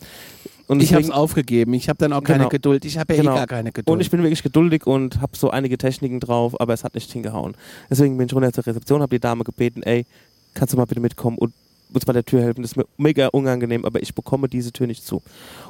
Und 0.68 0.82
Ich 0.82 0.94
habe 0.94 1.04
es 1.04 1.12
aufgegeben. 1.12 1.74
Ich 1.74 1.90
habe 1.90 1.98
dann 2.00 2.12
auch 2.12 2.24
keine 2.24 2.40
Genau. 2.40 2.50
Geduld. 2.50 2.86
Ich 2.86 2.98
habe 2.98 3.14
ja 3.14 3.22
Genau. 3.22 3.34
eh 3.34 3.38
gar 3.38 3.48
keine 3.48 3.72
Geduld. 3.72 3.88
und 3.94 4.02
ich 4.02 4.10
bin 4.10 4.22
wirklich 4.24 4.44
geduldig 4.44 4.86
und 4.88 5.22
habe 5.22 5.38
so 5.38 5.52
einige 5.52 5.78
Techniken 5.78 6.20
drauf, 6.20 6.60
aber 6.60 6.74
es 6.74 6.84
hat 6.84 6.96
nicht 6.96 7.12
hingehauen. 7.12 7.56
Deswegen 7.90 8.18
bin 8.18 8.28
ich 8.28 8.34
runter 8.34 8.52
zur 8.52 8.66
Rezeption, 8.66 9.02
habe 9.02 9.16
die 9.16 9.20
Dame 9.20 9.44
gebeten, 9.44 9.84
ey, 9.84 10.06
kannst 10.56 10.74
du 10.74 10.78
mal 10.78 10.86
bitte 10.86 11.02
mitkommen 11.02 11.38
und 11.38 11.54
uns 11.96 12.06
bei 12.06 12.14
der 12.14 12.26
Tür 12.26 12.42
helfen? 12.42 12.62
Das 12.62 12.72
ist 12.72 12.78
mir 12.78 12.86
mega 12.98 13.28
unangenehm, 13.28 13.86
aber 13.86 14.02
ich 14.02 14.14
bekomme 14.14 14.48
diese 14.48 14.72
Tür 14.72 14.88
nicht 14.88 15.06
zu. 15.06 15.22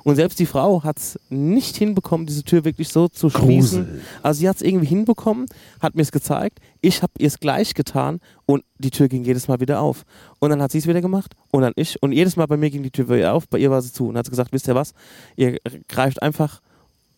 Und 0.04 0.16
selbst 0.16 0.40
die 0.40 0.46
Frau 0.46 0.84
hat 0.84 0.98
es 0.98 1.20
nicht 1.30 1.78
hinbekommen, 1.78 2.26
diese 2.26 2.44
Tür 2.44 2.66
wirklich 2.66 2.90
so 2.90 3.08
zu 3.08 3.30
schließen. 3.30 3.86
Grusel. 3.86 4.02
Also 4.24 4.40
sie 4.40 4.50
hat 4.50 4.58
es 4.58 4.62
irgendwie 4.62 4.88
hinbekommen, 4.88 5.46
hat 5.80 5.96
mir 5.96 6.02
es 6.02 6.12
gezeigt, 6.12 6.60
ich 6.82 7.02
habe 7.02 7.14
ihr 7.18 7.28
es 7.28 7.40
gleich 7.40 7.74
getan 7.74 8.20
und 8.46 8.64
die 8.78 8.92
Tür 8.92 9.08
ging 9.08 9.24
jedes 9.24 9.48
Mal 9.48 9.60
wieder 9.60 9.80
auf. 9.80 10.04
Und 10.40 10.50
dann 10.50 10.62
hat 10.62 10.72
sie 10.72 10.80
es 10.80 10.88
wieder 10.88 11.02
gemacht 11.02 11.36
und 11.52 11.62
dann 11.62 11.74
ich. 11.76 12.02
Und 12.02 12.12
jedes 12.12 12.36
Mal 12.36 12.46
bei 12.48 12.58
mir 12.58 12.70
ging 12.70 12.84
die 12.84 12.92
Tür 12.92 13.10
wieder 13.10 13.34
auf, 13.34 13.48
bei 13.48 13.58
ihr 13.58 13.72
war 13.72 13.82
sie 13.82 13.94
zu. 13.94 14.08
Und 14.08 14.18
hat 14.18 14.30
gesagt, 14.30 14.52
wisst 14.52 14.68
ihr 14.68 14.76
was, 14.76 14.94
ihr 15.36 15.60
greift 15.88 16.22
einfach 16.22 16.62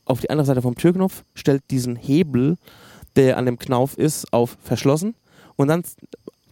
auf 0.06 0.22
die 0.22 0.30
andere 0.30 0.46
Seite 0.46 0.62
vom 0.62 0.76
Türknopf, 0.76 1.24
stellt 1.34 1.64
diesen 1.70 1.96
Hebel, 1.96 2.58
der 3.16 3.38
an 3.38 3.46
dem 3.46 3.60
Knauf 3.60 3.98
ist, 3.98 4.32
auf 4.32 4.58
verschlossen 4.64 5.16
und 5.58 5.68
dann 5.68 5.84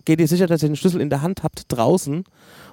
geht 0.06 0.20
ihr 0.20 0.28
sicher, 0.28 0.48
dass 0.48 0.63
ihr 0.63 0.70
den 0.70 0.76
Schlüssel 0.76 1.02
in 1.02 1.10
der 1.10 1.22
Hand 1.22 1.44
habt 1.44 1.63
draußen 1.70 2.24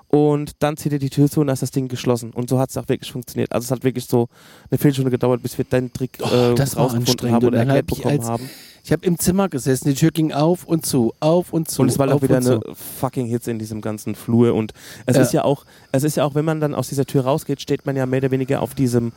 und 0.09 0.53
dann 0.59 0.77
zieht 0.77 0.93
ihr 0.93 0.99
die 0.99 1.09
Tür 1.11 1.31
zu 1.31 1.41
und 1.41 1.47
dann 1.47 1.55
ist 1.55 1.63
das 1.63 1.71
Ding 1.71 1.89
geschlossen. 1.89 2.31
Und 2.33 2.51
so 2.51 2.59
hat 2.59 2.69
es 2.71 2.77
auch 2.77 2.89
wirklich 2.89 3.11
funktioniert. 3.11 3.53
Also 3.53 3.65
es 3.65 3.71
hat 3.71 3.83
wirklich 3.83 4.05
so 4.05 4.29
eine 4.71 4.77
Viertelstunde 4.79 5.11
gedauert, 5.11 5.43
bis 5.43 5.57
wir 5.57 5.65
den 5.65 5.93
Trick 5.93 6.19
Oh, 6.21 6.27
äh, 6.27 6.49
rausgefunden 6.53 7.33
haben 7.33 7.37
Und 7.43 7.45
oder 7.47 7.59
dann 7.65 7.71
erklärt 7.71 7.91
hab 7.91 7.97
bekommen 7.97 8.19
als- 8.21 8.29
haben. 8.29 8.51
Ich 8.85 8.91
habe 8.91 9.07
im 9.07 9.17
Zimmer 9.17 9.49
gesessen, 9.49 9.89
die 9.91 9.95
Tür 9.95 10.11
ging 10.11 10.33
auf 10.33 10.65
und 10.65 10.85
zu, 10.85 11.13
auf 11.21 11.53
und 11.53 11.71
zu. 11.71 11.83
Und 11.83 11.89
es 11.89 12.01
war 12.01 12.13
auch 12.13 12.21
wieder 12.21 12.39
eine 12.39 12.61
fucking 12.99 13.27
Hitze 13.27 13.53
in 13.53 13.61
diesem 13.61 13.81
ganzen 13.81 14.17
Flur. 14.17 14.55
Und 14.55 14.73
es 15.07 15.15
Ja. 15.17 15.23
ist 15.23 15.33
ja 15.33 15.45
auch, 15.45 15.65
es 15.93 16.03
ist 16.03 16.17
ja 16.17 16.25
auch, 16.25 16.35
wenn 16.35 16.45
man 16.45 16.59
dann 16.61 16.75
aus 16.75 16.89
dieser 16.89 17.05
Tür 17.07 17.23
rausgeht, 17.23 17.61
steht 17.63 17.87
man 17.87 17.95
ja 17.95 18.07
mehr 18.07 18.19
oder 18.19 18.33
weniger 18.33 18.61
auf 18.61 18.75
diesem, 18.75 19.13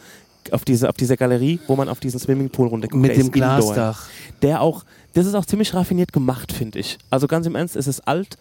auf 0.51 0.65
diese, 0.65 0.87
auf 0.87 0.95
dieser 0.97 1.17
Galerie, 1.17 1.59
wo 1.65 1.75
man 1.75 1.89
auf 1.89 1.99
diesen 1.99 2.19
Swimmingpool 2.19 2.67
runterguckt. 2.67 3.01
Mit 3.01 3.15
Der 3.17 3.23
dem. 3.23 3.31
Glasdach. 3.31 4.05
Der 4.43 4.61
auch, 4.61 4.85
das 5.15 5.25
ist 5.25 5.33
auch 5.33 5.45
ziemlich 5.45 5.73
raffiniert 5.73 6.13
gemacht, 6.13 6.51
finde 6.51 6.77
ich. 6.79 6.97
Also 7.09 7.25
ganz 7.27 7.47
im 7.47 7.55
Ernst, 7.55 7.75
es 7.75 7.87
ist 7.87 8.07
alt, 8.07 8.37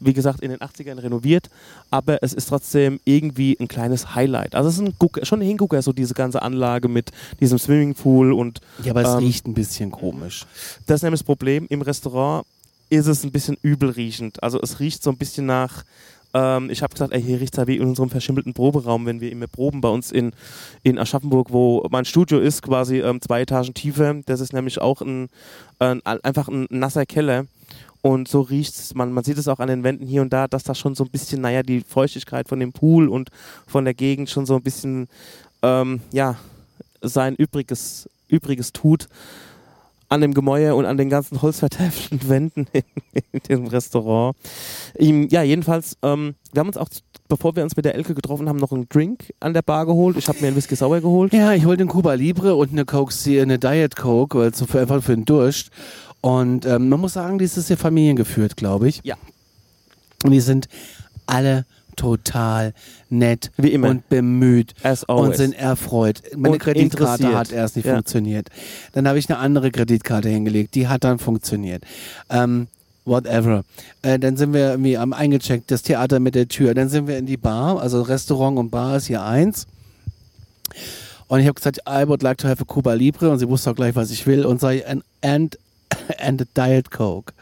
wie 0.00 0.12
gesagt, 0.14 0.40
in 0.40 0.50
den 0.50 0.58
80ern 0.60 0.98
renoviert, 1.00 1.48
aber 1.90 2.22
es 2.22 2.32
ist 2.32 2.48
trotzdem 2.48 2.98
irgendwie 3.04 3.56
ein 3.60 3.68
kleines 3.68 4.14
Highlight. 4.16 4.54
Also 4.54 4.68
es 4.68 4.74
ist 4.76 4.80
ein 4.80 4.94
Gucker, 4.98 5.24
schon 5.24 5.40
ein 5.40 5.46
Hingucker, 5.46 5.80
so 5.82 5.92
diese 5.92 6.14
ganze 6.14 6.42
Anlage 6.42 6.88
mit 6.88 7.10
diesem 7.40 7.58
Swimmingpool 7.58 8.32
und 8.32 8.60
Ja, 8.82 8.92
aber 8.92 9.02
es 9.02 9.08
Ähm, 9.10 9.18
riecht 9.18 9.46
ein 9.46 9.54
bisschen 9.54 9.90
komisch. 9.92 10.46
das 10.86 10.96
ist 10.96 11.02
nämlich 11.02 11.20
das 11.20 11.26
Problem. 11.26 11.66
Im 11.68 11.82
Restaurant 11.82 12.46
ist 12.90 13.06
es 13.06 13.22
ein 13.24 13.30
bisschen 13.30 13.56
übel 13.62 13.90
riechend. 13.90 14.42
Also 14.42 14.60
es 14.60 14.80
riecht 14.80 15.02
so 15.02 15.10
ein 15.10 15.16
bisschen 15.16 15.46
nach. 15.46 15.84
Ähm, 16.34 16.70
ich 16.70 16.82
habe 16.82 16.92
gesagt, 16.92 17.12
ey, 17.12 17.22
hier 17.22 17.40
riecht 17.40 17.54
es 17.54 17.58
ja 17.58 17.66
wie 17.66 17.76
in 17.76 17.84
unserem 17.84 18.10
verschimmelten 18.10 18.54
Proberaum, 18.54 19.06
wenn 19.06 19.20
wir 19.20 19.30
immer 19.30 19.46
proben 19.46 19.80
bei 19.80 19.88
uns 19.88 20.10
in, 20.10 20.32
in 20.82 20.98
Aschaffenburg, 20.98 21.52
wo 21.52 21.86
mein 21.90 22.04
Studio 22.04 22.38
ist, 22.38 22.62
quasi 22.62 23.00
ähm, 23.00 23.20
zwei 23.20 23.42
Etagen 23.42 23.74
tiefer. 23.74 24.14
Das 24.26 24.40
ist 24.40 24.52
nämlich 24.52 24.80
auch 24.80 25.00
ein, 25.02 25.28
ein, 25.78 26.02
einfach 26.04 26.48
ein 26.48 26.66
nasser 26.70 27.06
Keller. 27.06 27.46
Und 28.02 28.26
so 28.26 28.40
riecht 28.40 28.74
es, 28.74 28.94
man, 28.94 29.12
man 29.12 29.22
sieht 29.22 29.38
es 29.38 29.46
auch 29.46 29.60
an 29.60 29.68
den 29.68 29.84
Wänden 29.84 30.06
hier 30.06 30.22
und 30.22 30.32
da, 30.32 30.48
dass 30.48 30.64
da 30.64 30.74
schon 30.74 30.96
so 30.96 31.04
ein 31.04 31.10
bisschen, 31.10 31.40
naja, 31.40 31.62
die 31.62 31.82
Feuchtigkeit 31.82 32.48
von 32.48 32.58
dem 32.58 32.72
Pool 32.72 33.08
und 33.08 33.30
von 33.66 33.84
der 33.84 33.94
Gegend 33.94 34.28
schon 34.28 34.44
so 34.44 34.56
ein 34.56 34.62
bisschen, 34.62 35.08
ähm, 35.62 36.00
ja, 36.12 36.36
sein 37.00 37.36
Übriges, 37.36 38.08
Übriges 38.28 38.72
tut 38.72 39.08
an 40.12 40.20
dem 40.20 40.34
Gemäuer 40.34 40.76
und 40.76 40.84
an 40.84 40.98
den 40.98 41.08
ganzen 41.08 41.40
holzvertäfelten 41.40 42.28
Wänden 42.28 42.66
in, 42.72 42.82
in 43.32 43.40
dem 43.48 43.66
Restaurant. 43.66 44.36
Ihm, 44.98 45.28
ja, 45.28 45.42
jedenfalls, 45.42 45.96
ähm, 46.02 46.34
wir 46.52 46.60
haben 46.60 46.68
uns 46.68 46.76
auch, 46.76 46.88
bevor 47.28 47.56
wir 47.56 47.62
uns 47.62 47.76
mit 47.76 47.86
der 47.86 47.94
Elke 47.94 48.14
getroffen 48.14 48.46
haben, 48.48 48.58
noch 48.58 48.72
einen 48.72 48.88
Drink 48.90 49.32
an 49.40 49.54
der 49.54 49.62
Bar 49.62 49.86
geholt. 49.86 50.18
Ich 50.18 50.28
habe 50.28 50.38
mir 50.40 50.48
einen 50.48 50.56
Whisky 50.56 50.76
Sauer 50.76 51.00
geholt. 51.00 51.32
Ja, 51.32 51.54
ich 51.54 51.64
wollte 51.64 51.80
einen 51.80 51.88
Cuba 51.88 52.12
Libre 52.12 52.54
und 52.54 52.72
eine 52.72 52.84
Coke, 52.84 53.14
eine 53.40 53.58
Diet 53.58 53.96
Coke, 53.96 54.38
weil 54.38 54.54
so 54.54 54.66
für, 54.66 54.80
einfach 54.80 55.02
für 55.02 55.14
den 55.14 55.24
Durst. 55.24 55.70
Und 56.20 56.66
ähm, 56.66 56.90
man 56.90 57.00
muss 57.00 57.14
sagen, 57.14 57.38
dieses 57.38 57.56
ist 57.56 57.70
ja 57.70 57.76
familiengeführt, 57.76 58.56
glaube 58.56 58.88
ich. 58.88 59.00
Ja. 59.04 59.16
Und 60.24 60.32
die 60.32 60.40
sind 60.40 60.68
alle 61.26 61.64
total 61.96 62.74
nett 63.10 63.50
Wie 63.56 63.72
immer. 63.72 63.88
und 63.90 64.08
bemüht 64.08 64.74
und 65.06 65.36
sind 65.36 65.54
erfreut. 65.54 66.22
Meine 66.36 66.54
Und 66.54 66.58
Kreditkarte 66.60 67.22
interessiert. 67.24 67.34
hat 67.34 67.52
erst 67.52 67.76
nicht 67.76 67.86
Ja. 67.86 67.94
funktioniert. 67.94 68.48
Dann 68.92 69.06
habe 69.08 69.18
ich 69.18 69.28
eine 69.28 69.38
andere 69.38 69.70
Kreditkarte 69.70 70.28
hingelegt, 70.28 70.74
die 70.74 70.88
hat 70.88 71.04
dann 71.04 71.18
funktioniert. 71.18 71.84
Ähm, 72.30 72.68
whatever. 73.04 73.64
Äh, 74.02 74.18
dann 74.18 74.36
sind 74.36 74.52
wir 74.52 74.70
irgendwie 74.70 74.96
am 74.96 75.12
eingecheckt, 75.12 75.70
das 75.70 75.82
Theater 75.82 76.20
mit 76.20 76.34
der 76.34 76.48
Tür. 76.48 76.74
Dann 76.74 76.88
sind 76.88 77.06
wir 77.08 77.18
in 77.18 77.26
die 77.26 77.36
Bar, 77.36 77.80
also 77.80 78.02
Restaurant 78.02 78.58
und 78.58 78.70
Bar 78.70 78.96
ist 78.96 79.06
hier 79.06 79.22
eins. 79.22 79.66
Und 81.28 81.40
ich 81.40 81.46
habe 81.46 81.54
gesagt, 81.54 81.78
I 81.88 82.06
would 82.06 82.22
like 82.22 82.38
to 82.38 82.48
have 82.48 82.62
a 82.62 82.64
Cuba 82.64 82.92
Libre. 82.94 83.30
Und 83.30 83.38
sie 83.38 83.48
wusste 83.48 83.70
auch 83.70 83.74
gleich, 83.74 83.96
was 83.96 84.10
ich 84.10 84.26
will. 84.26 84.44
Und 84.44 84.60
sage, 84.60 84.86
and, 84.86 85.02
and, 85.22 85.58
and 86.18 86.42
a 86.42 86.44
Diet 86.54 86.90
Coke. 86.90 87.32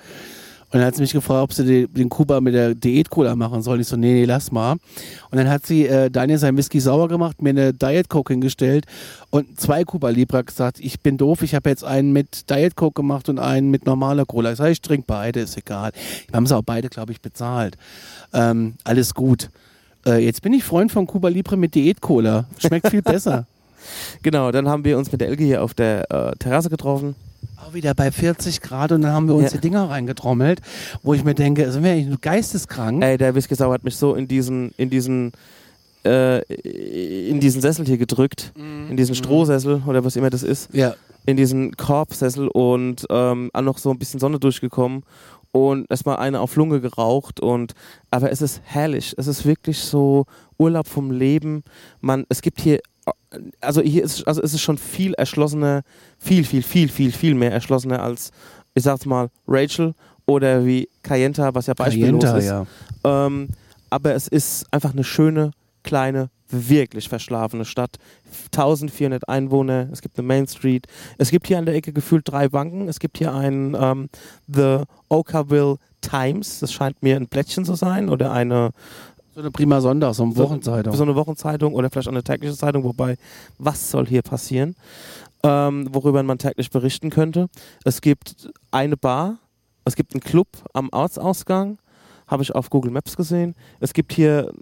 Und 0.72 0.78
dann 0.78 0.84
hat 0.84 0.94
sie 0.94 1.02
mich 1.02 1.12
gefragt, 1.12 1.42
ob 1.42 1.52
sie 1.52 1.64
die, 1.64 1.86
den 1.88 2.08
Kuba 2.08 2.40
mit 2.40 2.54
der 2.54 2.76
Diät-Cola 2.76 3.34
machen 3.34 3.60
soll. 3.60 3.80
Ich 3.80 3.88
so, 3.88 3.96
nee, 3.96 4.12
nee, 4.12 4.24
lass 4.24 4.52
mal. 4.52 4.72
Und 4.72 5.38
dann 5.38 5.48
hat 5.48 5.66
sie 5.66 5.86
äh, 5.86 6.10
Daniel 6.10 6.38
sein 6.38 6.56
Whisky 6.56 6.78
sauer 6.78 7.08
gemacht, 7.08 7.42
mir 7.42 7.50
eine 7.50 7.74
Diet 7.74 8.08
Coke 8.08 8.32
hingestellt 8.32 8.86
und 9.30 9.60
zwei 9.60 9.82
Cuba 9.84 10.10
Libre 10.10 10.44
gesagt, 10.44 10.78
ich 10.78 11.00
bin 11.00 11.18
doof, 11.18 11.42
ich 11.42 11.56
habe 11.56 11.68
jetzt 11.68 11.82
einen 11.82 12.12
mit 12.12 12.48
Diet 12.50 12.76
Coke 12.76 13.02
gemacht 13.02 13.28
und 13.28 13.40
einen 13.40 13.70
mit 13.70 13.84
normaler 13.84 14.24
Cola. 14.26 14.52
Ich 14.52 14.58
sage, 14.58 14.70
ich 14.70 14.80
trinke 14.80 15.04
beide, 15.08 15.40
ist 15.40 15.56
egal. 15.56 15.90
Wir 16.28 16.36
haben 16.36 16.46
sie 16.46 16.56
auch 16.56 16.62
beide, 16.62 16.88
glaube 16.88 17.10
ich, 17.12 17.20
bezahlt. 17.20 17.76
Ähm, 18.32 18.74
alles 18.84 19.12
gut. 19.14 19.50
Äh, 20.06 20.24
jetzt 20.24 20.40
bin 20.42 20.52
ich 20.52 20.62
Freund 20.62 20.92
von 20.92 21.06
Cuba 21.06 21.28
Libre 21.28 21.56
mit 21.56 21.74
Diät-Cola. 21.74 22.46
Schmeckt 22.58 22.88
viel 22.88 23.02
besser. 23.02 23.46
Genau, 24.22 24.52
dann 24.52 24.68
haben 24.68 24.84
wir 24.84 24.98
uns 24.98 25.10
mit 25.10 25.22
der 25.22 25.28
Elke 25.28 25.42
hier 25.42 25.62
auf 25.62 25.72
der 25.72 26.10
äh, 26.10 26.36
Terrasse 26.38 26.68
getroffen. 26.68 27.14
Auch 27.66 27.74
wieder 27.74 27.94
bei 27.94 28.10
40 28.10 28.60
Grad 28.62 28.92
und 28.92 29.02
dann 29.02 29.12
haben 29.12 29.28
wir 29.28 29.34
uns 29.34 29.46
Ja. 29.52 29.58
die 29.58 29.60
Dinger 29.60 29.88
reingetrommelt, 29.90 30.60
wo 31.02 31.14
ich 31.14 31.24
mir 31.24 31.34
denke, 31.34 31.70
sind 31.70 31.82
wir 31.84 31.92
eigentlich 31.92 32.06
nur 32.08 32.18
geisteskrank? 32.18 33.02
Ey, 33.02 33.18
der 33.18 33.34
Whisky 33.34 33.54
Sauer 33.54 33.74
hat 33.74 33.84
mich 33.84 33.96
so 33.96 34.14
in 34.14 34.26
diesen, 34.28 34.72
in 34.76 34.88
diesen, 34.90 35.32
äh, 36.04 36.40
in 37.28 37.40
diesen 37.40 37.60
Sessel 37.60 37.84
hier 37.86 37.98
gedrückt. 37.98 38.52
In 38.56 38.96
diesen 38.96 39.14
Strohsessel 39.14 39.82
oder 39.86 40.04
was 40.04 40.16
immer 40.16 40.30
das 40.30 40.42
ist. 40.42 40.68
Ja. 40.72 40.94
in 41.26 41.36
diesen 41.36 41.76
Korbsessel 41.76 42.48
und 42.48 43.06
ähm, 43.10 43.50
auch 43.52 43.60
noch 43.60 43.76
so 43.78 43.90
ein 43.90 43.98
bisschen 43.98 44.18
Sonne 44.20 44.38
durchgekommen 44.40 45.02
und 45.52 45.84
erstmal 45.90 46.16
eine 46.16 46.40
auf 46.40 46.56
Lunge 46.56 46.80
geraucht 46.80 47.40
und 47.40 47.74
aber 48.10 48.32
es 48.32 48.40
ist 48.40 48.62
herrlich. 48.64 49.14
Es 49.18 49.26
ist 49.26 49.44
wirklich 49.44 49.78
so 49.80 50.24
Urlaub 50.58 50.88
vom 50.88 51.10
Leben. 51.10 51.62
Man, 52.00 52.24
es 52.30 52.40
gibt 52.40 52.60
hier 52.62 52.80
also 53.60 53.80
hier 53.80 54.04
ist 54.04 54.26
also 54.26 54.42
es 54.42 54.54
ist 54.54 54.60
schon 54.60 54.78
viel 54.78 55.14
erschlossener, 55.14 55.82
viel 56.18 56.44
viel 56.44 56.62
viel 56.62 56.88
viel 56.88 57.12
viel 57.12 57.34
mehr 57.34 57.52
erschlossener 57.52 58.02
als 58.02 58.30
ich 58.74 58.82
sag's 58.82 59.06
mal 59.06 59.30
Rachel 59.46 59.94
oder 60.26 60.64
wie 60.64 60.88
Kayenta, 61.02 61.54
was 61.54 61.66
ja 61.66 61.74
beispiellos 61.74 62.22
Cayenta, 62.22 62.38
ist. 62.38 62.46
ja. 62.46 63.26
Ähm, 63.26 63.48
aber 63.90 64.14
es 64.14 64.28
ist 64.28 64.66
einfach 64.70 64.92
eine 64.92 65.02
schöne, 65.02 65.50
kleine, 65.82 66.30
wirklich 66.48 67.08
verschlafene 67.08 67.64
Stadt. 67.64 67.96
1400 68.46 69.28
Einwohner, 69.28 69.88
es 69.92 70.00
gibt 70.02 70.18
eine 70.18 70.26
Main 70.26 70.46
Street. 70.46 70.86
Es 71.18 71.30
gibt 71.30 71.48
hier 71.48 71.58
an 71.58 71.66
der 71.66 71.74
Ecke 71.74 71.92
gefühlt 71.92 72.28
drei 72.28 72.48
Banken. 72.48 72.88
Es 72.88 73.00
gibt 73.00 73.18
hier 73.18 73.34
einen 73.34 73.76
ähm, 73.78 74.08
The 74.46 74.84
Okaville 75.08 75.76
Times, 76.00 76.60
das 76.60 76.72
scheint 76.72 77.02
mir 77.02 77.16
ein 77.16 77.26
Plättchen 77.26 77.64
zu 77.64 77.74
sein, 77.74 78.08
oder 78.08 78.32
eine 78.32 78.70
So 79.32 79.40
eine 79.40 79.50
prima 79.50 79.80
Sonntag, 79.80 80.14
so 80.14 80.24
eine 80.24 80.36
Wochenzeitung. 80.36 80.94
so 80.94 81.02
eine 81.04 81.14
Wochenzeitung 81.14 81.74
oder 81.74 81.88
vielleicht 81.88 82.08
auch 82.08 82.12
eine 82.12 82.24
tägliche 82.24 82.56
Zeitung, 82.56 82.82
wobei, 82.82 83.16
was 83.58 83.90
soll 83.90 84.06
hier 84.06 84.22
passieren, 84.22 84.74
ähm, 85.44 85.88
worüber 85.92 86.22
man 86.22 86.38
täglich 86.38 86.70
berichten 86.70 87.10
könnte. 87.10 87.48
Es 87.84 88.00
gibt 88.00 88.50
eine 88.72 88.96
Bar, 88.96 89.38
es 89.84 89.94
gibt 89.94 90.14
einen 90.14 90.20
Club 90.20 90.48
am 90.72 90.88
Ortsausgang, 90.90 91.78
habe 92.30 92.44
ich 92.44 92.54
auf 92.54 92.70
Google 92.70 92.92
Maps 92.92 93.16
gesehen. 93.16 93.54
Es 93.80 93.92
gibt 93.92 94.12
hier, 94.12 94.52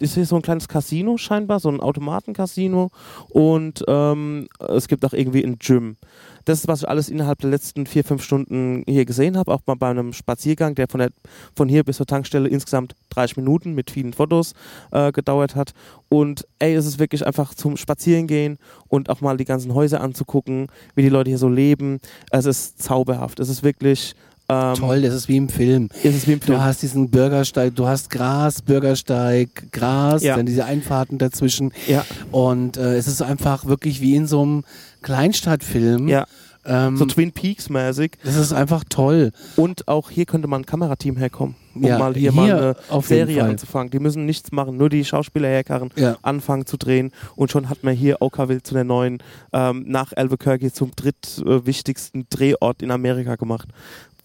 ist 0.00 0.14
hier 0.14 0.26
so 0.26 0.36
ein 0.36 0.42
kleines 0.42 0.66
Casino 0.66 1.16
scheinbar, 1.16 1.60
so 1.60 1.68
ein 1.68 1.80
Automatencasino 1.80 2.90
und 3.28 3.84
ähm, 3.86 4.48
es 4.58 4.88
gibt 4.88 5.04
auch 5.04 5.12
irgendwie 5.12 5.44
ein 5.44 5.58
Gym. 5.58 5.96
Das 6.44 6.58
ist, 6.58 6.68
was 6.68 6.80
ich 6.80 6.88
alles 6.88 7.08
innerhalb 7.08 7.38
der 7.38 7.50
letzten 7.50 7.86
vier, 7.86 8.04
fünf 8.04 8.22
Stunden 8.22 8.84
hier 8.86 9.06
gesehen 9.06 9.38
habe, 9.38 9.52
auch 9.52 9.62
mal 9.66 9.76
bei 9.76 9.88
einem 9.88 10.12
Spaziergang, 10.12 10.74
der 10.74 10.88
von, 10.88 11.00
der 11.00 11.10
von 11.56 11.68
hier 11.68 11.84
bis 11.84 11.96
zur 11.96 12.06
Tankstelle 12.06 12.48
insgesamt 12.48 12.94
30 13.10 13.38
Minuten 13.38 13.74
mit 13.74 13.90
vielen 13.90 14.12
Fotos 14.12 14.52
äh, 14.90 15.10
gedauert 15.12 15.54
hat. 15.54 15.72
Und 16.08 16.46
ey, 16.58 16.74
es 16.74 16.84
ist 16.84 16.98
wirklich 16.98 17.26
einfach 17.26 17.54
zum 17.54 17.76
Spazierengehen 17.76 18.58
und 18.88 19.08
auch 19.08 19.20
mal 19.20 19.36
die 19.36 19.46
ganzen 19.46 19.72
Häuser 19.72 20.00
anzugucken, 20.00 20.66
wie 20.94 21.02
die 21.02 21.08
Leute 21.08 21.30
hier 21.30 21.38
so 21.38 21.48
leben. 21.48 22.00
Es 22.30 22.44
ist 22.44 22.82
zauberhaft. 22.82 23.40
Es 23.40 23.48
ist 23.48 23.62
wirklich 23.62 24.14
ähm, 24.48 24.74
Toll, 24.74 25.02
das 25.02 25.14
ist 25.14 25.28
wie 25.28 25.36
im 25.36 25.48
Film. 25.48 25.88
Ist 26.02 26.14
es 26.16 26.26
wie 26.26 26.32
im 26.32 26.40
Film. 26.40 26.58
Du 26.58 26.62
hast 26.62 26.82
diesen 26.82 27.10
Bürgersteig, 27.10 27.74
du 27.74 27.86
hast 27.86 28.10
Gras, 28.10 28.60
Bürgersteig, 28.62 29.72
Gras, 29.72 30.22
Ja. 30.22 30.36
dann 30.36 30.46
diese 30.46 30.64
Einfahrten 30.64 31.18
dazwischen. 31.18 31.72
Ja, 31.86 32.04
Und 32.30 32.76
äh, 32.76 32.96
es 32.96 33.06
ist 33.06 33.22
einfach 33.22 33.64
wirklich 33.64 34.00
wie 34.00 34.14
in 34.16 34.26
so 34.26 34.42
einem 34.42 34.64
Kleinstadtfilm. 35.02 36.08
ja. 36.08 36.26
Ähm, 36.66 36.96
So 36.96 37.04
Twin 37.04 37.30
Peaks 37.30 37.68
mäßig. 37.68 38.12
das 38.24 38.36
ist 38.36 38.54
einfach 38.54 38.84
toll. 38.88 39.32
Und 39.56 39.86
auch 39.86 40.08
hier 40.10 40.24
könnte 40.24 40.48
mal 40.48 40.56
ein 40.56 40.64
Kamerateam 40.64 41.18
herkommen, 41.18 41.56
um 41.74 41.82
Ja, 41.84 41.98
mal 41.98 42.14
hier, 42.14 42.32
hier 42.32 42.32
mal 42.32 42.74
eine 42.90 43.02
Serie 43.02 43.44
anzufangen. 43.44 43.90
Die 43.90 43.98
müssen 43.98 44.24
nichts 44.24 44.50
machen, 44.50 44.78
nur 44.78 44.88
die 44.88 45.04
Schauspieler 45.04 45.48
herkarren, 45.48 45.90
Ja. 45.94 46.16
anfangen 46.22 46.64
zu 46.64 46.78
drehen 46.78 47.10
und 47.36 47.50
schon 47.50 47.68
hat 47.68 47.84
man 47.84 47.94
hier 47.94 48.22
Oakville 48.22 48.62
zu 48.62 48.72
der 48.72 48.84
neuen, 48.84 49.18
ähm, 49.52 49.84
nach 49.86 50.14
Albuquerque 50.16 50.72
zum 50.72 50.92
drittwichtigsten 50.96 52.26
Drehort 52.30 52.80
in 52.82 52.90
Amerika 52.90 53.36
gemacht. 53.36 53.68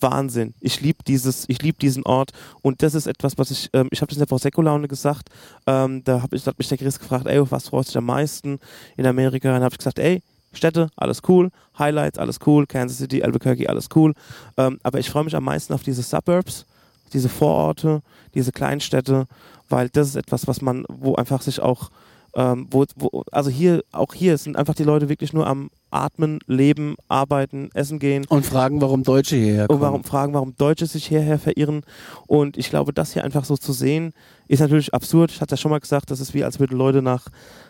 Wahnsinn. 0.01 0.53
Ich 0.59 0.81
liebe 0.81 1.03
dieses, 1.05 1.45
ich 1.47 1.62
liebe 1.62 1.77
diesen 1.77 2.03
Ort. 2.03 2.31
Und 2.62 2.81
das 2.83 2.95
ist 2.95 3.07
etwas, 3.07 3.38
was 3.38 3.51
ich, 3.51 3.69
ähm, 3.73 3.88
ich 3.91 4.01
habe 4.01 4.09
das 4.09 4.17
in 4.17 4.21
der 4.21 4.27
Prosecco-Laune 4.27 4.88
gesagt, 4.88 5.29
ähm, 5.67 6.03
da 6.03 6.21
hab 6.21 6.33
ich, 6.33 6.45
hat 6.45 6.57
mich 6.57 6.67
der 6.67 6.77
Chris 6.77 6.99
gefragt, 6.99 7.27
ey, 7.27 7.39
was 7.51 7.69
freust 7.69 7.89
du 7.89 7.91
dich 7.91 7.97
am 7.97 8.05
meisten 8.05 8.59
in 8.97 9.05
Amerika? 9.05 9.49
Und 9.49 9.55
dann 9.55 9.63
habe 9.63 9.73
ich 9.73 9.79
gesagt, 9.79 9.99
ey, 9.99 10.21
Städte, 10.51 10.89
alles 10.95 11.21
cool, 11.27 11.51
Highlights, 11.77 12.17
alles 12.17 12.39
cool, 12.45 12.65
Kansas 12.65 12.97
City, 12.97 13.21
Albuquerque, 13.21 13.69
alles 13.69 13.88
cool, 13.95 14.13
ähm, 14.57 14.79
aber 14.83 14.99
ich 14.99 15.09
freue 15.09 15.23
mich 15.23 15.35
am 15.35 15.43
meisten 15.43 15.73
auf 15.73 15.83
diese 15.83 16.01
Suburbs, 16.01 16.65
diese 17.13 17.29
Vororte, 17.29 18.01
diese 18.33 18.51
Kleinstädte, 18.51 19.25
weil 19.69 19.89
das 19.89 20.09
ist 20.09 20.15
etwas, 20.15 20.47
was 20.47 20.62
man, 20.62 20.85
wo 20.88 21.15
einfach 21.15 21.41
sich 21.41 21.62
auch, 21.62 21.91
ähm, 22.33 22.67
wo, 22.71 22.85
wo, 22.95 23.23
also 23.31 23.49
hier, 23.49 23.83
auch 23.91 24.13
hier 24.13 24.38
sind 24.38 24.57
einfach 24.57 24.75
die 24.75 24.83
Leute 24.83 25.09
wirklich 25.09 25.33
nur 25.33 25.45
am 25.45 25.69
Atmen, 25.91 26.39
Leben, 26.47 26.95
Arbeiten, 27.08 27.69
Essen 27.73 27.99
gehen 27.99 28.25
Und 28.30 28.45
fragen, 28.45 28.80
warum 28.82 29.04
Deutsche 29.04 29.36
hierher 29.36 29.67
kommen. 29.67 29.80
und 29.80 29.86
warum 29.86 30.04
fragen, 30.04 30.34
warum 30.34 30.56
Deutsche 30.58 30.86
sich 30.86 31.08
hierher 31.08 31.39
verirren. 31.39 31.82
Und 32.28 32.58
ich 32.58 32.69
glaube, 32.69 32.93
das 32.93 33.13
hier 33.13 33.23
einfach 33.23 33.45
so 33.45 33.58
zu 33.58 33.73
sehen, 33.73 34.13
ist 34.47 34.60
natürlich 34.60 34.93
absurd. 34.93 35.32
Ich 35.32 35.41
hatte 35.41 35.54
ja 35.54 35.58
schon 35.58 35.71
mal 35.71 35.80
gesagt, 35.80 36.12
das 36.12 36.19
ist 36.19 36.34
wie, 36.34 36.43
als 36.43 36.60
würden 36.60 36.78
Leute 36.78 37.02
nach, 37.02 37.25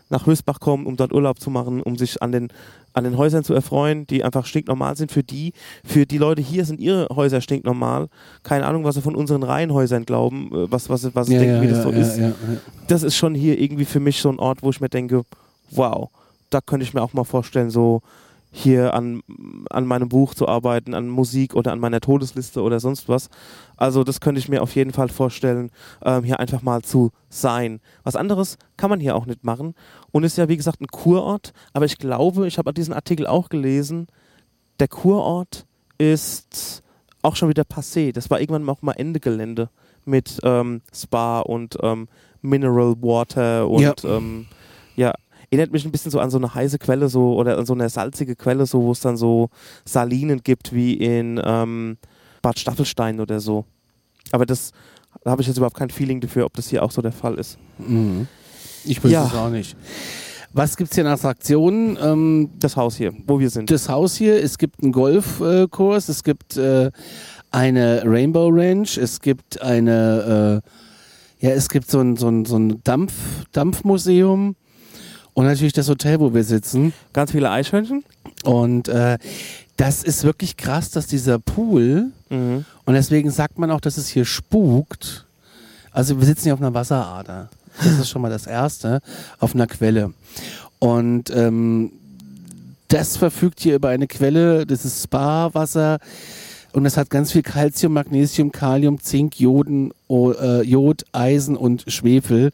nach 0.09 0.25
Höchstbach 0.25 0.59
kommen, 0.59 0.85
um 0.85 0.95
dort 0.97 1.13
Urlaub 1.13 1.39
zu 1.39 1.49
machen, 1.49 1.81
um 1.81 1.95
sich 1.97 2.21
an 2.21 2.31
den, 2.31 2.47
an 2.93 3.03
den 3.03 3.17
Häusern 3.17 3.43
zu 3.43 3.53
erfreuen, 3.53 4.07
die 4.07 4.23
einfach 4.23 4.45
stinknormal 4.45 4.95
sind 4.97 5.11
für 5.11 5.23
die. 5.23 5.53
Für 5.85 6.05
die 6.05 6.17
Leute 6.17 6.41
hier 6.41 6.65
sind 6.65 6.79
ihre 6.79 7.07
Häuser 7.15 7.41
stinknormal. 7.41 8.07
Keine 8.43 8.65
Ahnung, 8.65 8.83
was 8.83 8.95
sie 8.95 9.01
von 9.01 9.15
unseren 9.15 9.43
Reihenhäusern 9.43 10.05
glauben, 10.05 10.49
äh, 10.53 10.71
was, 10.71 10.89
was, 10.89 11.01
sie- 11.01 11.13
was 11.15 11.27
sie 11.27 11.33
ja, 11.35 11.39
denken, 11.39 11.55
ja, 11.57 11.61
wie 11.61 11.67
das 11.67 11.83
so 11.83 11.89
ist. 11.91 12.19
Das 12.87 13.03
ist 13.03 13.15
schon 13.15 13.35
hier 13.35 13.59
irgendwie 13.59 13.85
für 13.85 13.99
mich 13.99 14.19
so 14.21 14.29
ein 14.29 14.39
Ort, 14.39 14.63
wo 14.63 14.69
ich 14.71 14.81
mir 14.81 14.89
denke, 14.89 15.23
wow, 15.71 16.09
da 16.49 16.61
könnte 16.61 16.83
ich 16.83 16.93
mir 16.93 17.01
auch 17.01 17.13
mal 17.13 17.23
vorstellen, 17.23 17.69
so 17.69 18.01
hier 18.51 18.95
an, 18.95 19.21
an 19.69 19.85
meinem 19.85 20.09
Buch 20.09 20.33
zu 20.33 20.47
arbeiten, 20.47 20.95
an 20.95 21.07
Musik 21.07 21.53
oder 21.55 21.71
an 21.71 21.79
meiner 21.79 21.99
Todesliste 22.01 22.63
oder 22.63 22.79
sonst 22.79 23.07
was. 23.07 23.29
Also 23.77 24.03
das 24.03 24.21
könnte 24.21 24.39
ich 24.39 24.49
mir 24.49 24.63
auf 24.63 24.73
jeden 24.73 24.91
Fall 24.91 25.09
vorstellen, 25.09 25.69
ähm, 26.03 26.23
hier 26.23 26.39
einfach 26.39 26.63
mal 26.63 26.81
zu 26.81 27.11
sein. 27.29 27.79
Was 28.03 28.15
anderes 28.15 28.57
kann 28.75 28.89
man 28.89 28.99
hier 28.99 29.15
auch 29.15 29.27
nicht 29.27 29.43
machen 29.43 29.75
und 30.11 30.23
ist 30.23 30.37
ja 30.39 30.49
wie 30.49 30.57
gesagt 30.57 30.81
ein 30.81 30.87
Kurort, 30.87 31.53
aber 31.73 31.85
ich 31.85 31.99
glaube, 31.99 32.47
ich 32.47 32.57
habe 32.57 32.73
diesen 32.73 32.93
Artikel 32.93 33.27
auch 33.27 33.49
gelesen, 33.49 34.07
der 34.79 34.87
Kurort 34.87 35.67
ist 35.99 36.81
auch 37.21 37.35
schon 37.35 37.49
wieder 37.49 37.63
passé. 37.63 38.11
Das 38.13 38.31
war 38.31 38.39
irgendwann 38.41 38.67
auch 38.67 38.81
mal 38.81 38.93
Ende 38.93 39.19
Gelände 39.19 39.69
mit 40.05 40.39
ähm, 40.43 40.81
Spa 40.91 41.41
und 41.41 41.77
ähm, 41.83 42.07
Mineral 42.41 42.95
Water 43.01 43.67
und 43.69 43.81
Ja. 43.81 43.93
ähm, 44.05 44.47
ja, 44.95 45.13
erinnert 45.51 45.71
mich 45.71 45.85
ein 45.85 45.91
bisschen 45.91 46.11
so 46.11 46.19
an 46.19 46.29
so 46.29 46.37
eine 46.37 46.53
heiße 46.53 46.77
Quelle 46.79 47.09
so 47.09 47.35
oder 47.35 47.57
an 47.57 47.65
so 47.65 47.73
eine 47.73 47.89
salzige 47.89 48.35
Quelle, 48.35 48.65
so 48.65 48.81
wo 48.83 48.91
es 48.91 48.99
dann 48.99 49.17
so 49.17 49.49
Salinen 49.85 50.41
gibt 50.43 50.73
wie 50.73 50.93
in 50.93 51.41
ähm, 51.43 51.97
Bad 52.41 52.59
Staffelstein 52.59 53.19
oder 53.19 53.39
so. 53.39 53.65
Aber 54.31 54.45
das 54.45 54.71
da 55.23 55.31
habe 55.31 55.41
ich 55.41 55.47
jetzt 55.47 55.57
überhaupt 55.57 55.75
kein 55.75 55.89
Feeling 55.89 56.21
dafür, 56.21 56.45
ob 56.45 56.53
das 56.53 56.69
hier 56.69 56.83
auch 56.83 56.91
so 56.91 57.01
der 57.01 57.11
Fall 57.11 57.35
ist. 57.39 57.57
Mhm. 57.79 58.27
Ich 58.85 58.97
wüsste 59.03 59.09
Ja. 59.13 59.25
es 59.25 59.33
auch 59.33 59.49
nicht. 59.49 59.75
Was 60.53 60.77
gibt 60.77 60.91
es 60.91 60.95
hier 60.95 61.05
an 61.05 61.11
Attraktionen? 61.11 61.97
Ähm, 62.01 62.49
Das 62.59 62.75
Haus 62.77 62.95
hier, 62.95 63.13
wo 63.27 63.39
wir 63.39 63.49
sind. 63.49 63.69
das 63.71 63.89
Haus 63.89 64.15
hier, 64.15 64.41
es 64.43 64.57
gibt 64.57 64.81
einen 64.81 64.91
Golfkurs, 64.91 66.09
es 66.09 66.23
gibt 66.23 66.57
äh, 66.57 66.89
eine 67.51 68.03
Rainbow 68.05 68.49
Ranch, 68.51 68.97
es 68.97 69.19
gibt 69.19 69.61
eine, 69.61 70.61
äh, 71.41 71.45
ja, 71.45 71.51
es 71.53 71.69
gibt 71.69 71.89
so 71.89 71.99
ein, 71.99 72.15
so 72.15 72.29
ein, 72.29 72.45
so 72.45 72.57
ein 72.57 72.81
Dampf, 72.83 73.13
Dampfmuseum 73.51 74.55
und 75.33 75.45
natürlich 75.45 75.73
das 75.73 75.87
Hotel, 75.89 76.19
wo 76.19 76.33
wir 76.33 76.43
sitzen. 76.43 76.93
Ganz 77.13 77.31
viele 77.31 77.49
Eichhörnchen. 77.49 78.03
Und 78.43 78.87
äh, 78.87 79.17
das 79.77 80.03
ist 80.03 80.23
wirklich 80.23 80.57
krass, 80.57 80.91
dass 80.91 81.07
dieser 81.07 81.39
Pool, 81.39 82.11
Mhm. 82.31 82.63
und 82.85 82.93
deswegen 82.93 83.31
sagt 83.31 83.57
man 83.57 83.71
auch, 83.71 83.81
dass 83.81 83.97
es 83.97 84.07
hier 84.07 84.23
spukt. 84.25 85.25
Also 85.91 86.19
wir 86.19 86.25
sitzen 86.27 86.43
hier 86.43 86.53
auf 86.53 86.61
einer 86.61 86.73
Wasserader. 86.75 87.49
Das 87.77 87.97
ist 87.97 88.09
schon 88.09 88.21
mal 88.21 88.29
das 88.29 88.45
Erste, 88.45 89.01
auf 89.39 89.55
einer 89.55 89.65
Quelle. 89.65 90.13
Und 90.77 91.31
ähm, 91.35 91.91
das 92.89 93.17
verfügt 93.17 93.61
hier 93.61 93.75
über 93.75 93.89
eine 93.89 94.05
Quelle, 94.07 94.65
das 94.65 94.85
ist 94.85 95.03
Spa-Wasser 95.03 95.97
und 96.73 96.85
es 96.85 96.97
hat 96.97 97.09
ganz 97.09 97.31
viel 97.31 97.41
Calcium, 97.41 97.93
Magnesium, 97.93 98.51
Kalium, 98.51 98.99
Zink, 99.01 99.39
Joden, 99.39 99.91
o, 100.07 100.31
äh, 100.31 100.61
Jod, 100.61 101.05
Eisen 101.11 101.55
und 101.57 101.85
Schwefel. 101.87 102.51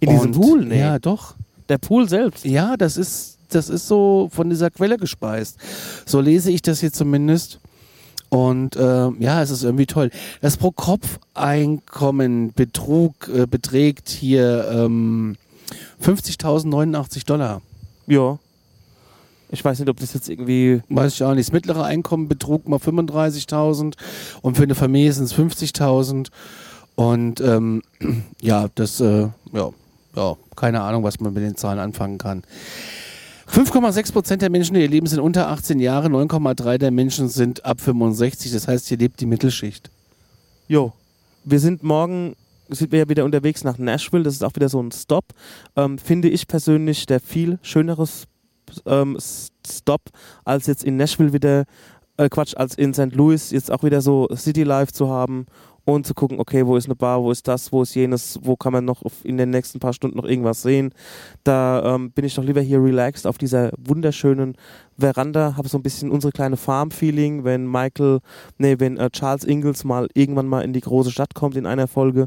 In 0.00 0.10
diesem 0.10 0.32
und, 0.32 0.40
Pool? 0.40 0.64
Nee. 0.66 0.80
Ja, 0.80 0.98
doch. 0.98 1.36
Der 1.70 1.78
Pool 1.78 2.08
selbst. 2.08 2.44
Ja, 2.44 2.76
das 2.76 2.96
ist, 2.96 3.38
das 3.48 3.68
ist 3.68 3.86
so 3.86 4.28
von 4.32 4.50
dieser 4.50 4.70
Quelle 4.70 4.98
gespeist. 4.98 5.56
So 6.04 6.20
lese 6.20 6.50
ich 6.50 6.62
das 6.62 6.80
hier 6.80 6.92
zumindest. 6.92 7.60
Und 8.28 8.74
äh, 8.76 9.08
ja, 9.18 9.40
es 9.40 9.50
ist 9.50 9.62
irgendwie 9.62 9.86
toll. 9.86 10.10
Das 10.40 10.56
Pro-Kopf-Einkommen 10.56 12.52
Betrug 12.52 13.28
äh, 13.28 13.46
beträgt 13.46 14.08
hier 14.08 14.68
ähm, 14.72 15.36
50.089 16.04 17.24
Dollar. 17.26 17.62
Ja. 18.06 18.38
Ich 19.52 19.64
weiß 19.64 19.78
nicht, 19.78 19.88
ob 19.88 19.98
das 19.98 20.12
jetzt 20.14 20.28
irgendwie. 20.28 20.82
Weiß 20.88 21.14
ich 21.14 21.22
auch 21.22 21.34
nicht. 21.34 21.48
Das 21.48 21.52
mittlere 21.52 21.84
Einkommen 21.84 22.28
betrug 22.28 22.68
mal 22.68 22.78
35.000 22.78 23.94
und 24.42 24.56
für 24.56 24.64
eine 24.64 24.74
Familie 24.76 25.12
sind 25.12 25.24
es 25.24 25.34
50.000. 25.34 26.30
Und 26.94 27.40
ähm, 27.40 27.82
ja, 28.40 28.68
das, 28.74 29.00
äh, 29.00 29.28
ja, 29.52 29.70
ja, 30.16 30.36
keine 30.56 30.82
Ahnung, 30.82 31.02
was 31.04 31.20
man 31.20 31.32
mit 31.32 31.42
den 31.42 31.56
Zahlen 31.56 31.78
anfangen 31.78 32.18
kann. 32.18 32.42
5,6 33.52 34.12
Prozent 34.12 34.42
der 34.42 34.50
Menschen, 34.50 34.74
die 34.74 34.80
hier 34.80 34.88
leben, 34.88 35.06
sind 35.06 35.18
unter 35.18 35.48
18 35.48 35.80
Jahre, 35.80 36.06
9,3 36.08 36.78
der 36.78 36.90
Menschen 36.92 37.28
sind 37.28 37.64
ab 37.64 37.80
65. 37.80 38.52
Das 38.52 38.68
heißt, 38.68 38.86
hier 38.86 38.98
lebt 38.98 39.20
die 39.20 39.26
Mittelschicht. 39.26 39.90
Jo. 40.68 40.92
Wir 41.42 41.58
sind 41.58 41.82
morgen, 41.82 42.36
sind 42.68 42.92
wir 42.92 43.00
ja 43.00 43.08
wieder 43.08 43.24
unterwegs 43.24 43.64
nach 43.64 43.76
Nashville. 43.78 44.22
Das 44.22 44.34
ist 44.34 44.44
auch 44.44 44.54
wieder 44.54 44.68
so 44.68 44.80
ein 44.80 44.92
Stop. 44.92 45.24
Ähm, 45.74 45.98
finde 45.98 46.28
ich 46.28 46.46
persönlich 46.46 47.06
der 47.06 47.18
viel 47.18 47.58
schönere 47.62 48.06
ähm, 48.86 49.18
Stop, 49.66 50.02
als 50.44 50.66
jetzt 50.68 50.84
in 50.84 50.96
Nashville 50.96 51.32
wieder, 51.32 51.64
äh, 52.18 52.28
Quatsch, 52.28 52.54
als 52.56 52.76
in 52.76 52.94
St. 52.94 53.12
Louis 53.12 53.50
jetzt 53.50 53.72
auch 53.72 53.82
wieder 53.82 54.00
so 54.00 54.28
City 54.36 54.62
Life 54.62 54.92
zu 54.92 55.08
haben 55.08 55.46
und 55.94 56.06
zu 56.06 56.14
gucken, 56.14 56.38
okay, 56.38 56.66
wo 56.66 56.76
ist 56.76 56.86
eine 56.86 56.94
Bar, 56.94 57.22
wo 57.22 57.30
ist 57.30 57.48
das, 57.48 57.72
wo 57.72 57.82
ist 57.82 57.94
jenes, 57.94 58.38
wo 58.42 58.56
kann 58.56 58.72
man 58.72 58.84
noch 58.84 59.02
in 59.22 59.36
den 59.36 59.50
nächsten 59.50 59.78
paar 59.78 59.92
Stunden 59.92 60.16
noch 60.16 60.24
irgendwas 60.24 60.62
sehen. 60.62 60.92
Da 61.44 61.94
ähm, 61.94 62.12
bin 62.12 62.24
ich 62.24 62.34
doch 62.34 62.44
lieber 62.44 62.60
hier 62.60 62.82
relaxed 62.82 63.26
auf 63.26 63.38
dieser 63.38 63.70
wunderschönen 63.78 64.56
Veranda, 64.98 65.56
habe 65.56 65.68
so 65.68 65.78
ein 65.78 65.82
bisschen 65.82 66.10
unsere 66.10 66.32
kleine 66.32 66.56
Farm-Feeling, 66.56 67.44
wenn 67.44 67.70
Michael, 67.70 68.20
nee, 68.58 68.76
wenn 68.78 68.96
äh, 68.98 69.10
Charles 69.10 69.44
Ingalls 69.44 69.84
mal 69.84 70.08
irgendwann 70.14 70.46
mal 70.46 70.62
in 70.62 70.72
die 70.72 70.80
große 70.80 71.10
Stadt 71.10 71.34
kommt 71.34 71.56
in 71.56 71.66
einer 71.66 71.88
Folge 71.88 72.26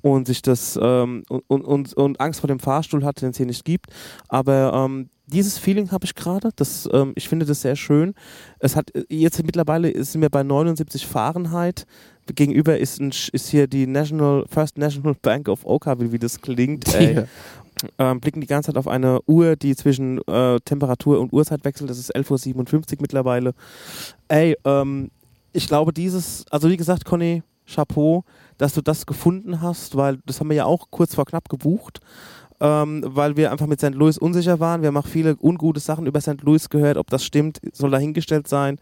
und 0.00 0.26
sich 0.26 0.42
das 0.42 0.78
ähm, 0.80 1.24
und, 1.28 1.64
und, 1.64 1.94
und, 1.94 2.20
Angst 2.20 2.40
vor 2.40 2.48
dem 2.48 2.60
Fahrstuhl 2.60 3.04
hat, 3.04 3.22
den 3.22 3.30
es 3.30 3.36
hier 3.36 3.46
nicht 3.46 3.64
gibt. 3.64 3.86
Aber 4.28 4.72
ähm, 4.74 5.10
dieses 5.26 5.58
Feeling 5.58 5.90
habe 5.90 6.04
ich 6.04 6.14
gerade. 6.14 6.50
Ähm, 6.92 7.12
ich 7.14 7.28
finde 7.28 7.46
das 7.46 7.62
sehr 7.62 7.76
schön. 7.76 8.14
Es 8.58 8.76
hat 8.76 8.94
äh, 8.94 9.04
jetzt 9.08 9.42
mittlerweile 9.42 10.04
sind 10.04 10.20
wir 10.20 10.30
bei 10.30 10.42
79 10.42 11.06
Fahrenheit. 11.06 11.86
Gegenüber 12.26 12.78
ist, 12.78 13.00
ein, 13.00 13.12
ist 13.32 13.48
hier 13.48 13.66
die 13.66 13.86
National 13.86 14.44
First 14.48 14.78
National 14.78 15.14
Bank 15.20 15.48
of 15.48 15.64
Oakville, 15.64 16.12
wie 16.12 16.18
das 16.18 16.40
klingt. 16.40 16.94
Ey 16.94 17.24
ähm, 17.98 18.20
blicken 18.20 18.40
die 18.40 18.46
ganze 18.46 18.68
Zeit 18.68 18.76
auf 18.76 18.88
eine 18.88 19.20
Uhr, 19.26 19.56
die 19.56 19.74
zwischen 19.76 20.18
äh, 20.26 20.60
Temperatur 20.60 21.20
und 21.20 21.32
Uhrzeit 21.32 21.64
wechselt. 21.64 21.90
Das 21.90 21.98
ist 21.98 22.14
11.57 22.14 22.92
Uhr 22.94 22.98
mittlerweile. 23.00 23.54
Ey, 24.28 24.56
ähm, 24.64 25.10
ich 25.52 25.66
glaube, 25.66 25.92
dieses, 25.92 26.44
also 26.50 26.70
wie 26.70 26.76
gesagt, 26.76 27.04
Conny, 27.04 27.42
Chapeau, 27.66 28.24
dass 28.58 28.74
du 28.74 28.80
das 28.80 29.06
gefunden 29.06 29.60
hast, 29.60 29.96
weil 29.96 30.18
das 30.26 30.40
haben 30.40 30.48
wir 30.48 30.56
ja 30.56 30.64
auch 30.64 30.88
kurz 30.90 31.14
vor 31.14 31.24
knapp 31.24 31.48
gebucht, 31.48 32.00
ähm, 32.62 33.02
weil 33.04 33.36
wir 33.36 33.50
einfach 33.50 33.66
mit 33.66 33.80
St. 33.80 33.92
Louis 33.92 34.16
unsicher 34.16 34.60
waren. 34.60 34.82
Wir 34.82 34.86
haben 34.86 34.96
auch 34.96 35.06
viele 35.06 35.36
ungute 35.42 35.80
Sachen 35.80 36.06
über 36.06 36.20
St. 36.20 36.40
Louis 36.42 36.68
gehört. 36.68 36.96
Ob 36.96 37.10
das 37.10 37.24
stimmt, 37.24 37.58
soll 37.72 37.90
dahingestellt 37.90 38.46
sein. 38.46 38.78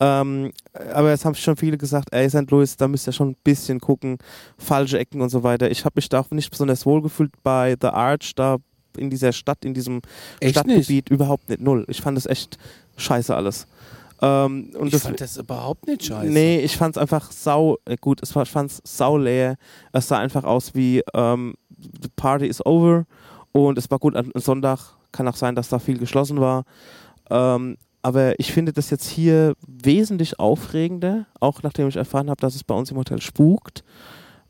Ähm, 0.00 0.50
aber 0.92 1.10
jetzt 1.10 1.24
haben 1.24 1.36
schon 1.36 1.56
viele 1.56 1.78
gesagt, 1.78 2.08
ey, 2.12 2.28
St. 2.28 2.50
Louis, 2.50 2.76
da 2.76 2.88
müsst 2.88 3.06
ihr 3.06 3.12
schon 3.12 3.30
ein 3.30 3.36
bisschen 3.44 3.78
gucken, 3.78 4.18
falsche 4.58 4.98
Ecken 4.98 5.20
und 5.20 5.28
so 5.28 5.44
weiter. 5.44 5.70
Ich 5.70 5.84
habe 5.84 5.92
mich 5.94 6.08
da 6.08 6.18
auch 6.18 6.30
nicht 6.32 6.50
besonders 6.50 6.84
wohl 6.84 7.02
gefühlt 7.02 7.30
bei 7.44 7.76
The 7.80 7.88
Arch, 7.88 8.32
da 8.34 8.56
in 8.96 9.10
dieser 9.10 9.32
Stadt, 9.32 9.64
in 9.64 9.74
diesem 9.74 10.02
Echt 10.40 10.56
Stadtgebiet, 10.56 11.08
überhaupt 11.08 11.48
nicht 11.48 11.60
null. 11.60 11.84
Ich 11.86 12.00
fand 12.00 12.18
es 12.18 12.26
echt 12.26 12.58
scheiße 12.96 13.34
alles. 13.36 13.68
Ähm, 14.20 14.72
ich 14.82 14.90
das, 14.90 15.02
fand 15.02 15.20
das 15.20 15.36
überhaupt 15.36 15.86
nicht 15.86 16.04
scheiße. 16.04 16.28
Nee, 16.28 16.58
ich 16.58 16.76
fand 16.76 16.96
es 16.96 17.00
einfach 17.00 17.30
sau, 17.30 17.78
äh, 17.84 17.96
gut, 17.96 18.20
ich 18.24 18.28
fand 18.30 18.72
es 18.72 18.82
sau 18.84 19.16
leer. 19.16 19.56
Es 19.92 20.08
sah 20.08 20.18
einfach 20.18 20.42
aus 20.42 20.74
wie 20.74 21.02
ähm, 21.14 21.54
the 22.02 22.08
party 22.16 22.46
is 22.46 22.64
over 22.64 23.06
und 23.52 23.78
es 23.78 23.90
war 23.90 23.98
gut 23.98 24.16
am 24.16 24.30
Sonntag. 24.34 24.96
Kann 25.12 25.26
auch 25.28 25.36
sein, 25.36 25.54
dass 25.54 25.68
da 25.68 25.78
viel 25.78 25.98
geschlossen 25.98 26.40
war. 26.40 26.64
Ähm, 27.30 27.76
aber 28.02 28.38
ich 28.38 28.52
finde 28.52 28.72
das 28.72 28.90
jetzt 28.90 29.08
hier 29.08 29.54
wesentlich 29.66 30.38
aufregender, 30.38 31.26
auch 31.38 31.62
nachdem 31.62 31.88
ich 31.88 31.96
erfahren 31.96 32.30
habe, 32.30 32.40
dass 32.40 32.54
es 32.54 32.64
bei 32.64 32.74
uns 32.74 32.90
im 32.90 32.96
Hotel 32.96 33.20
spukt. 33.20 33.84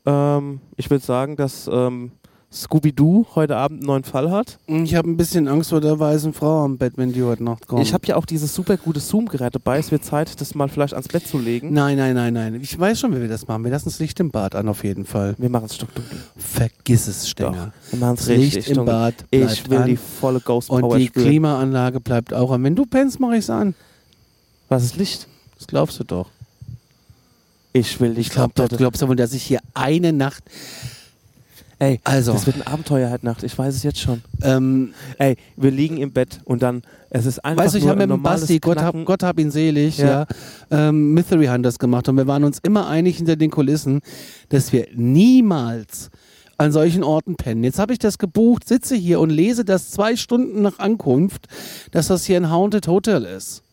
Ähm, 0.05 0.61
ich 0.77 0.89
würde 0.89 1.03
sagen, 1.03 1.35
dass 1.35 1.69
ähm, 1.71 2.11
Scooby-Doo 2.53 3.27
heute 3.35 3.55
Abend 3.55 3.79
einen 3.79 3.87
neuen 3.87 4.03
Fall 4.03 4.29
hat. 4.29 4.59
Ich 4.67 4.95
habe 4.95 5.09
ein 5.09 5.15
bisschen 5.15 5.47
Angst 5.47 5.69
vor 5.69 5.79
der 5.79 5.97
weißen 5.99 6.33
Frau 6.33 6.65
am 6.65 6.77
Bett, 6.77 6.93
wenn 6.97 7.13
die 7.13 7.23
heute 7.23 7.43
Nacht 7.45 7.65
kommt. 7.65 7.81
Ich 7.81 7.93
habe 7.93 8.05
ja 8.07 8.17
auch 8.17 8.25
dieses 8.25 8.53
super 8.53 8.75
gute 8.75 8.99
Zoom-Gerät 8.99 9.55
dabei. 9.55 9.79
Es 9.79 9.89
wird 9.89 10.03
Zeit, 10.03 10.39
das 10.41 10.53
mal 10.53 10.67
vielleicht 10.67 10.93
ans 10.93 11.07
Bett 11.07 11.25
zu 11.25 11.37
legen. 11.39 11.71
Nein, 11.71 11.95
nein, 11.97 12.13
nein, 12.13 12.33
nein. 12.33 12.55
Ich 12.61 12.77
weiß 12.77 12.99
schon, 12.99 13.15
wie 13.15 13.21
wir 13.21 13.29
das 13.29 13.47
machen. 13.47 13.63
Wir 13.63 13.71
lassen 13.71 13.85
das 13.85 13.99
Licht 13.99 14.19
im 14.19 14.31
Bad 14.31 14.55
an, 14.55 14.67
auf 14.67 14.83
jeden 14.83 15.05
Fall. 15.05 15.35
Wir 15.37 15.49
machen 15.49 15.65
es 15.65 15.75
stockdunkel. 15.75 16.17
Vergiss 16.35 17.07
es, 17.07 17.29
Stenger. 17.29 17.71
Wir 17.89 17.99
machen 17.99 18.15
es 18.19 18.27
richtig. 18.27 18.67
Licht 18.67 18.77
im. 18.77 18.83
Bad 18.85 19.15
Ich 19.31 19.69
will 19.69 19.77
an. 19.77 19.85
die 19.87 19.95
volle 19.97 20.41
Ghost 20.41 20.69
Und 20.69 20.81
Power 20.81 20.97
die 20.97 21.07
spüren. 21.07 21.27
Klimaanlage 21.27 22.01
bleibt 22.01 22.33
auch 22.33 22.51
an. 22.51 22.63
Wenn 22.65 22.75
du 22.75 22.85
pennst, 22.85 23.19
mache 23.21 23.33
ich 23.37 23.39
es 23.45 23.49
an. 23.49 23.75
Was 24.67 24.83
ist 24.83 24.97
Licht? 24.97 25.27
Das 25.57 25.67
glaubst 25.67 25.99
du 26.01 26.03
doch. 26.03 26.27
Ich 27.71 27.97
will 28.01 28.17
Ich 28.17 28.29
glaube 28.29 28.51
doch, 28.55 28.67
du 28.67 28.75
glaubst 28.75 29.01
aber, 29.01 29.15
dass 29.15 29.31
ich 29.31 29.43
hier 29.43 29.59
eine 29.73 30.11
Nacht. 30.11 30.43
Ey, 31.81 31.99
Also, 32.03 32.33
das 32.33 32.45
wird 32.45 32.57
ein 32.57 32.67
Abenteuer 32.67 33.09
heute 33.09 33.25
Nacht. 33.25 33.41
Ich 33.41 33.57
weiß 33.57 33.73
es 33.73 33.81
jetzt 33.81 33.99
schon. 33.99 34.21
ähm, 34.43 34.93
Ey, 35.17 35.35
wir 35.57 35.71
liegen 35.71 35.97
im 35.97 36.11
Bett 36.11 36.39
und 36.45 36.61
dann, 36.61 36.83
es 37.09 37.25
ist 37.25 37.43
einfach 37.43 37.63
weißt 37.63 37.73
du, 37.73 37.79
ich 37.79 37.87
habe 37.87 37.97
mit 38.05 38.09
dem 38.11 38.21
Basti, 38.21 38.59
Gott 38.59 38.79
hab. 38.79 38.95
Gott 39.03 39.23
hab 39.23 39.39
ihn 39.39 39.49
selig, 39.49 39.97
ja, 39.97 40.27
Ja. 40.69 40.89
ähm, 40.89 41.15
Mystery 41.15 41.47
Hunters 41.47 41.79
gemacht 41.79 42.07
und 42.07 42.17
wir 42.17 42.27
waren 42.27 42.43
uns 42.43 42.59
immer 42.59 42.87
einig 42.87 43.17
hinter 43.17 43.35
den 43.35 43.49
Kulissen, 43.49 44.01
dass 44.49 44.71
wir 44.71 44.89
niemals 44.93 46.11
an 46.59 46.71
solchen 46.71 47.03
Orten 47.03 47.33
pennen. 47.35 47.63
Jetzt 47.63 47.79
habe 47.79 47.93
ich 47.93 47.97
das 47.99 48.19
gebucht, 48.19 48.67
sitze 48.67 48.95
hier 48.95 49.19
und 49.19 49.31
lese 49.31 49.65
das 49.65 49.89
zwei 49.89 50.15
Stunden 50.15 50.61
nach 50.61 50.77
Ankunft, 50.77 51.47
dass 51.89 52.09
das 52.09 52.25
hier 52.25 52.37
ein 52.37 52.51
Haunted 52.51 52.87
Hotel 52.87 53.25
ist. 53.25 53.63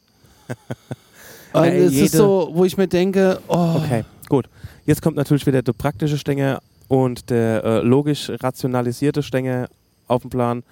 und 1.52 1.62
Ey, 1.64 1.84
es 1.84 1.92
ist 1.92 2.14
so, 2.14 2.48
wo 2.54 2.64
ich 2.64 2.78
mir 2.78 2.88
denke, 2.88 3.38
oh, 3.48 3.74
Okay, 3.76 4.06
gut. 4.30 4.48
Jetzt 4.86 5.02
kommt 5.02 5.16
natürlich 5.18 5.44
wieder 5.46 5.60
der 5.60 5.74
praktische 5.74 6.16
Stänger 6.16 6.60
und 6.88 7.30
der 7.30 7.64
äh, 7.64 7.80
logisch 7.80 8.30
rationalisierte 8.30 9.22
Stänger 9.22 9.68
auf 10.06 10.22
den 10.22 10.30
Plan. 10.30 10.64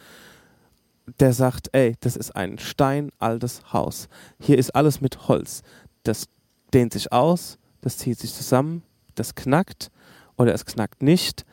Der 1.21 1.33
sagt, 1.33 1.69
ey, 1.73 1.95
das 2.01 2.17
ist 2.17 2.35
ein 2.35 2.59
steinaltes 2.59 3.73
Haus. 3.73 4.09
Hier 4.41 4.59
ist 4.59 4.75
alles 4.75 5.01
mit 5.01 5.29
Holz. 5.29 5.63
Das 6.03 6.27
dehnt 6.75 6.93
sich 6.93 7.13
aus, 7.13 7.59
das 7.81 7.99
zieht 7.99 8.19
sich 8.19 8.35
zusammen, 8.35 8.83
das 9.15 9.35
knackt 9.35 9.91
oder 10.37 10.53
es 10.53 10.67
knackt 10.67 11.03
nicht. 11.03 11.45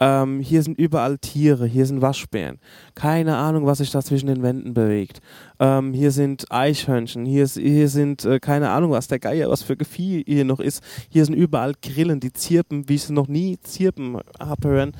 Ähm, 0.00 0.40
hier 0.40 0.62
sind 0.62 0.78
überall 0.78 1.18
Tiere, 1.18 1.66
hier 1.66 1.84
sind 1.84 2.00
Waschbären. 2.00 2.58
Keine 2.94 3.36
Ahnung, 3.36 3.66
was 3.66 3.78
sich 3.78 3.90
da 3.90 4.00
zwischen 4.00 4.28
den 4.28 4.42
Wänden 4.42 4.72
bewegt. 4.72 5.20
Ähm, 5.58 5.92
hier 5.92 6.12
sind 6.12 6.46
Eichhörnchen, 6.50 7.24
hier, 7.24 7.42
ist, 7.42 7.58
hier 7.58 7.88
sind 7.88 8.24
äh, 8.24 8.38
keine 8.38 8.70
Ahnung, 8.70 8.92
was 8.92 9.08
der 9.08 9.18
Geier, 9.18 9.50
was 9.50 9.62
für 9.62 9.76
Gefieh 9.76 10.22
hier 10.24 10.44
noch 10.44 10.60
ist. 10.60 10.84
Hier 11.08 11.24
sind 11.24 11.34
überall 11.34 11.72
Grillen, 11.82 12.20
die 12.20 12.32
zirpen, 12.32 12.88
wie 12.88 12.94
ich 12.94 13.04
sie 13.04 13.12
noch 13.12 13.26
nie 13.26 13.58
zirpen 13.60 14.18
habe 14.38 14.68
hören. 14.68 14.92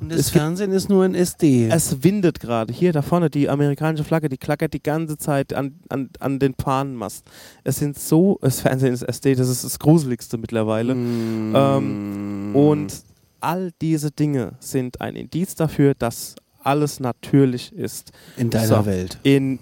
und 0.00 0.10
das 0.10 0.18
es 0.18 0.30
Fernsehen 0.30 0.72
ist 0.72 0.88
nur 0.88 1.04
ein 1.04 1.14
SD. 1.14 1.68
Es 1.68 2.02
windet 2.02 2.40
gerade. 2.40 2.72
Hier 2.72 2.92
da 2.92 3.02
vorne, 3.02 3.30
die 3.30 3.48
amerikanische 3.48 4.02
Flagge, 4.02 4.28
die 4.28 4.38
klackert 4.38 4.74
die 4.74 4.82
ganze 4.82 5.18
Zeit 5.18 5.52
an, 5.52 5.76
an, 5.88 6.10
an 6.18 6.40
den 6.40 6.54
Pahnenmast. 6.54 7.24
Es 7.62 7.76
sind 7.76 7.96
so, 7.96 8.40
das 8.42 8.60
Fernsehen 8.62 8.92
ist 8.92 9.02
SD, 9.02 9.36
das 9.36 9.48
ist 9.48 9.62
das 9.62 9.78
Gruseligste 9.78 10.36
mittlerweile. 10.36 10.96
Mm. 10.96 11.52
Ähm, 11.54 12.50
Und 12.54 13.11
all 13.42 13.72
diese 13.80 14.10
Dinge 14.10 14.52
sind 14.60 15.00
ein 15.00 15.16
Indiz 15.16 15.54
dafür, 15.54 15.94
dass 15.94 16.34
alles 16.62 17.00
natürlich 17.00 17.72
ist 17.72 18.12
in 18.36 18.50
deiner 18.50 18.66
so. 18.66 18.86
Welt. 18.86 19.18
in 19.22 19.58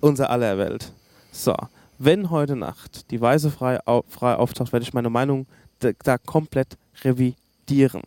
unser 0.00 0.30
aller 0.30 0.58
Welt. 0.58 0.92
So, 1.32 1.54
wenn 1.98 2.30
heute 2.30 2.56
Nacht 2.56 3.10
die 3.10 3.20
Weise 3.20 3.50
frei, 3.50 3.78
au, 3.86 4.04
frei 4.08 4.34
auftaucht, 4.34 4.72
werde 4.72 4.84
ich 4.84 4.92
meine 4.92 5.10
Meinung 5.10 5.46
da, 5.80 5.90
da 6.02 6.18
komplett 6.18 6.76
revidieren. 7.02 8.02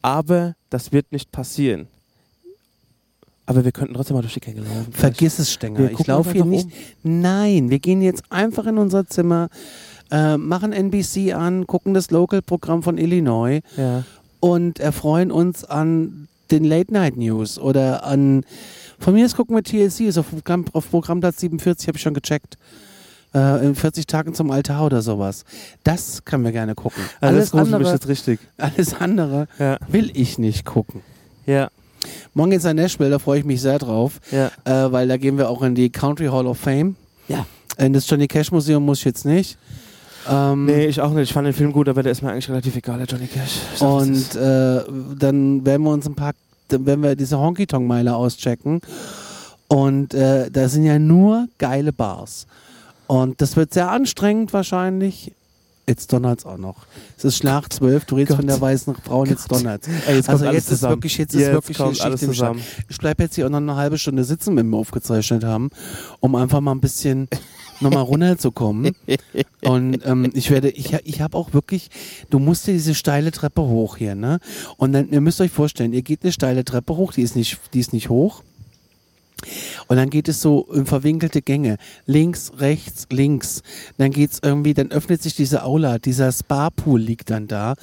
Aber 0.00 0.54
das 0.70 0.92
wird 0.92 1.12
nicht 1.12 1.30
passieren. 1.30 1.86
Aber 3.46 3.64
wir 3.64 3.72
könnten 3.72 3.94
trotzdem 3.94 4.16
mal 4.16 4.22
durch 4.22 4.34
die 4.34 4.40
Gänge 4.40 4.60
laufen. 4.60 4.92
Vergiss 4.92 5.38
es, 5.38 5.52
Stenger. 5.52 5.78
Wir 5.78 5.90
Ich 5.92 6.06
laufe 6.06 6.32
hier 6.32 6.44
nicht. 6.44 6.68
Nein, 7.02 7.70
wir 7.70 7.80
gehen 7.80 8.00
jetzt 8.00 8.22
einfach 8.30 8.66
in 8.66 8.78
unser 8.78 9.06
Zimmer, 9.06 9.48
äh, 10.10 10.36
machen 10.36 10.72
NBC 10.72 11.32
an, 11.34 11.66
gucken 11.66 11.92
das 11.92 12.10
Local-Programm 12.10 12.82
von 12.82 12.98
Illinois 12.98 13.60
Ja. 13.76 14.04
Und 14.42 14.80
erfreuen 14.80 15.30
uns 15.30 15.64
an 15.64 16.26
den 16.50 16.64
Late-Night-News 16.64 17.58
oder 17.60 18.04
an. 18.04 18.44
Von 18.98 19.14
mir 19.14 19.24
aus 19.24 19.36
gucken 19.36 19.54
wir 19.54 19.62
TLC, 19.62 20.00
ist 20.08 20.18
auf, 20.18 20.30
Programm, 20.30 20.64
auf 20.72 20.90
Programmplatz 20.90 21.38
47, 21.40 21.86
habe 21.86 21.96
ich 21.96 22.02
schon 22.02 22.12
gecheckt. 22.12 22.58
Äh, 23.34 23.64
in 23.64 23.74
40 23.76 24.06
Tagen 24.08 24.34
zum 24.34 24.50
Altar 24.50 24.84
oder 24.84 25.00
sowas. 25.00 25.44
Das 25.84 26.24
können 26.24 26.42
wir 26.44 26.50
gerne 26.52 26.74
gucken. 26.74 27.02
Also 27.20 27.36
alles, 27.36 27.54
andere, 27.54 27.92
jetzt 27.92 28.08
richtig. 28.08 28.40
alles 28.58 28.94
andere 28.94 29.46
Ja. 29.60 29.78
will 29.88 30.10
ich 30.12 30.38
nicht 30.38 30.66
gucken. 30.66 31.02
Ja. 31.46 31.68
Morgen 32.34 32.50
geht's 32.50 32.64
nach 32.64 32.74
Nashville, 32.74 33.10
da 33.10 33.20
freue 33.20 33.38
ich 33.38 33.44
mich 33.44 33.60
sehr 33.62 33.78
drauf 33.78 34.20
Ja. 34.32 34.50
äh, 34.64 34.90
weil 34.92 35.06
da 35.08 35.16
gehen 35.18 35.38
wir 35.38 35.48
auch 35.48 35.62
in 35.62 35.74
die 35.76 35.88
Country 35.88 36.26
Hall 36.26 36.46
of 36.48 36.58
Fame. 36.58 36.96
Ja. 37.28 37.46
In 37.78 37.92
das 37.92 38.10
Johnny 38.10 38.26
Cash 38.26 38.50
Museum 38.50 38.84
muss 38.84 38.98
ich 38.98 39.04
jetzt 39.04 39.24
nicht. 39.24 39.56
Ähm, 40.30 40.66
Nee, 40.66 40.86
ich 40.86 41.00
auch 41.00 41.10
nicht. 41.10 41.28
Ich 41.28 41.32
fand 41.32 41.46
den 41.46 41.54
Film 41.54 41.72
gut, 41.72 41.88
aber 41.88 42.02
der 42.02 42.12
ist 42.12 42.22
mir 42.22 42.30
eigentlich 42.30 42.48
relativ 42.48 42.76
egal, 42.76 42.98
der 42.98 43.06
Johnny 43.06 43.26
Cash. 43.26 43.58
Sag, 43.76 43.88
und 43.88 44.34
äh, 44.34 44.82
dann 45.18 45.64
werden 45.64 45.82
wir 45.82 45.90
uns 45.90 46.06
ein 46.06 46.14
paar, 46.14 46.32
dann 46.68 46.86
werden 46.86 47.02
wir 47.02 47.16
diese 47.16 47.38
Honky 47.38 47.66
Tonk 47.66 47.86
Meile 47.86 48.14
auschecken. 48.14 48.80
Und 49.68 50.14
äh, 50.14 50.50
da 50.50 50.68
sind 50.68 50.84
ja 50.84 50.98
nur 50.98 51.48
geile 51.58 51.92
Bars. 51.92 52.46
Und 53.06 53.40
das 53.40 53.56
wird 53.56 53.72
sehr 53.72 53.90
anstrengend 53.90 54.52
wahrscheinlich. 54.52 55.32
Jetzt 55.88 56.12
donnert's 56.12 56.46
auch 56.46 56.58
noch. 56.58 56.86
Es 57.16 57.24
ist 57.24 57.38
Schlag 57.38 57.72
12, 57.72 58.04
du 58.04 58.14
redest 58.14 58.30
Gott. 58.30 58.36
von 58.38 58.46
der 58.46 58.60
weißen 58.60 58.94
Frau 59.04 59.22
und 59.22 59.30
jetzt 59.30 59.50
donnert's. 59.50 59.88
Ey, 60.06 60.14
jetzt 60.14 60.28
also 60.28 60.44
jetzt 60.44 60.64
ist 60.64 60.68
zusammen. 60.68 60.94
wirklich, 60.94 61.18
jetzt 61.18 61.34
ist 61.34 61.52
wirklich 61.52 61.76
kommt 61.76 61.96
Schicht 61.96 62.04
alles 62.04 62.22
im 62.22 62.28
zusammen. 62.28 62.62
Ich 62.88 62.98
bleibe 62.98 63.24
jetzt 63.24 63.34
hier 63.34 63.46
auch 63.46 63.50
noch 63.50 63.58
eine 63.58 63.74
halbe 63.74 63.98
Stunde 63.98 64.22
sitzen, 64.22 64.56
wenn 64.56 64.70
wir 64.70 64.76
aufgezeichnet 64.76 65.42
haben, 65.42 65.70
um 66.20 66.36
einfach 66.36 66.60
mal 66.60 66.70
ein 66.70 66.80
bisschen 66.80 67.28
nochmal 67.80 68.04
runterzukommen. 68.04 68.94
Und 69.64 70.06
ähm, 70.06 70.30
ich 70.34 70.50
werde, 70.50 70.70
ich, 70.70 70.92
ich 71.04 71.20
habe 71.20 71.36
auch 71.36 71.52
wirklich, 71.52 71.90
du 72.30 72.38
musst 72.38 72.68
dir 72.68 72.72
diese 72.72 72.94
steile 72.94 73.32
Treppe 73.32 73.62
hoch 73.62 73.96
hier, 73.96 74.14
ne? 74.14 74.38
Und 74.76 74.92
dann, 74.92 75.10
ihr 75.10 75.20
müsst 75.20 75.40
euch 75.40 75.50
vorstellen, 75.50 75.92
ihr 75.92 76.02
geht 76.02 76.22
eine 76.22 76.32
steile 76.32 76.64
Treppe 76.64 76.96
hoch, 76.96 77.12
die 77.12 77.22
ist 77.22 77.34
nicht, 77.34 77.58
die 77.74 77.80
ist 77.80 77.92
nicht 77.92 78.08
hoch. 78.08 78.42
Und 79.88 79.96
dann 79.96 80.10
geht 80.10 80.28
es 80.28 80.40
so 80.40 80.66
in 80.72 80.86
verwinkelte 80.86 81.42
Gänge. 81.42 81.76
Links, 82.06 82.52
rechts, 82.58 83.06
links. 83.10 83.62
Dann 83.98 84.10
geht's 84.10 84.40
irgendwie, 84.42 84.74
dann 84.74 84.90
öffnet 84.90 85.22
sich 85.22 85.34
diese 85.34 85.64
Aula, 85.64 85.98
dieser 85.98 86.32
Spa-Pool 86.32 87.00
liegt 87.00 87.30
dann 87.30 87.48
da. 87.48 87.74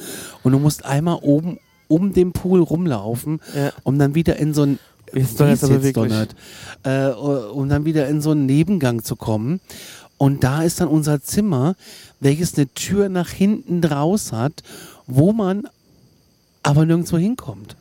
Und 0.43 0.51
du 0.51 0.59
musst 0.59 0.85
einmal 0.85 1.19
oben 1.21 1.59
um 1.87 2.13
den 2.13 2.31
Pool 2.33 2.61
rumlaufen, 2.61 3.41
Ja. 3.55 3.71
um 3.83 3.97
dann 3.99 4.15
wieder 4.15 4.37
in 4.37 4.53
so 4.53 4.63
ein 4.63 4.79
Jetzt 5.13 5.41
es 5.41 5.63
aber 5.63 5.79
jetzt 5.79 5.97
donnert, 5.97 6.35
äh, 6.83 7.07
um 7.07 7.67
dann 7.67 7.83
wieder 7.83 8.07
in 8.07 8.21
so 8.21 8.29
einen 8.31 8.45
Nebengang 8.45 9.03
zu 9.03 9.15
kommen. 9.15 9.59
Und 10.19 10.43
da 10.43 10.63
ist 10.63 10.81
dann 10.81 10.87
unser 10.87 11.21
Zimmer, 11.21 11.75
welches 12.19 12.55
eine 12.55 12.67
Tür 12.73 13.09
nach 13.09 13.29
hinten 13.29 13.81
draus 13.81 14.31
hat, 14.31 14.61
wo 15.07 15.33
man 15.33 15.63
aber 16.61 16.85
nirgendwo 16.85 17.17
hinkommt. 17.17 17.75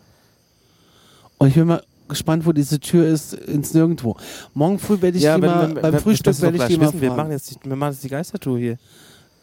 Und 1.37 1.49
ich 1.49 1.55
bin 1.55 1.67
mal 1.67 1.83
gespannt, 2.09 2.47
wo 2.47 2.53
diese 2.53 2.81
Tür 2.81 3.07
ist, 3.07 3.35
ins 3.35 3.75
Nirgendwo. 3.75 4.17
Morgen 4.55 4.79
früh 4.79 5.01
werde 5.01 5.19
ich 5.19 5.25
die 5.25 5.41
mal, 5.41 5.69
beim 5.69 5.93
das 5.93 6.03
Frühstück 6.03 6.41
werde 6.41 6.59
ich 6.59 6.65
die 6.65 6.77
mal 6.77 6.89
wissen. 6.89 7.01
Wir 7.01 7.13
machen, 7.13 7.31
jetzt 7.31 7.51
die, 7.51 7.57
wir 7.69 7.77
machen 7.77 7.93
jetzt 7.93 8.05
die 8.05 8.09
Geistertour 8.09 8.59
hier. 8.59 8.79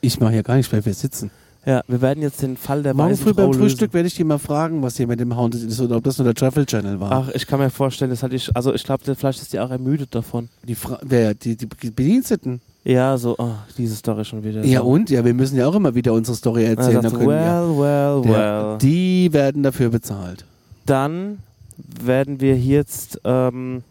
Ich 0.02 0.20
mache 0.20 0.34
hier 0.34 0.44
gar 0.44 0.56
nicht, 0.56 0.72
weil 0.72 0.86
wir 0.86 0.94
sitzen. 0.94 1.32
Ja, 1.66 1.82
wir 1.88 2.00
werden 2.00 2.22
jetzt 2.22 2.44
den 2.44 2.58
Fall 2.58 2.84
der 2.84 2.94
Morgen 2.94 3.18
früh 3.18 3.34
beim 3.34 3.52
Frühstück 3.52 3.92
werde 3.94 4.08
ich 4.08 4.14
die 4.14 4.24
mal 4.24 4.38
fragen, 4.38 4.84
was 4.84 4.98
hier 4.98 5.08
mit 5.08 5.20
dem 5.20 5.36
Haunted 5.36 5.64
ist 5.64 5.82
oder 5.82 5.98
ob 5.98 6.04
das 6.04 6.20
nur 6.20 6.26
der 6.26 6.36
Travel 6.36 6.64
Channel 6.64 7.00
war. 7.00 7.12
Ach, 7.12 7.30
ich 7.34 7.48
kann 7.48 7.60
mir 7.60 7.72
vorstellen, 7.72 8.12
das 8.12 8.22
hatte 8.22 8.36
ich, 8.36 8.56
also 8.56 8.72
ich 8.74 8.84
glaube, 8.84 9.16
vielleicht 9.16 9.42
ist 9.42 9.52
die 9.52 9.60
auch 9.60 9.72
ermüdet 9.72 10.14
davon. 10.14 10.50
Die, 10.64 10.76
Fra 10.76 11.00
wer, 11.02 11.34
die, 11.34 11.56
die 11.56 11.66
Bediensteten. 11.66 12.62
Ja, 12.84 13.18
so, 13.18 13.34
oh, 13.40 13.54
diese 13.80 13.96
Story 13.96 14.24
schon 14.26 14.44
wieder. 14.44 14.64
Ja 14.64 14.82
so. 14.82 14.86
und? 14.86 15.10
Ja, 15.10 15.26
wir 15.26 15.34
müssen 15.34 15.58
ja 15.58 15.66
auch 15.66 15.74
immer 15.74 15.96
wieder 15.96 16.14
unsere 16.14 16.38
Story 16.38 16.66
Er 16.66 16.78
erzählen. 16.78 17.02
sagt, 17.02 17.16
können 17.16 17.30
well, 17.30 17.70
well, 17.70 18.24
wir, 18.24 18.26
well. 18.26 18.32
Der, 18.32 18.78
die 18.78 19.34
werden 19.34 19.64
dafür 19.64 19.90
bezahlt. 19.90 20.46
Dann 20.86 21.40
werden 21.78 22.40
wir 22.42 22.58
jetzt 22.58 23.20
ähm, 23.24 23.84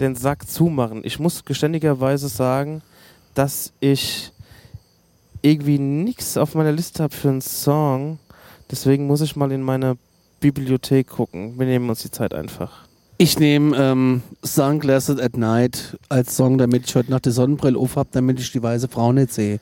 den 0.00 0.16
Sack 0.16 0.48
zumachen. 0.48 1.02
Ich 1.04 1.18
muss 1.18 1.44
geständigerweise 1.44 2.28
sagen, 2.28 2.82
dass 3.34 3.72
ich 3.80 4.32
irgendwie 5.42 5.78
nichts 5.78 6.36
auf 6.36 6.54
meiner 6.54 6.72
Liste 6.72 7.02
habe 7.02 7.14
für 7.14 7.28
einen 7.28 7.40
Song. 7.40 8.18
Deswegen 8.70 9.06
muss 9.06 9.20
ich 9.20 9.36
mal 9.36 9.50
in 9.52 9.62
meine 9.62 9.96
Bibliothek 10.40 11.08
gucken. 11.08 11.58
Wir 11.58 11.66
nehmen 11.66 11.88
uns 11.88 12.02
die 12.02 12.10
Zeit 12.10 12.34
einfach. 12.34 12.86
Ich 13.18 13.38
nehme 13.38 13.76
ähm, 13.76 14.22
Sunglasses 14.42 15.18
at 15.20 15.36
Night 15.36 15.98
als 16.08 16.36
Song, 16.36 16.56
damit 16.56 16.86
ich 16.86 16.94
heute 16.94 17.10
Nacht 17.10 17.26
die 17.26 17.30
Sonnenbrille 17.30 17.78
auf 17.78 17.96
habe, 17.96 18.08
damit 18.12 18.40
ich 18.40 18.50
die 18.50 18.62
weiße 18.62 18.88
Frau 18.88 19.12
nicht 19.12 19.32
sehe. 19.32 19.60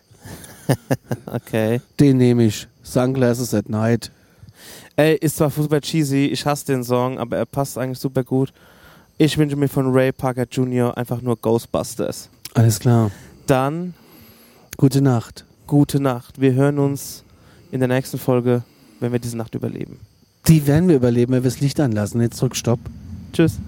Okay. 1.24 1.80
Den 1.98 2.18
nehme 2.18 2.44
ich. 2.44 2.68
Sunglasses 2.82 3.54
at 3.54 3.70
Night. 3.70 4.10
Ey, 4.98 5.14
ist 5.16 5.36
zwar 5.36 5.48
super 5.50 5.80
cheesy, 5.80 6.26
ich 6.26 6.44
hasse 6.44 6.66
den 6.66 6.82
Song, 6.82 7.18
aber 7.18 7.36
er 7.36 7.46
passt 7.46 7.78
eigentlich 7.78 8.00
super 8.00 8.24
gut. 8.24 8.52
Ich 9.16 9.38
wünsche 9.38 9.54
mir 9.54 9.68
von 9.68 9.92
Ray 9.92 10.10
Parker 10.10 10.44
Jr. 10.50 10.96
einfach 10.98 11.22
nur 11.22 11.36
Ghostbusters. 11.36 12.28
Alles 12.54 12.80
klar. 12.80 13.12
Dann 13.46 13.94
Gute 14.76 15.00
Nacht. 15.00 15.44
gute 15.68 16.00
Nacht. 16.00 16.40
Wir 16.40 16.54
hören 16.54 16.80
uns 16.80 17.22
in 17.70 17.78
der 17.78 17.88
nächsten 17.88 18.18
Folge, 18.18 18.62
wenn 18.98 19.12
wir 19.12 19.20
diese 19.20 19.36
Nacht 19.36 19.54
überleben. 19.54 20.00
Die 20.48 20.66
werden 20.66 20.88
wir 20.88 20.96
überleben, 20.96 21.32
wenn 21.32 21.44
wir 21.44 21.50
das 21.50 21.60
Licht 21.60 21.78
anlassen. 21.78 22.20
Jetzt 22.20 22.40
drück 22.40 22.56
Stopp. 22.56 22.80
Tschüss. 23.32 23.58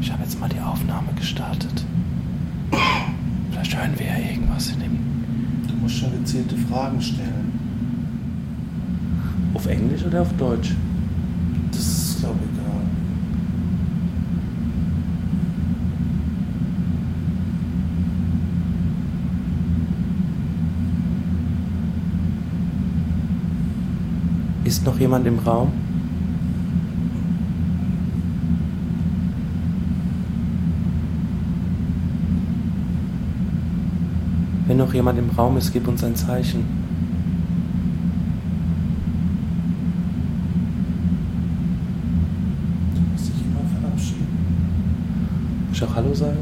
Ich 0.00 0.10
habe 0.12 0.22
jetzt 0.22 0.38
mal 0.38 0.48
die 0.48 0.60
Aufnahme 0.60 1.12
gestartet. 1.18 1.84
Vielleicht 3.50 3.76
hören 3.76 3.92
wir 3.98 4.06
ja 4.06 4.18
irgendwas 4.30 4.68
in 4.70 4.80
dem. 4.80 4.98
Du 5.68 5.74
musst 5.76 5.96
schon 5.96 6.12
gezielte 6.12 6.56
Fragen 6.56 7.00
stellen. 7.00 7.52
Auf 9.54 9.66
Englisch 9.66 10.03
oder 10.14 10.22
auf 10.22 10.32
Deutsch? 10.36 10.76
Das 11.72 11.80
ist, 11.80 12.20
glaube 12.20 12.38
ich, 12.40 12.60
egal. 12.60 12.82
Ist 24.64 24.86
noch 24.86 24.98
jemand 25.00 25.26
im 25.26 25.38
Raum? 25.40 25.72
Wenn 34.66 34.78
noch 34.78 34.94
jemand 34.94 35.18
im 35.18 35.28
Raum 35.30 35.56
ist, 35.58 35.72
gib 35.72 35.86
uns 35.88 36.02
ein 36.02 36.16
Zeichen. 36.16 36.64
Du 42.94 43.00
musst 43.12 43.28
dich 43.28 43.34
immer 43.44 43.60
verabschieden. 43.78 44.26
Auch 45.84 45.96
Hallo 45.96 46.14
sagen? 46.14 46.38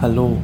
Hallo. 0.00 0.38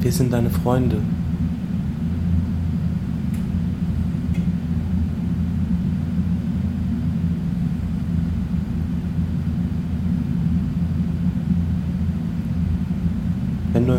Wir 0.00 0.12
sind 0.12 0.32
deine 0.32 0.50
Freunde. 0.50 0.96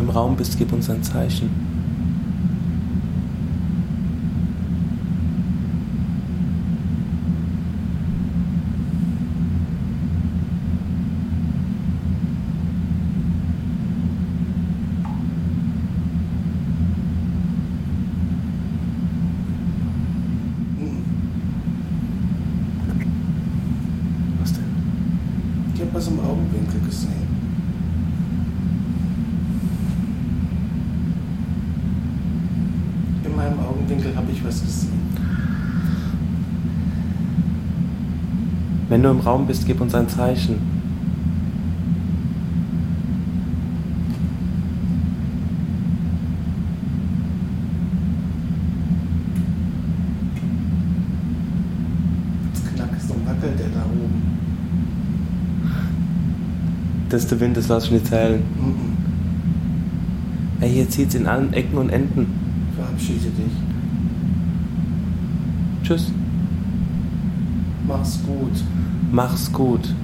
Im 0.06 0.10
Raum 0.10 0.36
bist, 0.36 0.56
gib 0.56 0.72
uns 0.72 0.88
ein 0.88 1.02
Zeichen. 1.02 1.50
Was 24.40 24.52
denn? 24.52 24.62
Ich 25.74 25.80
habe 25.80 25.90
was 25.92 26.06
im 26.06 26.20
Augenwinkel 26.20 26.80
gesehen. 26.86 27.26
In 33.24 33.34
meinem 33.34 33.58
Augenwinkel 33.58 34.14
habe 34.16 34.30
ich 34.30 34.44
was 34.44 34.62
gesehen. 34.62 34.92
Wenn 38.88 39.02
du 39.02 39.10
im 39.10 39.15
Raum 39.26 39.46
bist, 39.46 39.66
gib 39.66 39.80
uns 39.80 39.92
ein 39.92 40.08
Zeichen. 40.08 40.54
Jetzt 52.54 52.72
knackst 52.72 53.10
und 53.10 53.26
wackelt 53.26 53.58
der 53.58 53.68
da 53.68 53.84
oben. 53.84 54.22
Das 57.08 57.22
ist 57.24 57.30
der 57.32 57.40
Wind, 57.40 57.56
das 57.56 57.66
lass 57.66 57.86
ich 57.86 57.90
nicht 57.90 58.06
zählen. 58.06 58.42
Mhm. 58.60 58.96
Ey, 60.60 60.70
hier 60.70 60.88
zieht's 60.88 61.16
in 61.16 61.26
allen 61.26 61.52
Ecken 61.52 61.78
und 61.78 61.90
Enden. 61.90 62.26
Verabschiede 62.76 63.30
dich. 63.30 63.52
Tschüss. 65.82 66.12
Mach's 67.88 68.20
gut. 68.24 68.62
Mach's 69.10 69.52
gut. 69.52 69.94